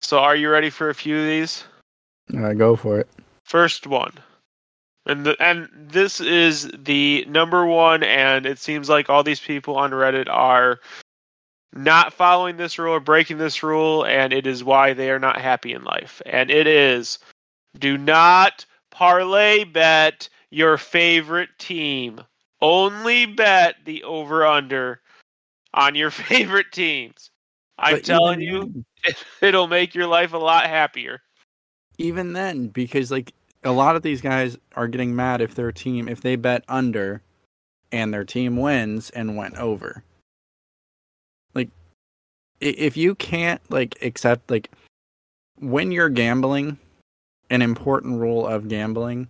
So 0.00 0.18
are 0.18 0.36
you 0.36 0.50
ready 0.50 0.70
for 0.70 0.90
a 0.90 0.94
few 0.94 1.18
of 1.18 1.26
these? 1.26 1.64
Uh, 2.36 2.52
go 2.52 2.76
for 2.76 3.00
it. 3.00 3.08
First 3.44 3.86
one. 3.86 4.12
And 5.06 5.24
the, 5.24 5.36
and 5.40 5.68
this 5.72 6.20
is 6.20 6.70
the 6.76 7.24
number 7.28 7.64
one 7.64 8.02
and 8.02 8.44
it 8.44 8.58
seems 8.58 8.90
like 8.90 9.08
all 9.08 9.22
these 9.22 9.40
people 9.40 9.76
on 9.76 9.92
Reddit 9.92 10.28
are 10.28 10.80
not 11.72 12.12
following 12.12 12.58
this 12.58 12.78
rule 12.78 12.94
or 12.94 13.00
breaking 13.00 13.38
this 13.38 13.62
rule 13.62 14.04
and 14.04 14.34
it 14.34 14.46
is 14.46 14.62
why 14.62 14.92
they 14.92 15.10
are 15.10 15.18
not 15.18 15.40
happy 15.40 15.72
in 15.72 15.82
life. 15.84 16.20
And 16.26 16.50
it 16.50 16.66
is 16.66 17.18
do 17.78 17.96
not 17.96 18.66
parlay 18.90 19.64
bet 19.64 20.28
your 20.50 20.76
favorite 20.78 21.50
team. 21.58 22.20
Only 22.60 23.26
bet 23.26 23.76
the 23.84 24.02
over 24.04 24.44
under 24.46 25.00
on 25.74 25.94
your 25.94 26.10
favorite 26.12 26.72
teams. 26.72 27.30
I'm 27.78 27.96
But 27.96 28.04
telling 28.04 28.40
you, 28.40 28.84
then- 29.04 29.14
it'll 29.42 29.68
make 29.68 29.94
your 29.94 30.06
life 30.06 30.32
a 30.32 30.38
lot 30.38 30.66
happier. 30.66 31.20
even 31.98 32.32
then 32.32 32.68
because 32.68 33.10
like 33.10 33.32
a 33.64 33.70
lot 33.72 33.96
of 33.96 34.02
these 34.02 34.20
guys 34.20 34.56
are 34.76 34.88
getting 34.88 35.14
mad 35.14 35.40
if 35.40 35.54
their 35.54 35.72
team 35.72 36.08
if 36.08 36.20
they 36.20 36.36
bet 36.36 36.64
under 36.68 37.20
and 37.92 38.12
their 38.14 38.24
team 38.24 38.56
wins 38.56 39.10
and 39.10 39.36
went 39.36 39.56
over 39.56 40.02
like 41.54 41.68
if 42.60 42.96
you 42.96 43.14
can't 43.16 43.60
like 43.70 43.96
accept 44.02 44.48
like 44.50 44.70
when 45.60 45.90
you're 45.90 46.08
gambling 46.08 46.78
an 47.50 47.62
important 47.62 48.20
rule 48.20 48.46
of 48.46 48.68
gambling 48.68 49.26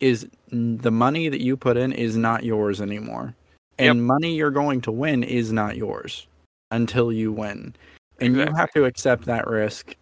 is 0.00 0.26
the 0.50 0.90
money 0.90 1.28
that 1.28 1.40
you 1.42 1.56
put 1.56 1.76
in 1.76 1.92
is 1.92 2.16
not 2.16 2.44
yours 2.44 2.80
anymore. 2.80 3.34
And 3.78 4.04
money 4.04 4.34
you're 4.34 4.50
going 4.50 4.80
to 4.82 4.90
win 4.92 5.22
is 5.22 5.52
not 5.52 5.76
yours 5.76 6.26
until 6.70 7.12
you 7.12 7.30
win. 7.32 7.74
And 8.20 8.34
you 8.34 8.52
have 8.56 8.72
to 8.72 8.84
accept 8.84 9.24
that 9.26 9.46
risk 9.46 9.94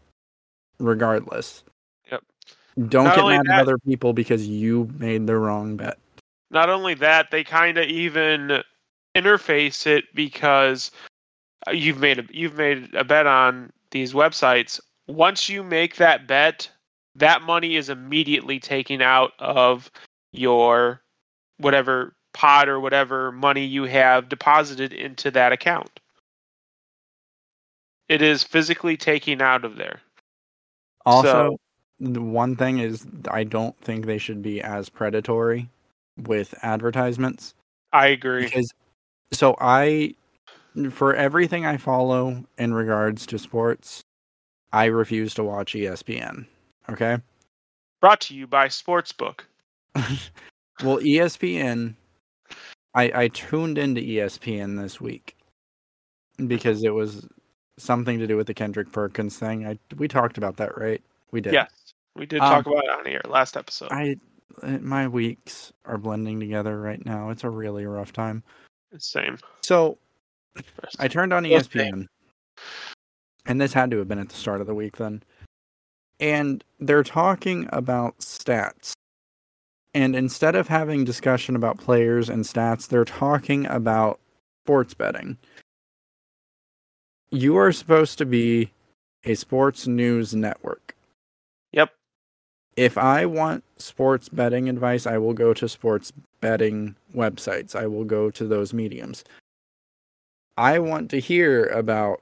regardless. 0.78 1.62
Yep. 2.10 2.22
don't 2.88 3.04
Not 3.04 3.16
get 3.16 3.26
mad 3.26 3.46
that- 3.46 3.54
at 3.56 3.60
other 3.60 3.78
people 3.78 4.12
because 4.12 4.46
you 4.46 4.90
made 4.98 5.26
the 5.26 5.36
wrong 5.36 5.76
bet. 5.76 5.98
Not 6.50 6.70
only 6.70 6.94
that, 6.94 7.30
they 7.30 7.42
kind 7.44 7.76
of 7.76 7.86
even 7.86 8.62
interface 9.16 9.86
it 9.86 10.04
because 10.14 10.90
uh, 11.66 11.72
you've 11.72 11.98
made 11.98 12.18
a 12.18 12.24
you've 12.30 12.56
made 12.56 12.94
a 12.94 13.02
bet 13.04 13.26
on 13.26 13.70
these 13.90 14.12
websites. 14.12 14.80
Once 15.08 15.48
you 15.48 15.62
make 15.62 15.96
that 15.96 16.26
bet, 16.26 16.70
that 17.16 17.42
money 17.42 17.76
is 17.76 17.88
immediately 17.88 18.60
taken 18.60 19.02
out 19.02 19.32
of 19.38 19.90
your 20.32 21.02
whatever 21.58 22.14
pot 22.34 22.68
or 22.68 22.78
whatever 22.80 23.32
money 23.32 23.64
you 23.64 23.84
have 23.84 24.28
deposited 24.28 24.92
into 24.92 25.30
that 25.30 25.52
account. 25.52 26.00
It 28.08 28.22
is 28.22 28.44
physically 28.44 28.96
taken 28.96 29.40
out 29.40 29.64
of 29.64 29.76
there. 29.76 30.00
also 31.04 31.56
the 31.98 32.20
one 32.20 32.56
thing 32.56 32.78
is 32.78 33.06
i 33.30 33.42
don't 33.42 33.78
think 33.80 34.04
they 34.04 34.18
should 34.18 34.42
be 34.42 34.60
as 34.60 34.88
predatory 34.90 35.66
with 36.18 36.54
advertisements 36.62 37.54
I 37.92 38.08
agree. 38.08 38.44
because 38.44 38.70
so 39.32 39.56
i 39.60 40.14
for 40.90 41.14
everything 41.14 41.64
i 41.64 41.78
follow 41.78 42.44
in 42.58 42.74
regards 42.74 43.24
to 43.26 43.38
sports 43.38 44.02
i 44.74 44.84
refuse 44.86 45.32
to 45.34 45.44
watch 45.44 45.72
espn 45.72 46.44
okay 46.90 47.16
Brought 48.02 48.20
to 48.22 48.34
you 48.34 48.46
by 48.46 48.68
Sportsbook. 48.68 49.40
well, 50.82 50.98
ESPN. 50.98 51.94
I 52.94 53.12
I 53.14 53.28
tuned 53.28 53.78
into 53.78 54.00
ESPN 54.00 54.80
this 54.80 55.00
week 55.00 55.36
because 56.46 56.82
it 56.82 56.94
was 56.94 57.26
something 57.78 58.18
to 58.18 58.26
do 58.26 58.36
with 58.36 58.46
the 58.46 58.54
Kendrick 58.54 58.90
Perkins 58.92 59.38
thing. 59.38 59.66
I 59.66 59.78
we 59.96 60.08
talked 60.08 60.38
about 60.38 60.56
that, 60.56 60.76
right? 60.78 61.02
We 61.30 61.40
did. 61.40 61.52
Yes, 61.52 61.70
we 62.14 62.26
did 62.26 62.40
Um, 62.40 62.50
talk 62.50 62.66
about 62.66 62.84
it 62.84 62.90
on 62.90 63.06
here 63.06 63.20
last 63.26 63.56
episode. 63.56 63.88
I 63.90 64.16
uh, 64.62 64.78
my 64.80 65.06
weeks 65.06 65.72
are 65.84 65.98
blending 65.98 66.40
together 66.40 66.80
right 66.80 67.04
now. 67.04 67.30
It's 67.30 67.44
a 67.44 67.50
really 67.50 67.86
rough 67.86 68.12
time. 68.12 68.42
Same. 68.98 69.38
So 69.62 69.98
I 70.98 71.08
turned 71.08 71.32
on 71.32 71.44
ESPN, 71.44 72.06
and 73.44 73.60
this 73.60 73.72
had 73.72 73.90
to 73.90 73.98
have 73.98 74.08
been 74.08 74.18
at 74.18 74.30
the 74.30 74.36
start 74.36 74.60
of 74.60 74.66
the 74.66 74.74
week 74.74 74.96
then. 74.96 75.22
And 76.18 76.64
they're 76.80 77.02
talking 77.02 77.68
about 77.72 78.18
stats. 78.20 78.95
And 79.96 80.14
instead 80.14 80.56
of 80.56 80.68
having 80.68 81.06
discussion 81.06 81.56
about 81.56 81.78
players 81.78 82.28
and 82.28 82.44
stats, 82.44 82.86
they're 82.86 83.06
talking 83.06 83.64
about 83.64 84.20
sports 84.62 84.92
betting. 84.92 85.38
You 87.30 87.56
are 87.56 87.72
supposed 87.72 88.18
to 88.18 88.26
be 88.26 88.70
a 89.24 89.34
sports 89.34 89.86
news 89.86 90.34
network. 90.34 90.94
Yep. 91.72 91.94
If 92.76 92.98
I 92.98 93.24
want 93.24 93.64
sports 93.78 94.28
betting 94.28 94.68
advice, 94.68 95.06
I 95.06 95.16
will 95.16 95.32
go 95.32 95.54
to 95.54 95.66
sports 95.66 96.12
betting 96.42 96.94
websites. 97.14 97.74
I 97.74 97.86
will 97.86 98.04
go 98.04 98.30
to 98.32 98.46
those 98.46 98.74
mediums. 98.74 99.24
I 100.58 100.78
want 100.78 101.10
to 101.12 101.20
hear 101.20 101.68
about 101.68 102.20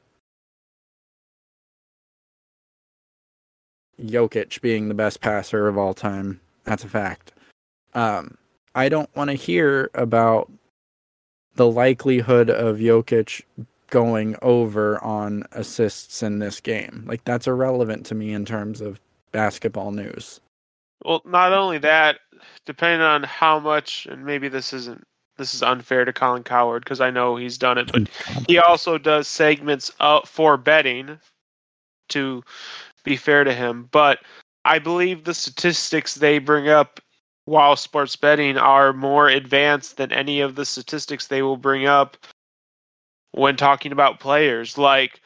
Jokic 4.01 4.61
being 4.61 4.87
the 4.87 4.95
best 4.95 5.21
passer 5.21 5.67
of 5.67 5.77
all 5.77 5.93
time. 5.93 6.41
That's 6.63 6.85
a 6.85 6.89
fact. 6.89 7.34
Um, 7.95 8.37
I 8.75 8.89
don't 8.89 9.15
want 9.17 9.31
to 9.31 9.35
hear 9.35 9.91
about 9.95 10.51
the 11.55 11.69
likelihood 11.69 12.51
of 12.51 12.79
Jokic 12.79 13.43
going 13.91 14.35
over 14.43 15.03
on 15.05 15.45
assists 15.53 16.23
in 16.23 16.41
this 16.41 16.61
game. 16.61 17.05
Like 17.07 17.25
that's 17.25 17.47
irrelevant 17.47 18.07
to 18.07 18.15
me 18.15 18.33
in 18.33 18.45
terms 18.45 18.81
of 18.81 19.01
basketball 19.31 19.93
news. 19.93 20.41
Well, 21.05 21.23
not 21.25 21.53
only 21.53 21.79
that, 21.79 22.19
depending 22.67 23.03
on 23.03 23.23
how 23.23 23.61
much, 23.61 24.07
and 24.07 24.25
maybe 24.25 24.49
this 24.49 24.73
isn't 24.73 25.05
this 25.37 25.55
is 25.55 25.63
unfair 25.63 26.05
to 26.05 26.13
Colin 26.13 26.45
Cowherd 26.45 26.85
because 26.85 27.01
I 27.01 27.11
know 27.11 27.37
he's 27.37 27.59
done 27.59 27.79
it, 27.79 27.91
but 27.93 28.09
he 28.47 28.59
also 28.59 28.99
does 28.99 29.27
segments 29.27 29.91
for 30.27 30.57
betting 30.57 31.19
to 32.11 32.43
be 33.05 33.17
fair 33.17 33.45
to 33.45 33.53
him. 33.53 33.89
But 33.91 34.21
I 34.65 34.79
believe 34.79 35.25
the 35.25 35.35
statistics 35.35 36.15
they 36.15 36.39
bring 36.39 36.69
up 36.69 37.01
while 37.47 37.77
sports 37.77 38.17
betting 38.17 38.57
are 38.57 38.93
more 38.93 39.29
advanced 39.29 39.97
than 39.97 40.13
any 40.13 40.41
of 40.41 40.55
the 40.55 40.65
statistics 40.65 41.27
they 41.27 41.43
will 41.43 41.57
bring 41.57 41.87
up 41.87 42.17
when 43.33 43.57
talking 43.57 43.93
about 43.93 44.21
players. 44.21 44.79
Like 44.79 45.21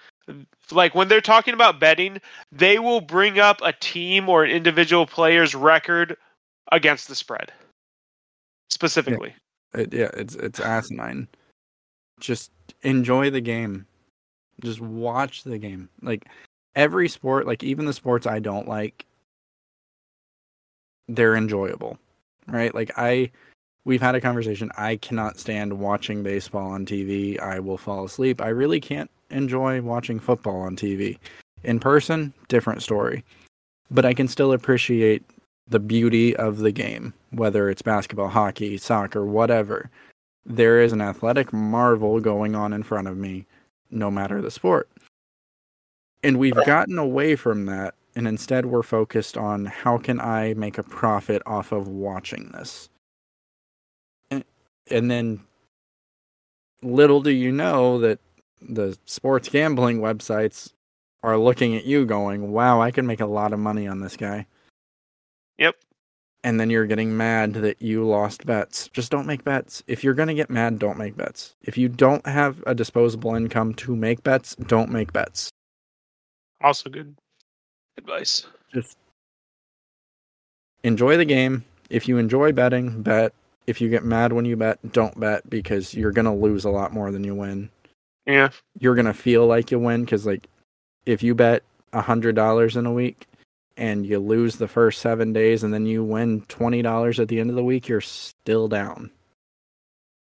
like 0.72 0.94
when 0.94 1.08
they're 1.08 1.20
talking 1.20 1.54
about 1.54 1.80
betting, 1.80 2.20
they 2.52 2.78
will 2.78 3.00
bring 3.00 3.38
up 3.38 3.60
a 3.62 3.72
team 3.72 4.28
or 4.28 4.44
an 4.44 4.50
individual 4.50 5.06
player's 5.06 5.54
record 5.54 6.16
against 6.72 7.08
the 7.08 7.14
spread. 7.14 7.52
Specifically. 8.70 9.34
It, 9.74 9.92
yeah, 9.92 10.10
it's 10.14 10.34
it's 10.34 10.60
asinine. 10.60 11.28
Just 12.20 12.50
enjoy 12.82 13.30
the 13.30 13.40
game. 13.40 13.86
Just 14.62 14.80
watch 14.80 15.44
the 15.44 15.58
game. 15.58 15.88
Like 16.02 16.26
every 16.74 17.08
sport, 17.08 17.46
like 17.46 17.62
even 17.62 17.86
the 17.86 17.92
sports 17.92 18.26
I 18.26 18.40
don't 18.40 18.68
like, 18.68 19.06
they're 21.06 21.36
enjoyable. 21.36 21.98
Right? 22.48 22.74
Like 22.74 22.90
I 22.96 23.30
we've 23.84 24.02
had 24.02 24.14
a 24.14 24.20
conversation. 24.20 24.70
I 24.76 24.96
cannot 24.96 25.38
stand 25.38 25.78
watching 25.78 26.22
baseball 26.22 26.70
on 26.70 26.84
TV. 26.84 27.40
I 27.40 27.58
will 27.58 27.78
fall 27.78 28.04
asleep. 28.04 28.40
I 28.40 28.48
really 28.48 28.80
can't 28.80 29.10
enjoy 29.30 29.80
watching 29.80 30.20
football 30.20 30.60
on 30.60 30.76
TV. 30.76 31.18
In 31.64 31.80
person, 31.80 32.32
different 32.48 32.82
story. 32.82 33.24
But 33.90 34.04
I 34.04 34.14
can 34.14 34.28
still 34.28 34.52
appreciate 34.52 35.22
the 35.68 35.78
beauty 35.78 36.36
of 36.36 36.58
the 36.58 36.72
game, 36.72 37.12
whether 37.30 37.68
it's 37.68 37.82
basketball, 37.82 38.28
hockey, 38.28 38.76
soccer, 38.76 39.24
whatever. 39.24 39.90
There 40.44 40.80
is 40.80 40.92
an 40.92 41.00
athletic 41.00 41.52
marvel 41.52 42.20
going 42.20 42.54
on 42.54 42.72
in 42.72 42.82
front 42.82 43.08
of 43.08 43.16
me, 43.16 43.46
no 43.90 44.10
matter 44.10 44.40
the 44.40 44.50
sport. 44.50 44.88
And 46.22 46.38
we've 46.38 46.54
gotten 46.66 46.98
away 46.98 47.36
from 47.36 47.66
that, 47.66 47.94
and 48.18 48.26
instead 48.26 48.66
we're 48.66 48.82
focused 48.82 49.38
on 49.38 49.64
how 49.64 49.96
can 49.96 50.20
I 50.20 50.52
make 50.54 50.76
a 50.76 50.82
profit 50.82 51.40
off 51.46 51.70
of 51.70 51.86
watching 51.86 52.50
this. 52.52 52.90
And, 54.32 54.44
and 54.90 55.08
then, 55.08 55.40
little 56.82 57.22
do 57.22 57.30
you 57.30 57.52
know 57.52 58.00
that 58.00 58.18
the 58.60 58.98
sports 59.04 59.48
gambling 59.48 60.00
websites 60.00 60.72
are 61.22 61.38
looking 61.38 61.76
at 61.76 61.84
you 61.84 62.04
going, 62.04 62.50
wow, 62.50 62.80
I 62.82 62.90
can 62.90 63.06
make 63.06 63.20
a 63.20 63.26
lot 63.26 63.52
of 63.52 63.60
money 63.60 63.86
on 63.86 64.00
this 64.00 64.16
guy 64.16 64.46
Yep. 65.58 65.76
and 66.44 66.58
then 66.60 66.70
you're 66.70 66.86
getting 66.86 67.16
mad 67.16 67.54
that 67.54 67.80
you 67.82 68.04
lost 68.04 68.46
bets. 68.46 68.88
Just 68.88 69.12
don't 69.12 69.26
make 69.26 69.44
bets. 69.44 69.82
If 69.86 70.02
you're 70.02 70.14
going 70.14 70.28
to 70.28 70.34
get 70.34 70.50
mad, 70.50 70.78
don't 70.80 70.98
make 70.98 71.16
bets. 71.16 71.54
If 71.62 71.78
you 71.78 71.88
don't 71.88 72.26
have 72.26 72.62
a 72.66 72.74
disposable 72.74 73.34
income 73.36 73.74
to 73.74 73.94
make 73.96 74.24
bets, 74.24 74.56
don't 74.56 74.90
make 74.90 75.12
bets. 75.12 75.50
Also 76.60 76.90
good 76.90 77.16
advice. 77.98 78.46
Just 78.72 78.96
enjoy 80.84 81.16
the 81.16 81.24
game. 81.24 81.64
If 81.90 82.08
you 82.08 82.18
enjoy 82.18 82.52
betting, 82.52 83.02
bet. 83.02 83.32
If 83.66 83.82
you 83.82 83.90
get 83.90 84.04
mad 84.04 84.32
when 84.32 84.46
you 84.46 84.56
bet, 84.56 84.78
don't 84.92 85.18
bet 85.20 85.48
because 85.50 85.92
you're 85.92 86.12
going 86.12 86.24
to 86.24 86.32
lose 86.32 86.64
a 86.64 86.70
lot 86.70 86.94
more 86.94 87.10
than 87.10 87.22
you 87.22 87.34
win. 87.34 87.68
Yeah. 88.24 88.48
You're 88.78 88.94
going 88.94 89.04
to 89.06 89.12
feel 89.12 89.46
like 89.46 89.70
you 89.70 89.78
win 89.78 90.06
cuz 90.06 90.24
like 90.24 90.48
if 91.04 91.22
you 91.22 91.34
bet 91.34 91.62
a 91.92 92.02
$100 92.02 92.76
in 92.76 92.86
a 92.86 92.92
week 92.92 93.26
and 93.76 94.06
you 94.06 94.18
lose 94.18 94.56
the 94.56 94.68
first 94.68 95.00
7 95.00 95.32
days 95.32 95.64
and 95.64 95.72
then 95.72 95.86
you 95.86 96.02
win 96.02 96.42
$20 96.42 97.18
at 97.18 97.28
the 97.28 97.40
end 97.40 97.50
of 97.50 97.56
the 97.56 97.64
week, 97.64 97.88
you're 97.88 98.00
still 98.00 98.68
down. 98.68 99.10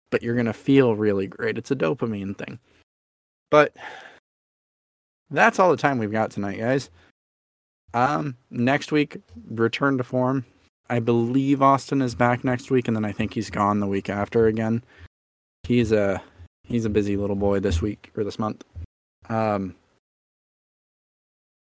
But 0.10 0.24
you're 0.24 0.36
going 0.36 0.46
to 0.46 0.54
feel 0.54 0.96
really 0.96 1.28
great. 1.28 1.58
It's 1.58 1.72
a 1.72 1.76
dopamine 1.76 2.38
thing. 2.38 2.60
But 3.52 3.76
that's 5.30 5.60
all 5.60 5.72
the 5.72 5.78
time 5.78 5.98
we've 5.98 6.12
got 6.12 6.32
tonight, 6.32 6.60
guys. 6.60 6.90
Um, 7.94 8.36
next 8.50 8.92
week, 8.92 9.18
return 9.50 9.98
to 9.98 10.04
form. 10.04 10.46
I 10.90 11.00
believe 11.00 11.62
Austin 11.62 12.02
is 12.02 12.16
back 12.16 12.44
next 12.44 12.72
week, 12.72 12.88
and 12.88 12.96
then 12.96 13.06
I 13.06 13.12
think 13.12 13.34
he's 13.34 13.50
gone 13.50 13.80
the 13.80 13.88
week 13.88 14.10
after 14.10 14.48
again. 14.48 14.84
He's 15.64 15.92
a 15.92 16.22
he's 16.64 16.86
a 16.86 16.90
busy 16.90 17.18
little 17.18 17.36
boy 17.36 17.60
this 17.60 17.82
week 17.82 18.12
or 18.18 18.24
this 18.24 18.40
month. 18.40 18.64
Um, 19.30 19.76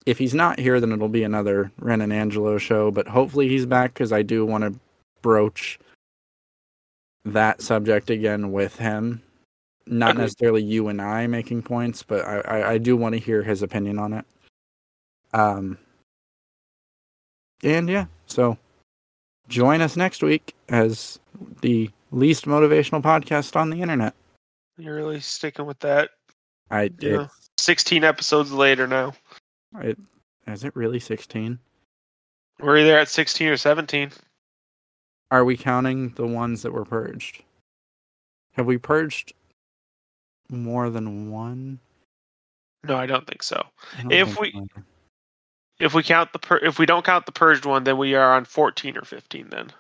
if 0.06 0.18
he's 0.18 0.34
not 0.34 0.60
here, 0.60 0.80
then 0.80 0.92
it'll 0.92 1.10
be 1.10 1.24
another 1.24 1.72
Rehn 1.80 2.04
and 2.04 2.12
Angelo 2.12 2.58
show. 2.58 2.92
But 2.92 3.08
hopefully 3.08 3.48
he's 3.48 3.66
back 3.66 3.94
because 3.94 4.12
I 4.12 4.22
do 4.22 4.46
want 4.46 4.64
to 4.64 4.80
broach 5.22 5.80
that 7.26 7.62
subject 7.62 8.10
again 8.10 8.52
with 8.52 8.78
him. 8.78 9.22
Not 9.86 10.12
Agreed. 10.12 10.22
necessarily 10.22 10.64
you 10.64 10.88
and 10.88 11.02
I 11.02 11.28
making 11.28 11.64
points, 11.64 12.04
but 12.04 12.26
I, 12.26 12.40
I, 12.40 12.70
I 12.72 12.78
do 12.78 12.96
want 12.96 13.14
to 13.14 13.20
hear 13.20 13.44
his 13.44 13.62
opinion 13.62 14.00
on 14.00 14.14
it. 14.14 14.26
Um, 15.34 15.78
and 17.64 17.90
yeah, 17.90 18.06
so 18.28 18.58
join 19.48 19.82
us 19.82 19.96
next 19.98 20.22
week 20.24 20.54
as 20.70 21.20
the 21.62 21.90
least 22.12 22.46
motivational 22.46 23.02
podcast 23.02 23.56
on 23.56 23.70
the 23.70 23.82
internet. 23.82 24.14
You're 24.78 24.96
really 24.96 25.20
sticking 25.20 25.66
with 25.66 25.80
that. 25.80 26.12
I 26.72 26.90
Yeah. 27.00 27.28
16 27.60 28.04
episodes 28.04 28.52
later 28.52 28.88
now. 28.88 29.14
it 29.82 29.98
is 30.48 30.64
it 30.64 30.76
really 30.76 31.00
sixteen? 31.00 31.58
We're 32.60 32.78
either 32.80 32.98
at 32.98 33.08
16 33.10 33.48
or 33.48 33.58
17. 33.58 34.12
Are 35.32 35.46
we 35.46 35.58
counting 35.58 36.10
the 36.10 36.28
ones 36.28 36.62
that 36.62 36.72
were 36.72 36.86
purged? 36.86 37.44
Have 38.54 38.66
we 38.68 38.78
purged 38.78 39.34
more 40.50 40.90
than 40.90 41.32
one? 41.32 41.80
No, 42.84 42.98
I 42.98 43.06
don't 43.06 43.26
think 43.26 43.42
so. 43.42 43.66
Don't 44.02 44.12
If 44.12 44.28
think 44.36 44.40
we- 44.40 44.52
so. 44.52 44.84
If 45.84 45.94
we 45.94 46.02
count 46.02 46.32
the 46.32 46.40
pur- 46.40 46.64
if 46.64 46.80
we 46.80 46.86
don't 46.86 47.04
count 47.04 47.26
the 47.26 47.34
purged 47.34 47.66
one, 47.66 47.84
then 47.84 47.98
we 47.98 48.16
are 48.16 48.36
on 48.36 48.46
14 48.46 48.98
or 48.98 49.02
15 49.02 49.50
then. 49.50 49.74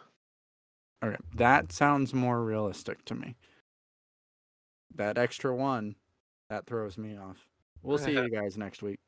Okay, 1.01 1.15
that 1.35 1.71
sounds 1.71 2.13
more 2.13 2.43
realistic 2.43 3.03
to 3.05 3.15
me. 3.15 3.35
That 4.95 5.17
extra 5.17 5.55
one, 5.55 5.95
that 6.49 6.65
throws 6.65 6.97
me 6.97 7.17
off. 7.17 7.47
We'll 7.81 7.97
see 7.99 8.11
you 8.11 8.29
guys 8.29 8.57
next 8.57 8.83
week. 8.83 8.99